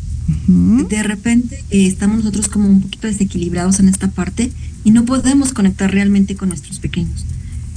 de 0.46 1.02
repente 1.02 1.64
eh, 1.70 1.86
estamos 1.86 2.18
nosotros 2.18 2.48
como 2.48 2.68
un 2.68 2.80
poquito 2.80 3.06
desequilibrados 3.06 3.80
en 3.80 3.88
esta 3.88 4.08
parte 4.08 4.52
y 4.84 4.90
no 4.90 5.04
podemos 5.04 5.52
conectar 5.52 5.90
realmente 5.90 6.36
con 6.36 6.48
nuestros 6.48 6.78
pequeños. 6.78 7.24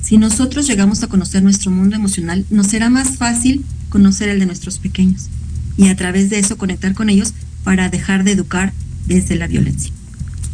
Si 0.02 0.18
nosotros 0.18 0.68
llegamos 0.68 1.02
a 1.02 1.08
conocer 1.08 1.42
nuestro 1.42 1.72
mundo 1.72 1.96
emocional, 1.96 2.46
nos 2.50 2.68
será 2.68 2.90
más 2.90 3.18
fácil 3.18 3.66
conocer 3.90 4.30
el 4.30 4.40
de 4.40 4.46
nuestros 4.46 4.78
pequeños 4.78 5.30
y 5.78 5.88
a 5.88 5.96
través 5.96 6.30
de 6.30 6.40
eso 6.40 6.58
conectar 6.58 6.94
con 6.94 7.10
ellos 7.10 7.34
para 7.64 7.90
dejar 7.90 8.24
de 8.24 8.34
educar 8.34 8.74
desde 9.08 9.36
la 9.36 9.48
violencia. 9.48 9.92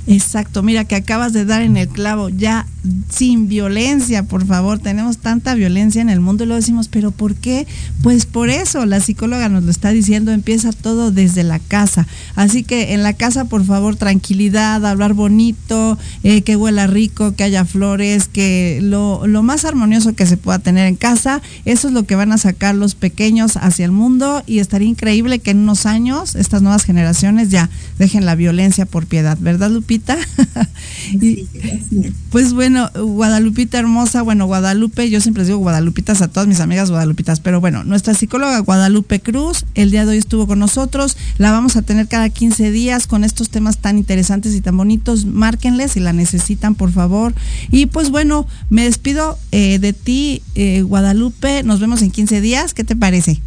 Exacto, 0.08 0.64
mira 0.64 0.86
que 0.86 0.95
acabas 0.95 1.32
de 1.34 1.45
dar 1.45 1.62
en 1.62 1.78
el 1.78 1.88
clavo, 1.88 2.30
ya 2.30 2.66
sin 3.10 3.47
violencia, 3.47 4.24
por 4.24 4.45
favor, 4.47 4.80
tenemos 4.80 5.18
tanta 5.18 5.54
violencia 5.54 6.02
en 6.02 6.10
el 6.10 6.20
mundo 6.20 6.43
y 6.43 6.47
lo 6.47 6.56
decimos, 6.56 6.88
pero 6.88 7.12
¿por 7.12 7.36
qué? 7.36 7.68
Pues 8.02 8.26
por 8.26 8.49
eso, 8.49 8.86
la 8.88 8.99
psicóloga 8.99 9.49
nos 9.49 9.64
lo 9.64 9.72
está 9.72 9.91
diciendo, 9.91 10.32
empieza 10.32 10.72
todo 10.72 11.12
desde 11.12 11.43
la 11.43 11.60
casa. 11.60 12.08
Así 12.36 12.64
que 12.64 12.93
en 12.93 13.04
la 13.04 13.14
casa, 13.14 13.45
por 13.45 13.66
favor, 13.66 13.95
tranquilidad, 13.97 14.84
hablar 14.86 15.14
bonito, 15.14 15.99
eh, 16.24 16.41
que 16.41 16.56
huela 16.56 16.88
rico, 16.88 17.36
que 17.36 17.43
haya 17.43 17.66
flores, 17.66 18.28
que 18.28 18.80
lo, 18.82 19.22
más 19.43 19.66
armonioso 19.66 20.14
que 20.14 20.26
se 20.26 20.38
pueda 20.38 20.58
tener 20.58 20.88
en 20.88 20.95
casa, 20.95 21.41
eso 21.66 21.89
es 21.89 21.93
lo 21.93 22.04
que 22.04 22.16
van 22.16 22.32
a 22.32 22.38
sacar 22.39 22.74
los 22.74 22.95
pequeños 22.95 23.58
hacia 23.58 23.86
el 23.86 23.91
mundo 23.91 24.43
y 24.47 24.60
estaría 24.60 24.88
increíble 24.88 25.39
que 25.39 25.52
en 25.52 25.60
unos 25.60 25.86
años 25.86 26.36
estas 26.36 26.62
nuevas 26.62 26.84
generaciones 26.84 27.49
ya 27.49 27.70
dejen 27.99 28.26
la 28.26 28.36
violencia 28.36 28.86
por 28.86 29.06
piedad, 29.06 29.38
¿verdad, 29.39 29.70
Lupita? 29.70 29.91
pues 32.30 32.54
bueno, 32.54 32.89
Guadalupita 32.96 33.80
hermosa, 33.80 34.22
bueno, 34.22 34.46
Guadalupe, 34.46 35.10
yo 35.10 35.20
siempre 35.20 35.42
les 35.42 35.48
digo 35.48 35.60
Guadalupitas 35.60 36.22
a 36.22 36.30
todas 36.30 36.48
mis 36.48 36.60
amigas 36.60 36.89
Guadalupitas, 36.89 37.39
pero 37.39 37.60
bueno, 37.60 37.84
nuestra 37.84 38.14
psicóloga 38.14 38.60
Guadalupe 38.60 39.20
Cruz, 39.20 39.66
el 39.76 39.92
día 39.92 40.06
de 40.06 40.12
hoy 40.12 40.18
estuvo 40.18 40.48
con 40.48 40.60
nosotros, 40.60 41.18
la 41.38 41.52
vamos 41.52 41.76
a 41.76 41.82
tener 41.82 42.08
cada 42.08 42.30
15 42.30 42.72
días 42.72 43.08
con 43.08 43.24
estos 43.24 43.50
temas 43.50 43.80
tan 43.80 43.98
interesantes 43.98 44.56
y 44.56 44.62
tan 44.62 44.78
bonitos, 44.78 45.26
márquenles 45.26 45.94
si 45.94 46.00
la 46.00 46.14
necesitan, 46.14 46.76
por 46.76 46.92
favor. 46.92 47.34
Y 47.70 47.88
pues 47.88 48.10
bueno, 48.10 48.48
me 48.70 48.84
despido 48.84 49.38
eh, 49.52 49.80
de 49.80 49.94
ti, 49.94 50.42
eh, 50.56 50.84
Guadalupe, 50.84 51.64
nos 51.64 51.80
vemos 51.80 52.02
en 52.02 52.12
15 52.12 52.42
días, 52.42 52.74
¿qué 52.74 52.84
te 52.84 52.96
parece? 52.96 53.42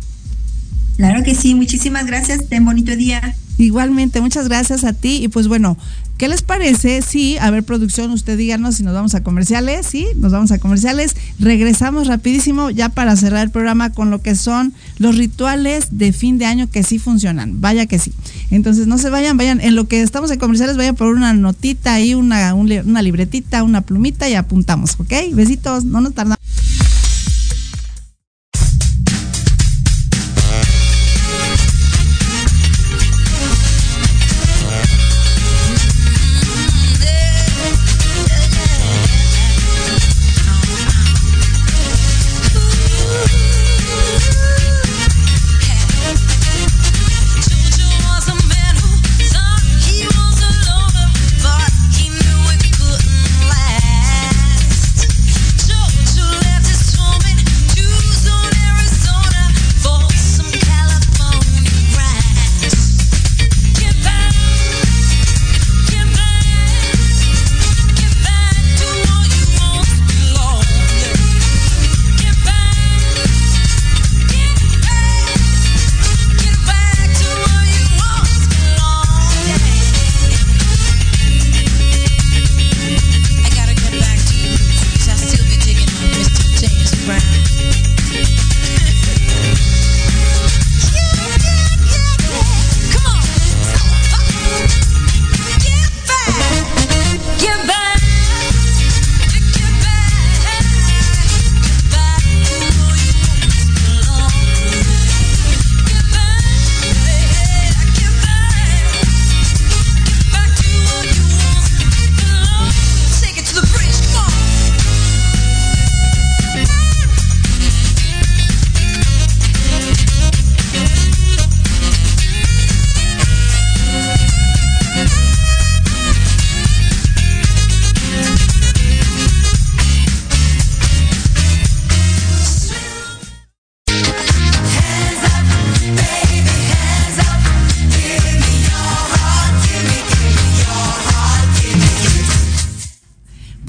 Claro 0.96 1.24
que 1.24 1.34
sí, 1.34 1.54
muchísimas 1.54 2.06
gracias, 2.06 2.48
ten 2.48 2.64
bonito 2.64 2.94
día. 2.94 3.34
Igualmente, 3.58 4.20
muchas 4.20 4.48
gracias 4.48 4.84
a 4.84 4.92
ti 4.92 5.20
y 5.22 5.28
pues 5.28 5.46
bueno, 5.46 5.76
¿qué 6.18 6.28
les 6.28 6.42
parece? 6.42 7.02
Sí, 7.02 7.36
a 7.38 7.50
ver 7.50 7.62
producción, 7.62 8.10
usted 8.10 8.36
díganos 8.36 8.76
si 8.76 8.82
nos 8.82 8.94
vamos 8.94 9.14
a 9.14 9.22
comerciales, 9.22 9.86
sí, 9.86 10.06
nos 10.16 10.32
vamos 10.32 10.50
a 10.50 10.58
comerciales. 10.58 11.14
Regresamos 11.38 12.08
rapidísimo 12.08 12.70
ya 12.70 12.88
para 12.88 13.14
cerrar 13.14 13.44
el 13.44 13.50
programa 13.50 13.90
con 13.90 14.10
lo 14.10 14.20
que 14.20 14.34
son 14.34 14.72
los 14.98 15.16
rituales 15.16 15.88
de 15.92 16.12
fin 16.12 16.38
de 16.38 16.46
año 16.46 16.68
que 16.68 16.82
sí 16.82 16.98
funcionan, 16.98 17.60
vaya 17.60 17.86
que 17.86 17.98
sí. 17.98 18.12
Entonces 18.50 18.88
no 18.88 18.98
se 18.98 19.10
vayan, 19.10 19.36
vayan, 19.36 19.60
en 19.60 19.76
lo 19.76 19.86
que 19.86 20.02
estamos 20.02 20.30
en 20.32 20.38
comerciales 20.40 20.76
vayan 20.76 20.96
por 20.96 21.14
una 21.14 21.32
notita 21.32 21.94
ahí, 21.94 22.14
una, 22.14 22.54
una 22.54 23.02
libretita, 23.02 23.62
una 23.62 23.82
plumita 23.82 24.28
y 24.28 24.34
apuntamos, 24.34 24.94
¿ok? 24.98 25.12
Besitos, 25.32 25.84
no 25.84 26.00
nos 26.00 26.12
tardamos. 26.14 26.43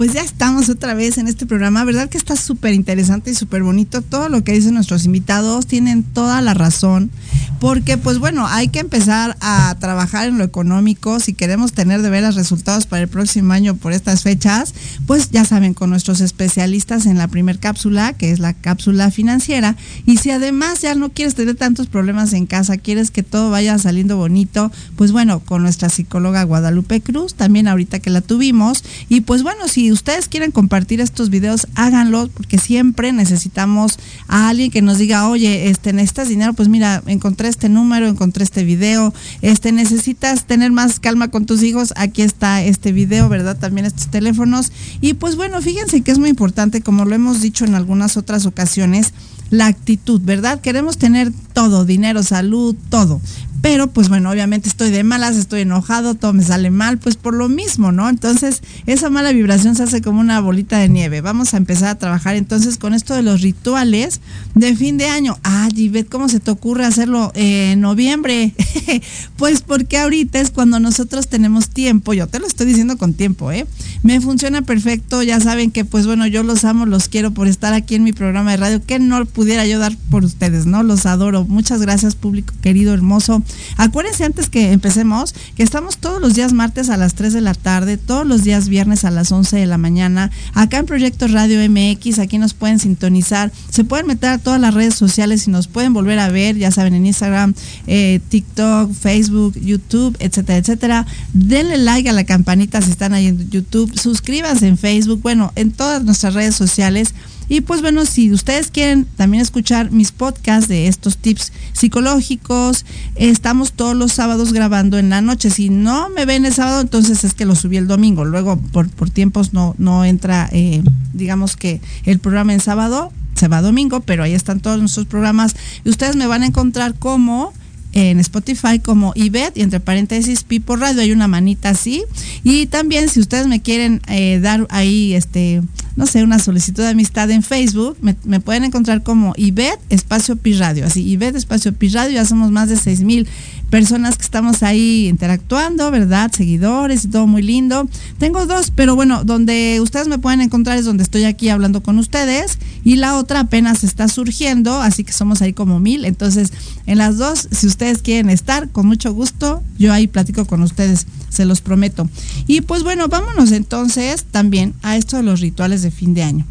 pues 0.05 0.13
ya 0.13 0.21
é, 0.21 0.25
estamos 0.25 0.54
tá 0.54 0.54
otra 0.69 0.93
vez 0.93 1.17
en 1.17 1.27
este 1.27 1.45
programa. 1.45 1.83
¿Verdad 1.83 2.09
que 2.09 2.17
está 2.17 2.35
súper 2.35 2.73
interesante 2.73 3.31
y 3.31 3.35
súper 3.35 3.63
bonito? 3.63 4.01
Todo 4.01 4.29
lo 4.29 4.43
que 4.43 4.53
dicen 4.53 4.73
nuestros 4.73 5.05
invitados 5.05 5.67
tienen 5.67 6.03
toda 6.03 6.41
la 6.41 6.53
razón. 6.53 7.11
Porque, 7.59 7.97
pues 7.97 8.19
bueno, 8.19 8.45
hay 8.47 8.67
que 8.67 8.79
empezar 8.79 9.37
a 9.39 9.75
trabajar 9.79 10.27
en 10.27 10.37
lo 10.37 10.43
económico. 10.43 11.19
Si 11.19 11.33
queremos 11.33 11.73
tener 11.73 12.01
de 12.01 12.09
veras 12.09 12.35
resultados 12.35 12.85
para 12.85 13.03
el 13.03 13.07
próximo 13.07 13.53
año 13.53 13.75
por 13.75 13.93
estas 13.93 14.23
fechas, 14.23 14.73
pues 15.07 15.31
ya 15.31 15.45
saben, 15.45 15.73
con 15.73 15.89
nuestros 15.89 16.21
especialistas 16.21 17.05
en 17.05 17.17
la 17.17 17.27
primer 17.27 17.59
cápsula, 17.59 18.13
que 18.13 18.31
es 18.31 18.39
la 18.39 18.53
cápsula 18.53 19.09
financiera. 19.09 19.75
Y 20.05 20.17
si 20.17 20.31
además 20.31 20.81
ya 20.81 20.95
no 20.95 21.09
quieres 21.09 21.35
tener 21.35 21.55
tantos 21.55 21.87
problemas 21.87 22.33
en 22.33 22.45
casa, 22.45 22.77
quieres 22.77 23.11
que 23.11 23.23
todo 23.23 23.49
vaya 23.49 23.77
saliendo 23.77 24.17
bonito, 24.17 24.71
pues 24.95 25.11
bueno, 25.11 25.39
con 25.39 25.63
nuestra 25.63 25.89
psicóloga 25.89 26.43
Guadalupe 26.43 27.01
Cruz, 27.01 27.35
también 27.35 27.67
ahorita 27.67 27.99
que 27.99 28.09
la 28.09 28.21
tuvimos. 28.21 28.83
Y 29.09 29.21
pues 29.21 29.43
bueno, 29.43 29.67
si 29.67 29.91
ustedes 29.91 30.27
quieren 30.27 30.51
compartir 30.55 31.01
estos 31.01 31.29
videos, 31.29 31.67
háganlo, 31.75 32.29
porque 32.29 32.57
siempre 32.57 33.11
necesitamos 33.11 33.99
a 34.29 34.47
alguien 34.47 34.71
que 34.71 34.81
nos 34.81 34.97
diga, 34.97 35.27
oye, 35.27 35.69
este, 35.69 35.91
necesitas 35.91 36.29
dinero, 36.29 36.53
pues 36.53 36.69
mira, 36.69 37.03
encontré 37.07 37.49
este 37.49 37.67
número, 37.67 38.07
encontré 38.07 38.45
este 38.45 38.63
video, 38.63 39.13
este, 39.41 39.73
necesitas 39.73 40.45
tener 40.45 40.71
más 40.71 41.01
calma 41.01 41.27
con 41.27 41.45
tus 41.45 41.61
hijos, 41.61 41.93
aquí 41.97 42.21
está 42.21 42.63
este 42.63 42.93
video, 42.93 43.27
¿verdad? 43.27 43.57
También 43.57 43.85
estos 43.85 44.07
teléfonos. 44.07 44.71
Y 45.01 45.15
pues 45.15 45.35
bueno, 45.35 45.61
fíjense 45.61 46.01
que 46.01 46.11
es 46.11 46.19
muy 46.19 46.29
importante, 46.29 46.79
como 46.81 47.03
lo 47.03 47.13
hemos 47.13 47.41
dicho 47.41 47.65
en 47.65 47.75
algunas 47.75 48.15
otras 48.15 48.45
ocasiones, 48.45 49.13
la 49.49 49.67
actitud, 49.67 50.21
¿verdad? 50.21 50.61
Queremos 50.61 50.97
tener 50.97 51.33
todo, 51.53 51.83
dinero, 51.83 52.23
salud, 52.23 52.75
todo 52.89 53.19
pero 53.65 53.87
pues 53.87 54.09
bueno, 54.09 54.29
obviamente 54.29 54.69
estoy 54.69 54.91
de 54.91 55.03
malas, 55.03 55.37
estoy 55.37 55.61
enojado, 55.61 56.13
todo 56.13 56.33
me 56.33 56.43
sale 56.43 56.69
mal, 56.69 56.99
pues 56.99 57.15
por 57.15 57.33
lo 57.33 57.49
mismo, 57.49 57.91
¿no? 57.91 58.07
Entonces, 58.07 58.61
esa 58.85 59.09
mala 59.09 59.31
vibración 59.31 59.75
se 59.75 59.81
hace 59.81 60.03
como 60.03 60.19
una 60.19 60.39
bolita 60.39 60.77
de 60.77 60.87
nieve. 60.87 61.21
Vamos 61.21 61.55
a 61.55 61.57
empezar 61.57 61.89
a 61.89 61.97
trabajar 61.97 62.35
entonces 62.35 62.77
con 62.77 62.93
esto 62.93 63.15
de 63.15 63.23
los 63.23 63.41
rituales 63.41 64.21
de 64.53 64.75
fin 64.75 64.97
de 64.97 65.07
año. 65.07 65.39
Ah, 65.43 65.67
Givet, 65.73 66.07
¿cómo 66.09 66.29
se 66.29 66.39
te 66.39 66.51
ocurre 66.51 66.85
hacerlo 66.85 67.31
en 67.33 67.81
noviembre? 67.81 68.53
pues 69.37 69.63
porque 69.63 69.97
ahorita 69.97 70.39
es 70.41 70.51
cuando 70.51 70.79
nosotros 70.79 71.27
tenemos 71.27 71.69
tiempo, 71.69 72.13
yo 72.13 72.27
te 72.27 72.37
lo 72.37 72.45
estoy 72.45 72.67
diciendo 72.67 72.99
con 72.99 73.15
tiempo, 73.15 73.51
¿eh? 73.51 73.65
Me 74.03 74.21
funciona 74.21 74.61
perfecto, 74.61 75.23
ya 75.23 75.39
saben 75.39 75.71
que 75.71 75.85
pues 75.85 76.05
bueno, 76.05 76.27
yo 76.27 76.43
los 76.43 76.65
amo, 76.65 76.85
los 76.85 77.09
quiero 77.09 77.31
por 77.31 77.47
estar 77.47 77.73
aquí 77.73 77.95
en 77.95 78.03
mi 78.03 78.13
programa 78.13 78.51
de 78.51 78.57
radio, 78.57 78.85
que 78.85 78.99
no 78.99 79.25
pudiera 79.25 79.65
yo 79.65 79.79
dar 79.79 79.97
por 80.11 80.23
ustedes, 80.23 80.67
¿no? 80.67 80.83
Los 80.83 81.07
adoro. 81.07 81.45
Muchas 81.45 81.81
gracias, 81.81 82.13
público 82.13 82.53
querido, 82.61 82.93
hermoso. 82.93 83.41
Acuérdense 83.77 84.23
antes 84.23 84.49
que 84.49 84.71
empecemos 84.71 85.33
que 85.55 85.63
estamos 85.63 85.97
todos 85.97 86.21
los 86.21 86.33
días 86.33 86.53
martes 86.53 86.89
a 86.89 86.97
las 86.97 87.15
3 87.15 87.33
de 87.33 87.41
la 87.41 87.53
tarde, 87.53 87.97
todos 87.97 88.25
los 88.25 88.43
días 88.43 88.69
viernes 88.69 89.05
a 89.05 89.11
las 89.11 89.31
11 89.31 89.57
de 89.57 89.65
la 89.65 89.77
mañana, 89.77 90.31
acá 90.53 90.77
en 90.77 90.85
Proyecto 90.85 91.27
Radio 91.27 91.59
MX, 91.69 92.19
aquí 92.19 92.37
nos 92.37 92.53
pueden 92.53 92.79
sintonizar, 92.79 93.51
se 93.69 93.83
pueden 93.83 94.07
meter 94.07 94.29
a 94.29 94.37
todas 94.37 94.59
las 94.59 94.73
redes 94.73 94.95
sociales 94.95 95.47
y 95.47 95.51
nos 95.51 95.67
pueden 95.67 95.93
volver 95.93 96.19
a 96.19 96.29
ver, 96.29 96.57
ya 96.57 96.71
saben, 96.71 96.93
en 96.93 97.05
Instagram, 97.05 97.53
eh, 97.87 98.19
TikTok, 98.29 98.93
Facebook, 98.93 99.59
YouTube, 99.59 100.15
etcétera, 100.19 100.57
etcétera. 100.57 101.05
Denle 101.33 101.77
like 101.77 102.09
a 102.09 102.13
la 102.13 102.23
campanita 102.23 102.81
si 102.81 102.91
están 102.91 103.13
ahí 103.13 103.27
en 103.27 103.49
YouTube, 103.49 103.97
suscríbanse 103.99 104.67
en 104.67 104.77
Facebook, 104.77 105.21
bueno, 105.21 105.51
en 105.55 105.71
todas 105.71 106.03
nuestras 106.03 106.33
redes 106.33 106.55
sociales 106.55 107.13
y 107.47 107.61
pues 107.61 107.81
bueno, 107.81 108.05
si 108.05 108.31
ustedes 108.31 108.71
quieren 108.71 109.05
también 109.15 109.41
escuchar 109.41 109.91
mis 109.91 110.11
podcasts 110.11 110.67
de 110.67 110.87
estos 110.87 111.17
tips 111.17 111.51
psicológicos, 111.73 112.85
estamos 113.15 113.73
todos 113.73 113.95
los 113.95 114.11
sábados 114.11 114.53
grabando 114.53 114.97
en 114.97 115.09
la 115.09 115.21
noche. 115.21 115.49
Si 115.49 115.69
no 115.69 116.09
me 116.09 116.25
ven 116.25 116.45
el 116.45 116.53
sábado, 116.53 116.81
entonces 116.81 117.23
es 117.23 117.33
que 117.33 117.45
lo 117.45 117.55
subí 117.55 117.77
el 117.77 117.87
domingo. 117.87 118.25
Luego 118.25 118.57
por, 118.57 118.89
por 118.89 119.09
tiempos 119.09 119.53
no, 119.53 119.75
no 119.77 120.05
entra, 120.05 120.49
eh, 120.51 120.83
digamos 121.13 121.55
que 121.55 121.81
el 122.05 122.19
programa 122.19 122.53
en 122.53 122.59
sábado, 122.59 123.11
se 123.35 123.49
va 123.49 123.61
domingo, 123.61 123.99
pero 123.99 124.23
ahí 124.23 124.33
están 124.33 124.61
todos 124.61 124.79
nuestros 124.79 125.05
programas. 125.05 125.55
Y 125.83 125.89
ustedes 125.89 126.15
me 126.15 126.25
van 126.25 126.43
a 126.43 126.45
encontrar 126.47 126.95
como 126.95 127.53
en 127.95 128.19
Spotify 128.19 128.79
como 128.79 129.13
IBET 129.15 129.57
y 129.57 129.61
entre 129.61 129.79
paréntesis 129.79 130.43
Pipo 130.43 130.75
Radio. 130.75 131.01
Hay 131.01 131.11
una 131.11 131.27
manita 131.27 131.69
así. 131.69 132.03
Y 132.43 132.67
también 132.67 133.09
si 133.09 133.19
ustedes 133.19 133.47
me 133.47 133.61
quieren 133.61 134.01
eh, 134.07 134.39
dar 134.41 134.67
ahí, 134.69 135.13
este, 135.13 135.61
no 135.95 136.05
sé, 136.05 136.23
una 136.23 136.39
solicitud 136.39 136.83
de 136.83 136.89
amistad 136.89 137.31
en 137.31 137.41
Facebook, 137.41 137.97
me, 138.01 138.39
pueden 138.39 138.65
encontrar 138.65 139.01
como 139.03 139.33
IBET 139.37 139.79
Espacio 139.89 140.35
Pi 140.35 140.53
Radio. 140.53 140.85
Así, 140.85 141.07
IBET 141.09 141.35
Espacio 141.35 141.73
Pi 141.73 141.89
Radio. 141.89 142.15
Ya 142.15 142.25
somos 142.25 142.51
más 142.51 142.67
de 142.67 142.75
6 142.75 143.01
mil 143.01 143.27
personas 143.69 144.17
que 144.17 144.23
estamos 144.23 144.61
ahí 144.63 145.07
interactuando, 145.07 145.89
¿verdad? 145.91 146.31
Seguidores 146.31 147.05
y 147.05 147.07
todo 147.07 147.27
muy 147.27 147.41
lindo. 147.41 147.87
Tengo 148.19 148.45
dos, 148.45 148.71
pero 148.71 148.95
bueno, 148.95 149.23
donde 149.23 149.79
ustedes 149.81 150.07
me 150.07 150.19
pueden 150.19 150.41
encontrar 150.41 150.77
es 150.77 150.85
donde 150.85 151.03
estoy 151.03 151.23
aquí 151.23 151.49
hablando 151.49 151.81
con 151.81 151.97
ustedes 151.97 152.59
y 152.83 152.97
la 152.97 153.17
otra 153.17 153.41
apenas 153.41 153.83
está 153.83 154.07
surgiendo, 154.07 154.81
así 154.81 155.03
que 155.03 155.13
somos 155.13 155.41
ahí 155.41 155.53
como 155.53 155.79
mil. 155.79 156.05
Entonces, 156.05 156.51
en 156.85 156.97
las 156.97 157.17
dos, 157.17 157.47
si 157.51 157.67
ustedes 157.67 158.01
quieren 158.01 158.29
estar, 158.29 158.69
con 158.69 158.85
mucho 158.85 159.13
gusto, 159.13 159.63
yo 159.77 159.93
ahí 159.93 160.07
platico 160.07 160.45
con 160.45 160.61
ustedes, 160.61 161.07
se 161.35 161.45
los 161.45 161.61
prometo. 161.61 162.09
Y 162.47 162.61
pues 162.61 162.83
bueno, 162.83 163.07
vámonos 163.07 163.51
entonces 163.51 164.25
también 164.25 164.73
a 164.81 164.97
esto 164.97 165.17
de 165.17 165.23
los 165.23 165.41
rituales 165.41 165.81
de 165.81 165.91
fin 165.91 166.13
de 166.13 166.23
año. 166.23 166.45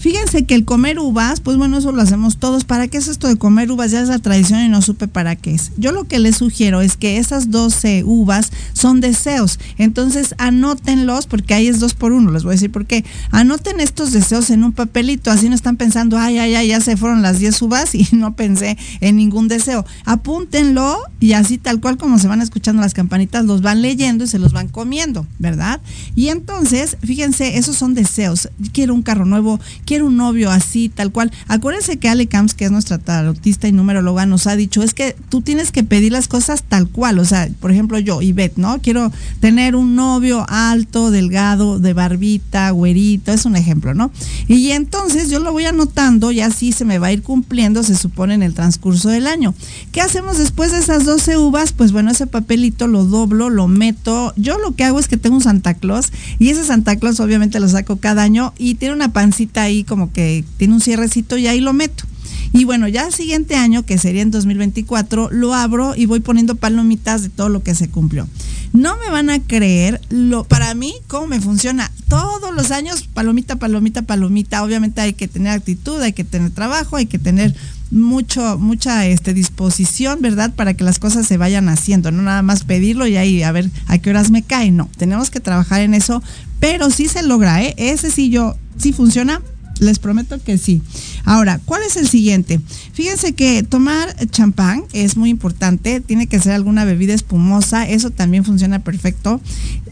Fíjense 0.00 0.46
que 0.46 0.54
el 0.54 0.64
comer 0.64 0.98
uvas, 0.98 1.40
pues 1.40 1.58
bueno, 1.58 1.76
eso 1.76 1.92
lo 1.92 2.00
hacemos 2.00 2.38
todos. 2.38 2.64
¿Para 2.64 2.88
qué 2.88 2.96
es 2.96 3.06
esto 3.06 3.28
de 3.28 3.36
comer 3.36 3.70
uvas? 3.70 3.90
Ya 3.90 4.00
es 4.00 4.08
la 4.08 4.18
tradición 4.18 4.62
y 4.62 4.68
no 4.70 4.80
supe 4.80 5.08
para 5.08 5.36
qué 5.36 5.52
es. 5.52 5.72
Yo 5.76 5.92
lo 5.92 6.04
que 6.04 6.18
les 6.18 6.38
sugiero 6.38 6.80
es 6.80 6.96
que 6.96 7.18
esas 7.18 7.50
12 7.50 8.04
uvas 8.04 8.50
son 8.72 9.02
deseos. 9.02 9.58
Entonces 9.76 10.34
anótenlos, 10.38 11.26
porque 11.26 11.52
ahí 11.52 11.68
es 11.68 11.80
dos 11.80 11.92
por 11.92 12.12
uno, 12.12 12.30
les 12.30 12.44
voy 12.44 12.52
a 12.52 12.54
decir 12.54 12.72
por 12.72 12.86
qué. 12.86 13.04
Anoten 13.30 13.78
estos 13.78 14.10
deseos 14.12 14.48
en 14.48 14.64
un 14.64 14.72
papelito, 14.72 15.30
así 15.30 15.50
no 15.50 15.54
están 15.54 15.76
pensando, 15.76 16.16
ay, 16.16 16.38
ay, 16.38 16.54
ay, 16.54 16.68
ya 16.68 16.80
se 16.80 16.96
fueron 16.96 17.20
las 17.20 17.38
10 17.38 17.60
uvas 17.60 17.94
y 17.94 18.08
no 18.12 18.34
pensé 18.34 18.78
en 19.02 19.16
ningún 19.16 19.48
deseo. 19.48 19.84
Apúntenlo 20.06 20.96
y 21.20 21.34
así 21.34 21.58
tal 21.58 21.78
cual 21.78 21.98
como 21.98 22.18
se 22.18 22.26
van 22.26 22.40
escuchando 22.40 22.80
las 22.80 22.94
campanitas, 22.94 23.44
los 23.44 23.60
van 23.60 23.82
leyendo 23.82 24.24
y 24.24 24.28
se 24.28 24.38
los 24.38 24.54
van 24.54 24.68
comiendo, 24.68 25.26
¿verdad? 25.38 25.82
Y 26.16 26.28
entonces, 26.28 26.96
fíjense, 27.02 27.58
esos 27.58 27.76
son 27.76 27.92
deseos. 27.92 28.48
Quiero 28.72 28.94
un 28.94 29.02
carro 29.02 29.26
nuevo, 29.26 29.60
quiero 29.90 30.06
un 30.06 30.16
novio 30.16 30.52
así, 30.52 30.88
tal 30.88 31.10
cual. 31.10 31.32
Acuérdense 31.48 31.96
que 31.96 32.08
Ale 32.08 32.28
Camps, 32.28 32.54
que 32.54 32.64
es 32.64 32.70
nuestra 32.70 32.98
tarotista 32.98 33.66
y 33.66 33.72
numeróloga, 33.72 34.24
nos 34.24 34.46
ha 34.46 34.54
dicho, 34.54 34.84
es 34.84 34.94
que 34.94 35.16
tú 35.30 35.42
tienes 35.42 35.72
que 35.72 35.82
pedir 35.82 36.12
las 36.12 36.28
cosas 36.28 36.62
tal 36.62 36.86
cual. 36.86 37.18
O 37.18 37.24
sea, 37.24 37.48
por 37.58 37.72
ejemplo, 37.72 37.98
yo, 37.98 38.22
Ivette, 38.22 38.56
¿no? 38.56 38.80
Quiero 38.80 39.10
tener 39.40 39.74
un 39.74 39.96
novio 39.96 40.46
alto, 40.48 41.10
delgado, 41.10 41.80
de 41.80 41.92
barbita, 41.92 42.70
güerito, 42.70 43.32
es 43.32 43.44
un 43.46 43.56
ejemplo, 43.56 43.92
¿no? 43.92 44.12
Y 44.46 44.70
entonces 44.70 45.28
yo 45.28 45.40
lo 45.40 45.50
voy 45.50 45.64
anotando 45.64 46.30
y 46.30 46.40
así 46.40 46.70
se 46.70 46.84
me 46.84 47.00
va 47.00 47.08
a 47.08 47.12
ir 47.12 47.24
cumpliendo, 47.24 47.82
se 47.82 47.96
supone, 47.96 48.34
en 48.34 48.44
el 48.44 48.54
transcurso 48.54 49.08
del 49.08 49.26
año. 49.26 49.54
¿Qué 49.90 50.00
hacemos 50.00 50.38
después 50.38 50.70
de 50.70 50.78
esas 50.78 51.04
12 51.04 51.36
uvas? 51.36 51.72
Pues 51.72 51.90
bueno, 51.90 52.12
ese 52.12 52.28
papelito 52.28 52.86
lo 52.86 53.06
doblo, 53.06 53.50
lo 53.50 53.66
meto. 53.66 54.32
Yo 54.36 54.56
lo 54.58 54.76
que 54.76 54.84
hago 54.84 55.00
es 55.00 55.08
que 55.08 55.16
tengo 55.16 55.34
un 55.34 55.42
Santa 55.42 55.74
Claus 55.74 56.12
y 56.38 56.50
ese 56.50 56.62
Santa 56.62 56.94
Claus 56.94 57.18
obviamente 57.18 57.58
lo 57.58 57.68
saco 57.68 57.96
cada 57.96 58.22
año 58.22 58.54
y 58.56 58.76
tiene 58.76 58.94
una 58.94 59.12
pancita 59.12 59.62
ahí 59.62 59.79
como 59.84 60.12
que 60.12 60.44
tiene 60.56 60.74
un 60.74 60.80
cierrecito 60.80 61.36
y 61.36 61.46
ahí 61.46 61.60
lo 61.60 61.72
meto. 61.72 62.04
Y 62.52 62.64
bueno, 62.64 62.88
ya 62.88 63.06
el 63.06 63.12
siguiente 63.12 63.54
año, 63.54 63.84
que 63.84 63.96
sería 63.96 64.22
en 64.22 64.32
2024, 64.32 65.30
lo 65.30 65.54
abro 65.54 65.94
y 65.94 66.06
voy 66.06 66.20
poniendo 66.20 66.56
palomitas 66.56 67.22
de 67.22 67.28
todo 67.28 67.48
lo 67.48 67.62
que 67.62 67.76
se 67.76 67.88
cumplió. 67.88 68.26
No 68.72 68.96
me 68.98 69.10
van 69.10 69.30
a 69.30 69.40
creer 69.40 70.00
lo 70.10 70.44
para 70.44 70.74
mí 70.74 70.94
cómo 71.06 71.28
me 71.28 71.40
funciona. 71.40 71.90
Todos 72.08 72.54
los 72.54 72.72
años 72.72 73.08
palomita, 73.14 73.56
palomita, 73.56 74.02
palomita. 74.02 74.64
Obviamente 74.64 75.00
hay 75.00 75.12
que 75.12 75.28
tener 75.28 75.52
actitud, 75.52 76.00
hay 76.00 76.12
que 76.12 76.24
tener 76.24 76.50
trabajo, 76.50 76.96
hay 76.96 77.06
que 77.06 77.18
tener 77.18 77.54
mucho 77.92 78.58
mucha 78.58 79.06
este 79.06 79.34
disposición, 79.34 80.20
¿verdad? 80.20 80.52
Para 80.54 80.74
que 80.74 80.84
las 80.84 80.98
cosas 80.98 81.26
se 81.26 81.36
vayan 81.36 81.68
haciendo, 81.68 82.10
no 82.10 82.22
nada 82.22 82.42
más 82.42 82.64
pedirlo 82.64 83.06
y 83.06 83.16
ahí 83.16 83.42
a 83.42 83.52
ver 83.52 83.70
a 83.86 83.98
qué 83.98 84.10
horas 84.10 84.30
me 84.30 84.42
cae, 84.42 84.70
no. 84.70 84.88
Tenemos 84.96 85.30
que 85.30 85.40
trabajar 85.40 85.80
en 85.82 85.94
eso, 85.94 86.22
pero 86.58 86.90
sí 86.90 87.08
se 87.08 87.22
logra, 87.22 87.62
¿eh? 87.62 87.74
Ese 87.76 88.10
sí 88.10 88.30
yo 88.30 88.56
sí 88.76 88.92
funciona 88.92 89.40
les 89.80 89.98
prometo 89.98 90.38
que 90.42 90.58
sí. 90.58 90.82
Ahora, 91.24 91.60
¿cuál 91.64 91.82
es 91.82 91.96
el 91.96 92.08
siguiente? 92.08 92.60
Fíjense 92.92 93.32
que 93.32 93.62
tomar 93.62 94.14
champán 94.30 94.84
es 94.92 95.16
muy 95.16 95.30
importante, 95.30 96.00
tiene 96.00 96.26
que 96.26 96.40
ser 96.40 96.52
alguna 96.52 96.84
bebida 96.84 97.14
espumosa, 97.14 97.88
eso 97.88 98.10
también 98.10 98.44
funciona 98.44 98.78
perfecto. 98.78 99.40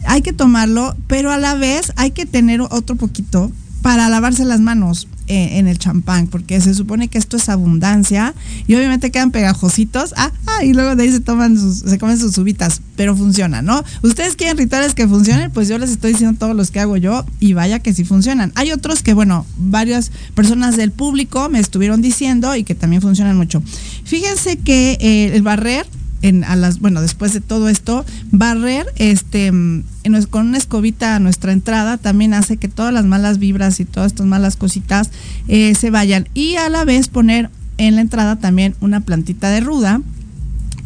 Hay 0.05 0.21
que 0.21 0.33
tomarlo, 0.33 0.95
pero 1.07 1.31
a 1.31 1.37
la 1.37 1.55
vez 1.55 1.91
hay 1.95 2.11
que 2.11 2.25
tener 2.25 2.61
otro 2.61 2.95
poquito 2.95 3.51
para 3.81 4.09
lavarse 4.09 4.45
las 4.45 4.59
manos. 4.59 5.07
Eh, 5.31 5.59
en 5.59 5.67
el 5.67 5.77
champán, 5.77 6.25
porque 6.25 6.59
se 6.59 6.73
supone 6.73 7.07
que 7.07 7.19
esto 7.19 7.37
es 7.37 7.49
abundancia 7.49 8.33
y 8.65 8.73
obviamente 8.73 9.11
quedan 9.11 9.29
pegajositos. 9.29 10.15
Ah, 10.17 10.31
ah, 10.47 10.63
y 10.63 10.73
luego 10.73 10.95
de 10.95 11.03
ahí 11.03 11.11
se 11.11 11.19
toman 11.19 11.55
sus, 11.55 11.81
se 11.81 11.99
comen 11.99 12.17
sus 12.17 12.35
uvitas, 12.39 12.81
pero 12.95 13.15
funciona, 13.15 13.61
¿no? 13.61 13.83
Ustedes 14.01 14.35
quieren 14.35 14.57
rituales 14.57 14.95
que 14.95 15.07
funcionen, 15.07 15.51
pues 15.51 15.67
yo 15.67 15.77
les 15.77 15.91
estoy 15.91 16.13
diciendo 16.13 16.35
todos 16.39 16.55
los 16.55 16.71
que 16.71 16.79
hago 16.79 16.97
yo 16.97 17.27
y 17.39 17.53
vaya 17.53 17.77
que 17.77 17.93
sí 17.93 18.05
funcionan. 18.05 18.51
Hay 18.55 18.71
otros 18.71 19.03
que, 19.03 19.13
bueno, 19.13 19.45
varias 19.59 20.11
personas 20.33 20.77
del 20.77 20.91
público 20.91 21.47
me 21.47 21.59
estuvieron 21.59 22.01
diciendo 22.01 22.55
y 22.55 22.63
que 22.63 22.73
también 22.73 23.03
funcionan 23.03 23.37
mucho. 23.37 23.61
Fíjense 24.05 24.57
que 24.57 24.97
eh, 24.99 25.35
el 25.35 25.43
barrer 25.43 25.85
en, 26.21 26.45
bueno, 26.79 27.01
después 27.01 27.33
de 27.33 27.41
todo 27.41 27.69
esto, 27.69 28.05
barrer 28.31 28.87
este, 28.95 29.51
mm, 29.51 29.83
con 30.29 30.47
una 30.47 30.57
escobita 30.57 31.15
a 31.15 31.19
nuestra 31.19 31.51
entrada 31.51 31.97
también 31.97 32.33
hace 32.33 32.57
que 32.57 32.67
todas 32.67 32.93
las 32.93 33.05
malas 33.05 33.39
vibras 33.39 33.79
y 33.79 33.85
todas 33.85 34.11
estas 34.11 34.27
malas 34.27 34.55
cositas 34.55 35.11
eh, 35.47 35.75
se 35.75 35.89
vayan. 35.89 36.27
Y 36.33 36.55
a 36.55 36.69
la 36.69 36.85
vez 36.85 37.07
poner 37.07 37.49
en 37.77 37.95
la 37.95 38.01
entrada 38.01 38.37
también 38.37 38.75
una 38.81 39.01
plantita 39.01 39.49
de 39.49 39.61
ruda, 39.61 40.01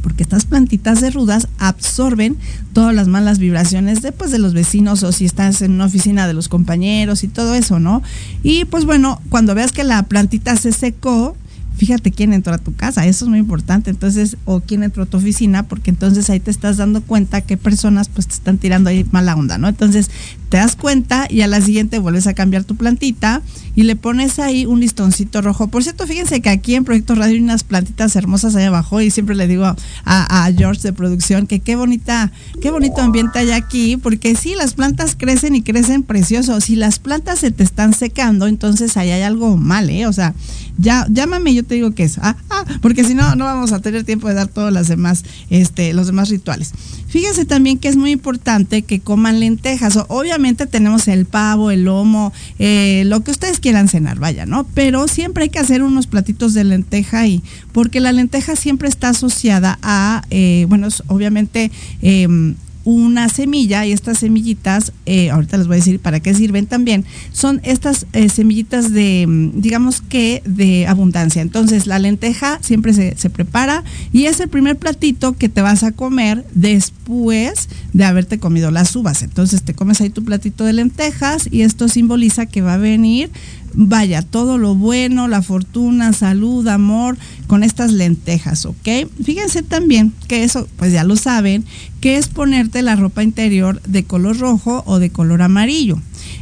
porque 0.03 0.23
estas 0.23 0.45
plantitas 0.45 0.99
de 0.99 1.09
rudas 1.09 1.47
absorben 1.57 2.38
todas 2.73 2.93
las 2.93 3.07
malas 3.07 3.39
vibraciones 3.39 4.01
después 4.01 4.15
pues, 4.17 4.31
de 4.31 4.39
los 4.39 4.53
vecinos 4.53 5.01
o 5.01 5.11
si 5.13 5.25
estás 5.25 5.61
en 5.61 5.71
una 5.71 5.86
oficina 5.86 6.27
de 6.27 6.34
los 6.34 6.49
compañeros 6.49 7.23
y 7.23 7.29
todo 7.29 7.55
eso, 7.55 7.79
¿no? 7.79 8.03
Y 8.43 8.65
pues 8.65 8.86
bueno, 8.86 9.21
cuando 9.29 9.55
veas 9.55 9.71
que 9.71 9.86
la 9.86 10.03
plantita 10.03 10.57
se 10.57 10.73
secó, 10.73 11.38
fíjate 11.78 12.11
quién 12.11 12.34
entró 12.34 12.53
a 12.53 12.57
tu 12.57 12.74
casa, 12.74 13.05
eso 13.05 13.26
es 13.26 13.30
muy 13.30 13.39
importante, 13.39 13.89
entonces, 13.89 14.38
o 14.45 14.61
quién 14.61 14.84
entró 14.84 15.03
a 15.03 15.05
tu 15.05 15.17
oficina, 15.17 15.63
porque 15.63 15.89
entonces 15.89 16.30
ahí 16.30 16.39
te 16.39 16.51
estás 16.51 16.78
dando 16.78 17.01
cuenta 17.01 17.41
qué 17.41 17.57
personas 17.57 18.09
pues 18.09 18.28
te 18.28 18.34
están 18.34 18.57
tirando 18.57 18.89
ahí 18.89 19.05
mala 19.11 19.36
onda, 19.36 19.57
¿no? 19.57 19.67
Entonces, 19.67 20.09
te 20.53 20.57
das 20.57 20.76
cuenta 20.76 21.26
y 21.32 21.41
a 21.41 21.47
la 21.47 21.61
siguiente 21.61 21.97
vuelves 21.97 22.28
a 22.28 22.36
cambiar 22.36 22.63
tu 22.63 22.76
plantita 22.76 23.41
y 23.76 23.84
le 23.84 23.95
pones 23.95 24.38
ahí 24.38 24.67
un 24.67 24.82
listoncito 24.82 25.41
rojo. 25.41 25.67
Por 25.67 25.82
cierto, 25.82 26.05
fíjense 26.05 26.41
que 26.41 26.49
aquí 26.49 26.76
en 26.76 26.84
Proyecto 26.84 27.15
Radio 27.15 27.34
hay 27.34 27.41
unas 27.41 27.63
plantitas 27.63 28.15
hermosas 28.15 28.55
ahí 28.55 28.65
abajo 28.65 29.01
y 29.01 29.09
siempre 29.09 29.34
le 29.34 29.47
digo 29.47 29.65
a, 30.05 30.51
George 30.55 30.82
de 30.84 30.93
producción 30.93 31.47
que 31.47 31.59
qué 31.59 31.76
bonita, 31.76 32.32
qué 32.61 32.69
bonito 32.69 33.01
ambiente 33.01 33.39
hay 33.39 33.49
aquí, 33.49 33.97
porque 33.97 34.36
sí, 34.36 34.53
las 34.55 34.76
plantas 34.76 35.15
crecen 35.17 35.55
y 35.55 35.63
crecen 35.63 36.03
precioso. 36.03 36.61
Si 36.61 36.76
las 36.76 36.99
plantas 36.99 37.39
se 37.39 37.49
te 37.49 37.63
están 37.63 37.93
secando, 37.93 38.45
entonces 38.45 38.95
ahí 38.95 39.09
hay 39.09 39.24
algo 39.24 39.57
mal, 39.57 39.89
¿eh? 39.89 40.05
O 40.05 40.13
sea, 40.13 40.36
ya, 40.78 41.05
llámame, 41.09 41.53
yo 41.53 41.63
te 41.63 41.76
digo 41.76 41.91
que 41.91 42.03
es. 42.03 42.17
Ah, 42.17 42.36
ah, 42.49 42.65
porque 42.82 43.03
si 43.03 43.13
no, 43.13 43.36
no 43.36 43.45
vamos 43.45 43.71
a 43.71 43.80
tener 43.80 44.03
tiempo 44.03 44.28
de 44.28 44.34
dar 44.34 44.47
todos 44.47 44.71
las 44.71 44.88
demás, 44.88 45.24
este, 45.49 45.93
los 45.93 46.07
demás 46.07 46.30
rituales. 46.30 46.71
Fíjense 47.07 47.45
también 47.45 47.78
que 47.78 47.89
es 47.89 47.95
muy 47.95 48.11
importante 48.11 48.82
que 48.82 48.99
coman 48.99 49.39
lentejas. 49.39 49.99
obviamente 50.07 50.65
tenemos 50.65 51.07
el 51.07 51.26
pavo, 51.26 51.69
el 51.69 51.86
lomo, 51.86 52.34
eh, 52.57 53.03
lo 53.05 53.21
que 53.21 53.32
ustedes 53.32 53.59
quieran 53.59 53.88
cenar, 53.88 54.19
vaya, 54.19 54.45
¿no? 54.45 54.65
Pero 54.74 55.07
siempre 55.07 55.43
hay 55.43 55.49
que 55.49 55.59
hacer 55.59 55.84
unos 55.84 56.07
platitos 56.07 56.53
de 56.53 56.63
lenteja 56.63 57.28
y 57.28 57.43
porque 57.71 57.99
la 57.99 58.11
lenteja 58.11 58.55
siempre 58.55 58.89
está 58.89 59.09
asociada 59.09 59.78
a, 59.84 60.24
eh, 60.32 60.65
bueno, 60.69 60.88
obviamente 61.07 61.71
eh, 62.01 62.28
una 62.86 63.29
semilla 63.29 63.86
y 63.86 63.91
estas 63.91 64.19
semillitas, 64.19 64.91
eh, 65.05 65.29
ahorita 65.29 65.57
les 65.57 65.67
voy 65.67 65.75
a 65.75 65.77
decir 65.77 65.99
para 65.99 66.19
qué 66.19 66.34
sirven 66.34 66.65
también, 66.65 67.05
son 67.31 67.61
estas 67.63 68.05
eh, 68.13 68.29
semillitas 68.29 68.91
de, 68.91 69.25
mm, 69.27 69.61
digamos 69.61 70.01
que 70.01 70.41
de 70.45 70.88
abundancia. 70.88 71.41
Entonces 71.41 71.88
la 71.88 71.99
lenteja 71.99 72.59
siempre 72.61 72.93
se, 72.93 73.15
se, 73.17 73.29
prepara 73.29 73.84
y 74.11 74.25
es 74.25 74.39
el 74.39 74.49
primer 74.49 74.77
platito 74.77 75.34
que 75.34 75.49
te 75.49 75.61
vas 75.61 75.84
a 75.84 75.91
comer 75.91 76.45
después 76.53 77.69
de 77.93 78.05
haberte 78.05 78.39
comido 78.39 78.69
las 78.71 78.95
uvas. 78.95 79.23
Entonces 79.23 79.63
te 79.63 79.73
comes 79.73 80.01
ahí 80.01 80.09
tu 80.09 80.23
platito 80.23 80.65
de 80.65 80.73
lentejas 80.73 81.47
y 81.49 81.61
esto 81.61 81.88
simboliza 81.88 82.45
que 82.45 82.61
va 82.61 82.73
a 82.73 82.77
venir 82.77 83.31
vaya, 83.74 84.21
todo 84.21 84.57
lo 84.57 84.76
bueno, 84.76 85.28
la 85.28 85.41
fortuna, 85.41 86.13
salud, 86.13 86.67
amor, 86.67 87.17
con 87.47 87.63
estas 87.63 87.91
lentejas, 87.91 88.65
¿ok? 88.65 88.88
Fíjense 89.24 89.63
también 89.63 90.13
que 90.28 90.43
eso, 90.43 90.67
pues 90.78 90.91
ya 90.91 91.03
lo 91.03 91.15
saben, 91.15 91.65
que 92.01 92.17
es 92.17 92.28
ponerte 92.28 92.82
la 92.82 92.95
ropa 92.95 93.24
interior 93.24 93.82
de 93.84 94.03
color 94.03 94.38
rojo 94.38 94.84
o 94.86 94.99
de 94.99 95.09
color 95.09 95.41
amarillo. 95.41 95.99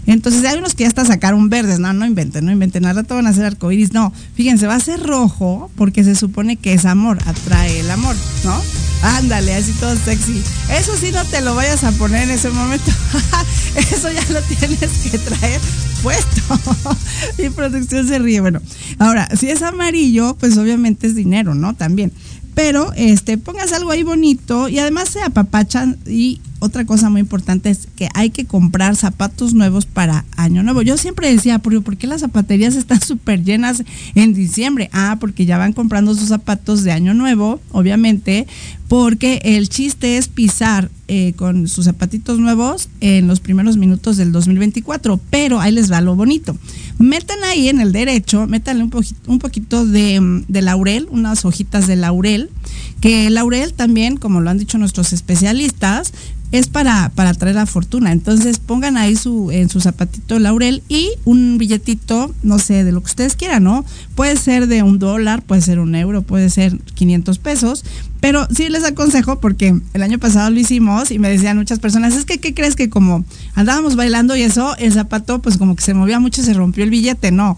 Entonces 0.07 0.43
hay 0.45 0.57
unos 0.57 0.73
que 0.73 0.83
ya 0.83 0.87
hasta 0.87 1.05
sacaron 1.05 1.49
verdes, 1.49 1.79
no, 1.79 1.93
no 1.93 2.05
inventen, 2.05 2.45
no 2.45 2.51
inventen, 2.51 2.85
al 2.85 2.95
rato 2.95 3.15
van 3.15 3.27
a 3.27 3.33
ser 3.33 3.45
arcoíris, 3.45 3.93
no, 3.93 4.11
fíjense, 4.35 4.67
va 4.67 4.75
a 4.75 4.79
ser 4.79 5.01
rojo 5.01 5.69
porque 5.75 6.03
se 6.03 6.15
supone 6.15 6.57
que 6.57 6.73
es 6.73 6.85
amor, 6.85 7.19
atrae 7.25 7.79
el 7.79 7.91
amor, 7.91 8.15
¿no? 8.43 8.59
Ándale, 9.03 9.55
así 9.55 9.73
todo 9.73 9.95
sexy. 9.95 10.43
Eso 10.69 10.95
sí 10.95 11.11
no 11.11 11.25
te 11.25 11.41
lo 11.41 11.55
vayas 11.55 11.83
a 11.83 11.91
poner 11.93 12.23
en 12.23 12.31
ese 12.31 12.49
momento. 12.51 12.91
Eso 13.75 14.11
ya 14.11 14.23
lo 14.31 14.41
tienes 14.41 14.89
que 15.09 15.17
traer 15.17 15.59
puesto. 16.03 16.59
Mi 17.39 17.49
producción 17.49 18.07
se 18.07 18.19
ríe. 18.19 18.41
Bueno, 18.41 18.61
ahora, 18.99 19.27
si 19.35 19.49
es 19.49 19.63
amarillo, 19.63 20.35
pues 20.35 20.55
obviamente 20.57 21.07
es 21.07 21.15
dinero, 21.15 21.55
¿no? 21.55 21.73
También. 21.73 22.11
Pero 22.53 22.91
este, 22.95 23.39
pongas 23.39 23.73
algo 23.73 23.91
ahí 23.91 24.03
bonito 24.03 24.69
y 24.69 24.77
además 24.77 25.09
se 25.09 25.23
apapachan 25.23 25.97
y 26.05 26.39
otra 26.61 26.85
cosa 26.85 27.09
muy 27.09 27.21
importante 27.21 27.71
es 27.71 27.87
que 27.95 28.07
hay 28.13 28.29
que 28.29 28.45
comprar 28.45 28.95
zapatos 28.95 29.55
nuevos 29.55 29.87
para 29.87 30.25
Año 30.37 30.61
Nuevo. 30.61 30.83
Yo 30.83 30.95
siempre 30.95 31.33
decía, 31.33 31.57
¿por 31.57 31.97
qué 31.97 32.05
las 32.05 32.21
zapaterías 32.21 32.75
están 32.75 33.01
súper 33.05 33.43
llenas 33.43 33.83
en 34.13 34.35
diciembre? 34.35 34.87
Ah, 34.93 35.17
porque 35.19 35.47
ya 35.47 35.57
van 35.57 35.73
comprando 35.73 36.13
sus 36.13 36.27
zapatos 36.27 36.83
de 36.83 36.91
Año 36.91 37.15
Nuevo, 37.15 37.59
obviamente, 37.71 38.45
porque 38.87 39.41
el 39.43 39.69
chiste 39.69 40.17
es 40.17 40.27
pisar 40.27 40.91
eh, 41.07 41.33
con 41.35 41.67
sus 41.67 41.85
zapatitos 41.85 42.37
nuevos 42.37 42.89
en 42.99 43.27
los 43.27 43.39
primeros 43.39 43.77
minutos 43.77 44.17
del 44.17 44.31
2024, 44.31 45.19
pero 45.31 45.59
ahí 45.59 45.71
les 45.71 45.91
va 45.91 45.99
lo 45.99 46.15
bonito. 46.15 46.55
Metan 46.99 47.43
ahí 47.43 47.69
en 47.69 47.81
el 47.81 47.91
derecho, 47.91 48.45
métanle 48.45 48.83
un, 48.83 48.91
poquito, 48.91 49.31
un 49.31 49.39
poquito 49.39 49.85
de, 49.87 50.43
de 50.47 50.61
laurel, 50.61 51.07
unas 51.09 51.43
hojitas 51.43 51.87
de 51.87 51.95
laurel, 51.95 52.51
que 52.99 53.25
el 53.27 53.33
laurel 53.33 53.73
también, 53.73 54.17
como 54.17 54.41
lo 54.41 54.51
han 54.51 54.59
dicho 54.59 54.77
nuestros 54.77 55.11
especialistas, 55.11 56.13
es 56.51 56.67
para, 56.67 57.09
para 57.15 57.33
traer 57.33 57.55
la 57.55 57.65
fortuna. 57.65 58.11
Entonces 58.11 58.59
pongan 58.59 58.97
ahí 58.97 59.15
su, 59.15 59.51
en 59.51 59.69
su 59.69 59.79
zapatito 59.79 60.37
laurel 60.39 60.83
y 60.89 61.11
un 61.25 61.57
billetito, 61.57 62.33
no 62.43 62.59
sé, 62.59 62.83
de 62.83 62.91
lo 62.91 63.01
que 63.01 63.07
ustedes 63.07 63.35
quieran, 63.35 63.63
¿no? 63.63 63.85
Puede 64.15 64.35
ser 64.35 64.67
de 64.67 64.83
un 64.83 64.99
dólar, 64.99 65.41
puede 65.41 65.61
ser 65.61 65.79
un 65.79 65.95
euro, 65.95 66.21
puede 66.21 66.49
ser 66.49 66.77
500 66.93 67.39
pesos, 67.39 67.85
pero 68.19 68.47
sí 68.53 68.69
les 68.69 68.83
aconsejo 68.83 69.39
porque 69.39 69.79
el 69.93 70.03
año 70.03 70.19
pasado 70.19 70.49
lo 70.49 70.59
hicimos 70.59 71.11
y 71.11 71.19
me 71.19 71.29
decían 71.29 71.57
muchas 71.57 71.79
personas, 71.79 72.15
es 72.15 72.25
que, 72.25 72.39
¿qué 72.39 72.53
crees 72.53 72.75
que 72.75 72.89
como 72.89 73.23
andábamos 73.55 73.95
bailando 73.95 74.35
y 74.35 74.43
eso, 74.43 74.75
el 74.77 74.93
zapato 74.93 75.41
pues 75.41 75.57
como 75.57 75.75
que 75.75 75.83
se 75.83 75.93
movía 75.93 76.19
mucho 76.19 76.43
se 76.43 76.53
rompió 76.53 76.83
el 76.83 76.89
billete? 76.89 77.31
No, 77.31 77.57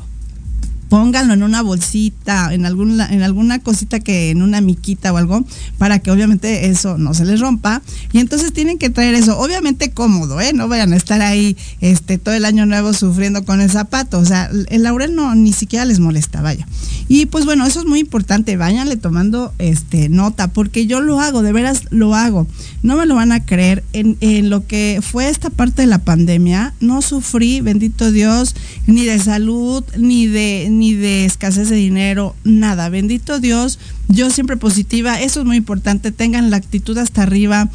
pónganlo 0.89 1.34
en 1.34 1.43
una 1.43 1.61
bolsita, 1.61 2.53
en 2.53 2.65
alguna, 2.65 3.07
en 3.11 3.23
alguna 3.23 3.59
cosita 3.59 3.99
que, 3.99 4.29
en 4.29 4.41
una 4.41 4.61
miquita 4.61 5.13
o 5.13 5.17
algo, 5.17 5.45
para 5.77 5.99
que 5.99 6.11
obviamente 6.11 6.67
eso 6.67 6.97
no 6.97 7.13
se 7.13 7.25
les 7.25 7.39
rompa. 7.39 7.81
Y 8.11 8.19
entonces 8.19 8.53
tienen 8.53 8.77
que 8.77 8.89
traer 8.89 9.15
eso, 9.15 9.39
obviamente 9.39 9.91
cómodo, 9.91 10.39
¿eh? 10.41 10.53
No 10.53 10.67
vayan 10.67 10.93
a 10.93 10.95
estar 10.95 11.21
ahí 11.21 11.57
este, 11.81 12.17
todo 12.17 12.36
el 12.36 12.45
año 12.45 12.65
nuevo 12.65 12.93
sufriendo 12.93 13.43
con 13.45 13.61
el 13.61 13.69
zapato. 13.69 14.19
O 14.19 14.25
sea, 14.25 14.49
el 14.69 14.84
laurel 14.84 15.15
no 15.15 15.34
ni 15.36 15.53
siquiera 15.53 15.86
les 15.86 15.99
molesta, 15.99 16.41
vaya. 16.41 16.67
Y 17.07 17.25
pues 17.25 17.45
bueno, 17.45 17.65
eso 17.65 17.81
es 17.81 17.86
muy 17.86 17.99
importante, 17.99 18.55
váyanle 18.57 18.97
tomando 18.97 19.53
este 19.59 20.09
nota, 20.09 20.47
porque 20.49 20.86
yo 20.86 21.01
lo 21.01 21.19
hago, 21.19 21.41
de 21.41 21.53
veras 21.53 21.84
lo 21.89 22.15
hago. 22.15 22.47
No 22.81 22.97
me 22.97 23.05
lo 23.05 23.15
van 23.15 23.31
a 23.31 23.45
creer. 23.45 23.84
En, 23.93 24.17
en 24.21 24.49
lo 24.49 24.65
que 24.65 24.99
fue 25.01 25.29
esta 25.29 25.49
parte 25.49 25.84
de 25.84 25.88
la 25.88 25.99
pandemia, 25.99 26.73
no 26.79 27.01
sufrí, 27.01 27.61
bendito 27.61 28.11
Dios, 28.11 28.55
ni 28.88 29.05
de 29.05 29.19
salud, 29.19 29.84
ni 29.97 30.27
de 30.27 30.67
de 30.91 31.23
escasez 31.23 31.69
de 31.69 31.77
dinero, 31.77 32.36
nada. 32.43 32.89
Bendito 32.89 33.39
Dios, 33.39 33.79
yo 34.09 34.29
siempre 34.29 34.57
positiva, 34.57 35.21
eso 35.21 35.39
es 35.39 35.45
muy 35.45 35.55
importante, 35.55 36.11
tengan 36.11 36.49
la 36.49 36.57
actitud 36.57 36.97
hasta 36.97 37.23
arriba. 37.23 37.69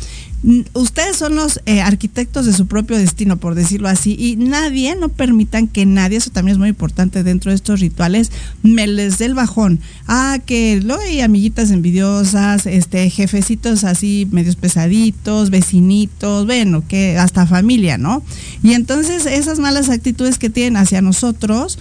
Ustedes 0.72 1.16
son 1.16 1.34
los 1.34 1.60
eh, 1.66 1.80
arquitectos 1.80 2.46
de 2.46 2.52
su 2.52 2.68
propio 2.68 2.96
destino, 2.96 3.38
por 3.38 3.56
decirlo 3.56 3.88
así, 3.88 4.14
y 4.16 4.36
nadie, 4.36 4.94
no 4.94 5.08
permitan 5.08 5.66
que 5.66 5.84
nadie, 5.84 6.18
eso 6.18 6.30
también 6.30 6.52
es 6.52 6.58
muy 6.58 6.68
importante 6.68 7.24
dentro 7.24 7.50
de 7.50 7.56
estos 7.56 7.80
rituales, 7.80 8.30
me 8.62 8.86
les 8.86 9.18
dé 9.18 9.24
el 9.24 9.34
bajón. 9.34 9.80
Ah, 10.06 10.38
que 10.46 10.80
luego 10.80 11.02
hay 11.02 11.22
amiguitas 11.22 11.72
envidiosas, 11.72 12.66
este, 12.66 13.10
jefecitos 13.10 13.82
así 13.82 14.28
medios 14.30 14.54
pesaditos, 14.54 15.50
vecinitos, 15.50 16.46
bueno, 16.46 16.84
que 16.86 17.18
hasta 17.18 17.44
familia, 17.44 17.98
¿no? 17.98 18.22
Y 18.62 18.74
entonces 18.74 19.26
esas 19.26 19.58
malas 19.58 19.88
actitudes 19.88 20.38
que 20.38 20.50
tienen 20.50 20.76
hacia 20.76 21.02
nosotros, 21.02 21.80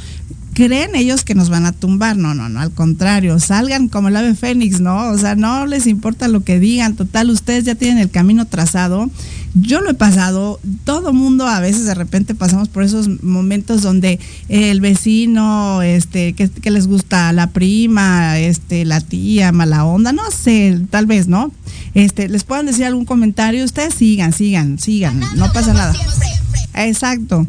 creen 0.57 0.95
ellos 0.95 1.23
que 1.23 1.35
nos 1.35 1.49
van 1.49 1.67
a 1.67 1.71
tumbar. 1.71 2.17
No, 2.17 2.33
no, 2.33 2.49
no, 2.49 2.59
al 2.59 2.71
contrario, 2.71 3.39
salgan 3.39 3.89
como 3.89 4.07
el 4.07 4.15
ave 4.17 4.33
fénix, 4.33 4.79
¿no? 4.79 5.09
O 5.09 5.17
sea, 5.19 5.35
no 5.35 5.67
les 5.67 5.85
importa 5.85 6.27
lo 6.27 6.43
que 6.43 6.59
digan, 6.59 6.95
total, 6.95 7.29
ustedes 7.29 7.63
ya 7.63 7.75
tienen 7.75 7.99
el 7.99 8.09
camino 8.09 8.45
trazado. 8.45 9.07
Yo 9.53 9.81
lo 9.81 9.91
he 9.91 9.93
pasado, 9.93 10.59
todo 10.83 11.13
mundo 11.13 11.45
a 11.45 11.59
veces 11.59 11.85
de 11.85 11.93
repente 11.93 12.33
pasamos 12.33 12.69
por 12.69 12.81
esos 12.81 13.21
momentos 13.21 13.83
donde 13.83 14.19
el 14.49 14.81
vecino, 14.81 15.83
este, 15.83 16.33
que, 16.33 16.49
que 16.49 16.71
les 16.71 16.87
gusta 16.87 17.31
la 17.33 17.51
prima, 17.51 18.39
este, 18.39 18.83
la 18.83 18.99
tía, 18.99 19.51
mala 19.51 19.85
onda, 19.85 20.11
no 20.11 20.31
sé, 20.31 20.79
tal 20.89 21.05
vez, 21.05 21.27
¿no? 21.27 21.51
Este, 21.93 22.29
les 22.29 22.43
puedan 22.43 22.65
decir 22.65 22.85
algún 22.85 23.05
comentario, 23.05 23.63
ustedes 23.63 23.93
sigan, 23.93 24.33
sigan, 24.33 24.79
sigan, 24.79 25.19
no 25.35 25.53
pasa 25.53 25.75
nada. 25.75 25.93
Exacto 26.73 27.45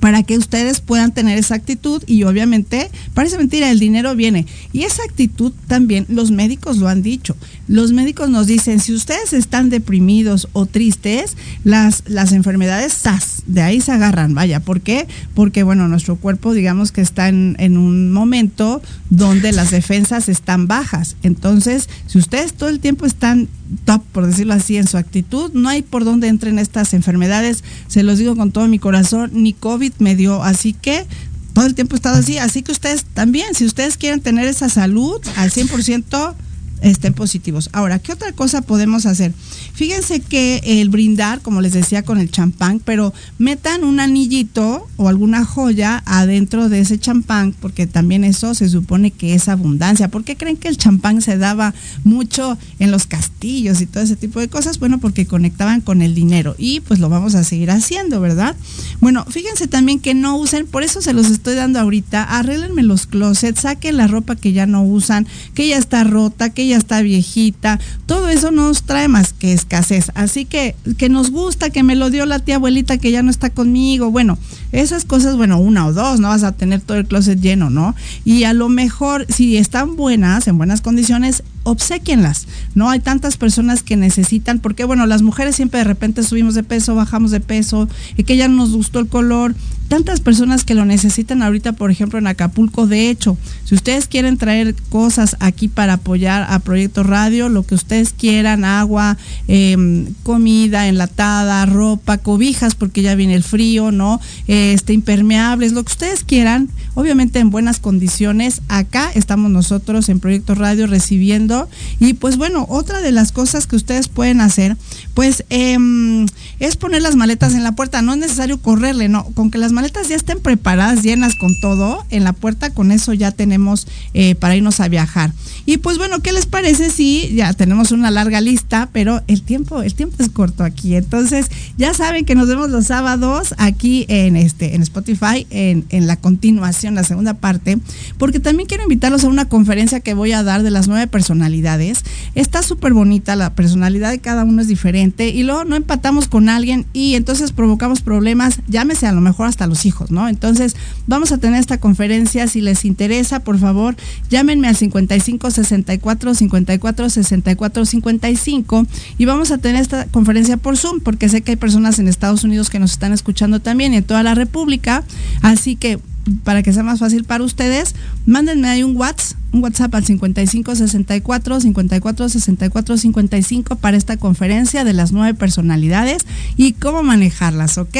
para 0.00 0.22
que 0.22 0.38
ustedes 0.38 0.80
puedan 0.80 1.12
tener 1.12 1.38
esa 1.38 1.54
actitud 1.54 2.02
y 2.06 2.24
obviamente, 2.24 2.90
parece 3.14 3.38
mentira, 3.38 3.70
el 3.70 3.78
dinero 3.78 4.14
viene. 4.16 4.46
Y 4.72 4.82
esa 4.82 5.02
actitud 5.04 5.52
también 5.66 6.06
los 6.08 6.30
médicos 6.30 6.78
lo 6.78 6.88
han 6.88 7.02
dicho. 7.02 7.36
Los 7.68 7.92
médicos 7.92 8.30
nos 8.30 8.46
dicen, 8.46 8.80
si 8.80 8.94
ustedes 8.94 9.32
están 9.32 9.70
deprimidos 9.70 10.48
o 10.52 10.66
tristes, 10.66 11.36
las, 11.64 12.04
las 12.06 12.32
enfermedades 12.32 12.92
SAS, 12.92 13.42
de 13.46 13.62
ahí 13.62 13.80
se 13.80 13.92
agarran, 13.92 14.34
vaya. 14.34 14.60
¿Por 14.60 14.80
qué? 14.80 15.06
Porque, 15.34 15.62
bueno, 15.62 15.88
nuestro 15.88 16.16
cuerpo, 16.16 16.54
digamos 16.54 16.92
que 16.92 17.00
está 17.00 17.28
en, 17.28 17.56
en 17.58 17.76
un 17.76 18.12
momento 18.12 18.82
donde 19.10 19.52
las 19.52 19.70
defensas 19.70 20.28
están 20.28 20.66
bajas. 20.66 21.16
Entonces, 21.22 21.88
si 22.06 22.18
ustedes 22.18 22.54
todo 22.54 22.68
el 22.68 22.80
tiempo 22.80 23.06
están 23.06 23.48
top, 23.84 24.02
por 24.12 24.26
decirlo 24.26 24.54
así, 24.54 24.76
en 24.76 24.86
su 24.86 24.96
actitud, 24.96 25.52
no 25.54 25.68
hay 25.68 25.82
por 25.82 26.04
dónde 26.04 26.28
entren 26.28 26.58
estas 26.58 26.94
enfermedades. 26.94 27.64
Se 27.88 28.02
los 28.02 28.18
digo 28.18 28.36
con 28.36 28.52
todo 28.52 28.68
mi 28.68 28.78
corazón, 28.78 29.30
ni 29.34 29.52
COVID 29.52 29.92
me 29.98 30.16
dio, 30.16 30.42
así 30.42 30.72
que 30.72 31.06
todo 31.52 31.66
el 31.66 31.74
tiempo 31.74 31.94
he 31.94 31.96
estado 31.96 32.16
así, 32.16 32.38
así 32.38 32.62
que 32.62 32.72
ustedes 32.72 33.04
también, 33.04 33.54
si 33.54 33.64
ustedes 33.64 33.96
quieren 33.96 34.20
tener 34.20 34.46
esa 34.48 34.68
salud 34.68 35.20
al 35.36 35.50
100%, 35.50 36.34
estén 36.82 37.14
positivos. 37.14 37.70
Ahora, 37.72 37.98
¿qué 37.98 38.12
otra 38.12 38.32
cosa 38.32 38.62
podemos 38.62 39.06
hacer? 39.06 39.32
Fíjense 39.74 40.20
que 40.20 40.60
el 40.64 40.90
brindar, 40.90 41.40
como 41.40 41.60
les 41.60 41.72
decía, 41.72 42.02
con 42.02 42.18
el 42.18 42.30
champán, 42.30 42.80
pero 42.84 43.12
metan 43.38 43.84
un 43.84 44.00
anillito 44.00 44.86
o 44.96 45.08
alguna 45.08 45.44
joya 45.44 46.02
adentro 46.06 46.68
de 46.68 46.80
ese 46.80 46.98
champán, 46.98 47.54
porque 47.58 47.86
también 47.86 48.24
eso 48.24 48.54
se 48.54 48.68
supone 48.68 49.10
que 49.10 49.34
es 49.34 49.48
abundancia. 49.48 50.08
¿Por 50.08 50.24
qué 50.24 50.36
creen 50.36 50.56
que 50.56 50.68
el 50.68 50.76
champán 50.76 51.22
se 51.22 51.38
daba 51.38 51.74
mucho 52.04 52.58
en 52.78 52.90
los 52.90 53.06
castillos 53.06 53.80
y 53.80 53.86
todo 53.86 54.02
ese 54.02 54.16
tipo 54.16 54.40
de 54.40 54.48
cosas? 54.48 54.78
Bueno, 54.78 54.98
porque 54.98 55.26
conectaban 55.26 55.80
con 55.80 56.02
el 56.02 56.14
dinero 56.14 56.54
y 56.58 56.80
pues 56.80 57.00
lo 57.00 57.08
vamos 57.08 57.34
a 57.34 57.44
seguir 57.44 57.70
haciendo, 57.70 58.20
¿verdad? 58.20 58.56
Bueno, 59.00 59.24
fíjense 59.28 59.68
también 59.68 60.00
que 60.00 60.14
no 60.14 60.36
usen, 60.36 60.66
por 60.66 60.82
eso 60.82 61.00
se 61.00 61.12
los 61.12 61.30
estoy 61.30 61.54
dando 61.54 61.80
ahorita, 61.80 62.22
arréglenme 62.22 62.82
los 62.82 63.06
closets, 63.06 63.60
saquen 63.60 63.96
la 63.96 64.06
ropa 64.06 64.36
que 64.36 64.52
ya 64.52 64.66
no 64.66 64.84
usan, 64.84 65.26
que 65.54 65.68
ya 65.68 65.78
está 65.78 66.04
rota, 66.04 66.50
que 66.50 66.66
ya 66.66 66.76
está 66.76 67.00
viejita, 67.00 67.80
todo 68.06 68.28
eso 68.28 68.50
nos 68.50 68.82
trae 68.82 69.08
más 69.08 69.32
que 69.32 69.52
escasez. 69.62 70.10
Así 70.14 70.44
que 70.44 70.74
que 70.98 71.08
nos 71.08 71.30
gusta, 71.30 71.70
que 71.70 71.82
me 71.82 71.94
lo 71.94 72.10
dio 72.10 72.26
la 72.26 72.38
tía 72.38 72.56
abuelita 72.56 72.98
que 72.98 73.10
ya 73.10 73.22
no 73.22 73.30
está 73.30 73.50
conmigo, 73.50 74.10
bueno, 74.10 74.38
esas 74.72 75.04
cosas, 75.04 75.36
bueno, 75.36 75.58
una 75.58 75.86
o 75.86 75.92
dos, 75.92 76.20
no 76.20 76.28
vas 76.28 76.42
a 76.42 76.52
tener 76.52 76.80
todo 76.80 76.98
el 76.98 77.06
closet 77.06 77.40
lleno, 77.40 77.70
¿no? 77.70 77.94
Y 78.24 78.44
a 78.44 78.52
lo 78.52 78.68
mejor, 78.68 79.26
si 79.28 79.56
están 79.56 79.96
buenas, 79.96 80.48
en 80.48 80.58
buenas 80.58 80.80
condiciones, 80.80 81.42
obsequienlas, 81.64 82.46
¿no? 82.74 82.90
Hay 82.90 83.00
tantas 83.00 83.36
personas 83.36 83.82
que 83.82 83.96
necesitan, 83.96 84.58
porque 84.58 84.84
bueno, 84.84 85.06
las 85.06 85.22
mujeres 85.22 85.56
siempre 85.56 85.78
de 85.78 85.84
repente 85.84 86.22
subimos 86.22 86.54
de 86.54 86.62
peso, 86.62 86.94
bajamos 86.94 87.30
de 87.30 87.40
peso, 87.40 87.88
y 88.16 88.24
que 88.24 88.36
ya 88.36 88.48
nos 88.48 88.72
gustó 88.72 88.98
el 88.98 89.08
color, 89.08 89.54
tantas 89.92 90.20
personas 90.20 90.64
que 90.64 90.74
lo 90.74 90.86
necesitan 90.86 91.42
ahorita, 91.42 91.74
por 91.74 91.90
ejemplo, 91.90 92.18
en 92.18 92.26
Acapulco. 92.26 92.86
De 92.86 93.10
hecho, 93.10 93.36
si 93.64 93.74
ustedes 93.74 94.06
quieren 94.06 94.38
traer 94.38 94.74
cosas 94.88 95.36
aquí 95.38 95.68
para 95.68 95.94
apoyar 95.94 96.46
a 96.48 96.60
Proyecto 96.60 97.02
Radio, 97.02 97.50
lo 97.50 97.64
que 97.64 97.74
ustedes 97.74 98.14
quieran, 98.14 98.64
agua, 98.64 99.18
em, 99.48 100.06
comida 100.22 100.88
enlatada, 100.88 101.66
ropa, 101.66 102.16
cobijas, 102.16 102.74
porque 102.74 103.02
ya 103.02 103.14
viene 103.14 103.34
el 103.34 103.42
frío, 103.42 103.92
¿no? 103.92 104.18
Este, 104.46 104.94
impermeables, 104.94 105.72
lo 105.72 105.84
que 105.84 105.92
ustedes 105.92 106.24
quieran, 106.24 106.70
obviamente 106.94 107.38
en 107.38 107.50
buenas 107.50 107.78
condiciones. 107.78 108.62
Acá 108.68 109.10
estamos 109.14 109.50
nosotros 109.50 110.08
en 110.08 110.20
Proyecto 110.20 110.54
Radio 110.54 110.86
recibiendo. 110.86 111.51
Y 112.00 112.14
pues 112.14 112.36
bueno, 112.36 112.66
otra 112.68 113.00
de 113.00 113.12
las 113.12 113.32
cosas 113.32 113.66
que 113.66 113.76
ustedes 113.76 114.08
pueden 114.08 114.40
hacer, 114.40 114.76
pues 115.14 115.44
em, 115.50 116.26
es 116.58 116.76
poner 116.76 117.02
las 117.02 117.16
maletas 117.16 117.54
en 117.54 117.62
la 117.62 117.72
puerta. 117.72 118.02
No 118.02 118.12
es 118.12 118.18
necesario 118.18 118.60
correrle, 118.60 119.08
no, 119.08 119.24
con 119.34 119.50
que 119.50 119.58
las 119.58 119.72
maletas 119.72 120.08
ya 120.08 120.16
estén 120.16 120.40
preparadas, 120.40 121.02
llenas 121.02 121.34
con 121.36 121.58
todo, 121.60 122.04
en 122.10 122.24
la 122.24 122.32
puerta 122.32 122.70
con 122.70 122.92
eso 122.92 123.12
ya 123.12 123.30
tenemos 123.30 123.86
eh, 124.14 124.34
para 124.34 124.56
irnos 124.56 124.80
a 124.80 124.88
viajar. 124.88 125.32
Y 125.66 125.78
pues 125.78 125.98
bueno, 125.98 126.20
¿qué 126.20 126.32
les 126.32 126.46
parece 126.46 126.90
si 126.90 127.32
ya 127.34 127.52
tenemos 127.52 127.92
una 127.92 128.10
larga 128.10 128.40
lista, 128.40 128.88
pero 128.92 129.22
el 129.26 129.42
tiempo, 129.42 129.82
el 129.82 129.94
tiempo 129.94 130.16
es 130.18 130.28
corto 130.28 130.64
aquí. 130.64 130.96
Entonces, 130.96 131.46
ya 131.76 131.94
saben 131.94 132.24
que 132.24 132.34
nos 132.34 132.48
vemos 132.48 132.70
los 132.70 132.86
sábados 132.86 133.54
aquí 133.58 134.04
en 134.08 134.36
este, 134.36 134.74
en 134.74 134.82
Spotify, 134.82 135.46
en, 135.50 135.84
en 135.90 136.06
la 136.06 136.16
continuación, 136.16 136.94
la 136.94 137.04
segunda 137.04 137.34
parte, 137.34 137.78
porque 138.18 138.40
también 138.40 138.68
quiero 138.68 138.84
invitarlos 138.84 139.24
a 139.24 139.28
una 139.28 139.48
conferencia 139.48 140.00
que 140.00 140.14
voy 140.14 140.32
a 140.32 140.42
dar 140.42 140.62
de 140.62 140.70
las 140.70 140.88
nueve 140.88 141.06
personalidades. 141.42 142.04
Está 142.34 142.62
súper 142.62 142.92
bonita, 142.92 143.34
la 143.34 143.54
personalidad 143.54 144.10
de 144.10 144.20
cada 144.20 144.44
uno 144.44 144.62
es 144.62 144.68
diferente, 144.68 145.28
y 145.28 145.42
luego 145.42 145.64
no 145.64 145.76
empatamos 145.76 146.28
con 146.28 146.48
alguien 146.48 146.86
y 146.92 147.14
entonces 147.14 147.52
provocamos 147.52 148.00
problemas, 148.00 148.60
llámese 148.68 149.06
a 149.06 149.12
lo 149.12 149.20
mejor 149.20 149.48
hasta 149.48 149.66
los 149.66 149.84
hijos, 149.84 150.10
¿no? 150.10 150.28
Entonces, 150.28 150.76
vamos 151.06 151.32
a 151.32 151.38
tener 151.38 151.60
esta 151.60 151.78
conferencia. 151.78 152.46
Si 152.46 152.60
les 152.60 152.84
interesa, 152.84 153.40
por 153.40 153.58
favor, 153.58 153.96
llámenme 154.30 154.68
al 154.68 154.76
55 154.76 155.50
64 155.50 156.34
54 156.34 157.10
64 157.10 157.84
55 157.86 158.86
y 159.18 159.24
vamos 159.24 159.50
a 159.50 159.58
tener 159.58 159.82
esta 159.82 160.06
conferencia 160.06 160.56
por 160.56 160.76
Zoom, 160.76 161.00
porque 161.00 161.28
sé 161.28 161.42
que 161.42 161.52
hay 161.52 161.56
personas 161.56 161.98
en 161.98 162.08
Estados 162.08 162.44
Unidos 162.44 162.70
que 162.70 162.78
nos 162.78 162.92
están 162.92 163.12
escuchando 163.12 163.60
también 163.60 163.94
y 163.94 163.96
en 163.96 164.04
toda 164.04 164.22
la 164.22 164.34
República. 164.34 165.02
Así 165.42 165.76
que 165.76 165.98
para 166.44 166.62
que 166.62 166.72
sea 166.72 166.82
más 166.82 167.00
fácil 167.00 167.24
para 167.24 167.44
ustedes, 167.44 167.94
mándenme 168.26 168.68
ahí 168.68 168.82
un 168.82 168.96
WhatsApp, 168.96 169.36
un 169.52 169.62
WhatsApp 169.62 169.94
al 169.94 170.04
55 170.04 170.74
64 170.74 171.60
54 171.60 172.28
64 172.28 172.96
55 172.96 173.76
para 173.76 173.96
esta 173.96 174.16
conferencia 174.16 174.84
de 174.84 174.92
las 174.92 175.12
nueve 175.12 175.34
personalidades 175.34 176.26
y 176.56 176.72
cómo 176.72 177.02
manejarlas, 177.02 177.78
¿ok? 177.78 177.96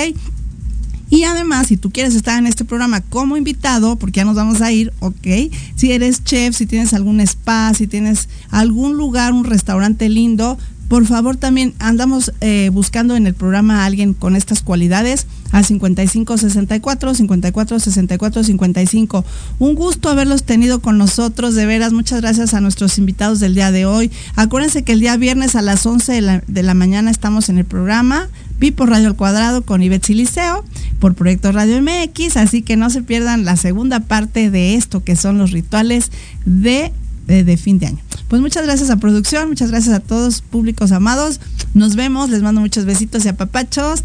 Y 1.11 1.25
además, 1.25 1.67
si 1.67 1.77
tú 1.77 1.91
quieres 1.91 2.15
estar 2.15 2.39
en 2.39 2.47
este 2.47 2.65
programa 2.65 3.03
como 3.03 3.37
invitado, 3.37 3.97
porque 3.97 4.21
ya 4.21 4.25
nos 4.25 4.35
vamos 4.35 4.63
a 4.63 4.73
ir, 4.73 4.95
ok, 5.01 5.53
si 5.75 5.93
eres 5.93 6.25
chef, 6.25 6.57
si 6.57 6.65
tienes 6.65 6.95
algún 6.95 7.21
spa, 7.21 7.75
si 7.75 7.87
tienes 7.87 8.31
algún 8.49 8.97
lugar, 8.97 9.35
un 9.35 9.45
restaurante 9.45 10.09
lindo, 10.09 10.57
por 10.89 11.05
favor 11.05 11.37
también 11.37 11.75
andamos 11.81 12.33
eh, 12.41 12.71
buscando 12.73 13.15
en 13.15 13.27
el 13.27 13.35
programa 13.35 13.83
a 13.83 13.85
alguien 13.85 14.15
con 14.15 14.37
estas 14.37 14.63
cualidades 14.63 15.27
al 15.53 15.65
55 15.65 16.37
64 16.37 17.15
54 17.15 17.79
64 17.79 18.45
55. 18.45 19.25
Un 19.61 19.75
gusto 19.75 20.09
haberlos 20.09 20.43
tenido 20.43 20.81
con 20.81 20.99
nosotros, 20.99 21.55
de 21.55 21.67
veras, 21.67 21.93
muchas 21.93 22.21
gracias 22.21 22.55
a 22.55 22.61
nuestros 22.61 22.99
invitados 22.99 23.39
del 23.39 23.55
día 23.55 23.71
de 23.71 23.87
hoy. 23.87 24.11
Acuérdense 24.35 24.83
que 24.83 24.93
el 24.93 25.01
día 25.01 25.17
viernes 25.17 25.55
a 25.55 25.63
las 25.63 25.87
11 25.87 26.13
de 26.13 26.21
la, 26.21 26.43
de 26.47 26.63
la 26.65 26.75
mañana 26.75 27.11
estamos 27.11 27.49
en 27.49 27.59
el 27.59 27.65
programa 27.65 28.29
por 28.71 28.91
Radio 28.91 29.09
al 29.09 29.17
Cuadrado 29.17 29.63
con 29.63 29.83
Ivette 29.83 30.07
Siliceo 30.07 30.65
por 31.01 31.15
Proyecto 31.15 31.51
Radio 31.51 31.83
MX, 31.83 32.37
así 32.37 32.63
que 32.63 32.77
no 32.77 32.91
se 32.91 33.03
pierdan 33.03 33.45
la 33.45 33.57
segunda 33.57 34.01
parte 34.01 34.51
de 34.51 34.77
esto 34.77 35.03
que 35.03 35.17
son 35.17 35.37
los 35.37 35.51
rituales 35.51 36.13
de, 36.47 36.93
de, 37.27 37.57
fin 37.57 37.81
de 37.81 37.87
año. 37.87 37.99
Pues 38.29 38.41
muchas 38.41 38.65
gracias 38.65 38.91
a 38.91 38.97
producción, 38.97 39.49
muchas 39.49 39.71
gracias 39.71 39.97
a 39.97 40.01
todos 40.01 40.43
públicos 40.43 40.93
amados. 40.93 41.41
Nos 41.75 41.97
vemos, 41.97 42.31
les 42.31 42.43
mando 42.43 42.61
muchos 42.61 42.85
besitos 42.85 43.25
y 43.25 43.29
apapachos. 43.29 44.05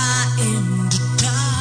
die 0.00 0.42
in 0.48 0.64
the 0.88 1.00
dark. 1.22 1.60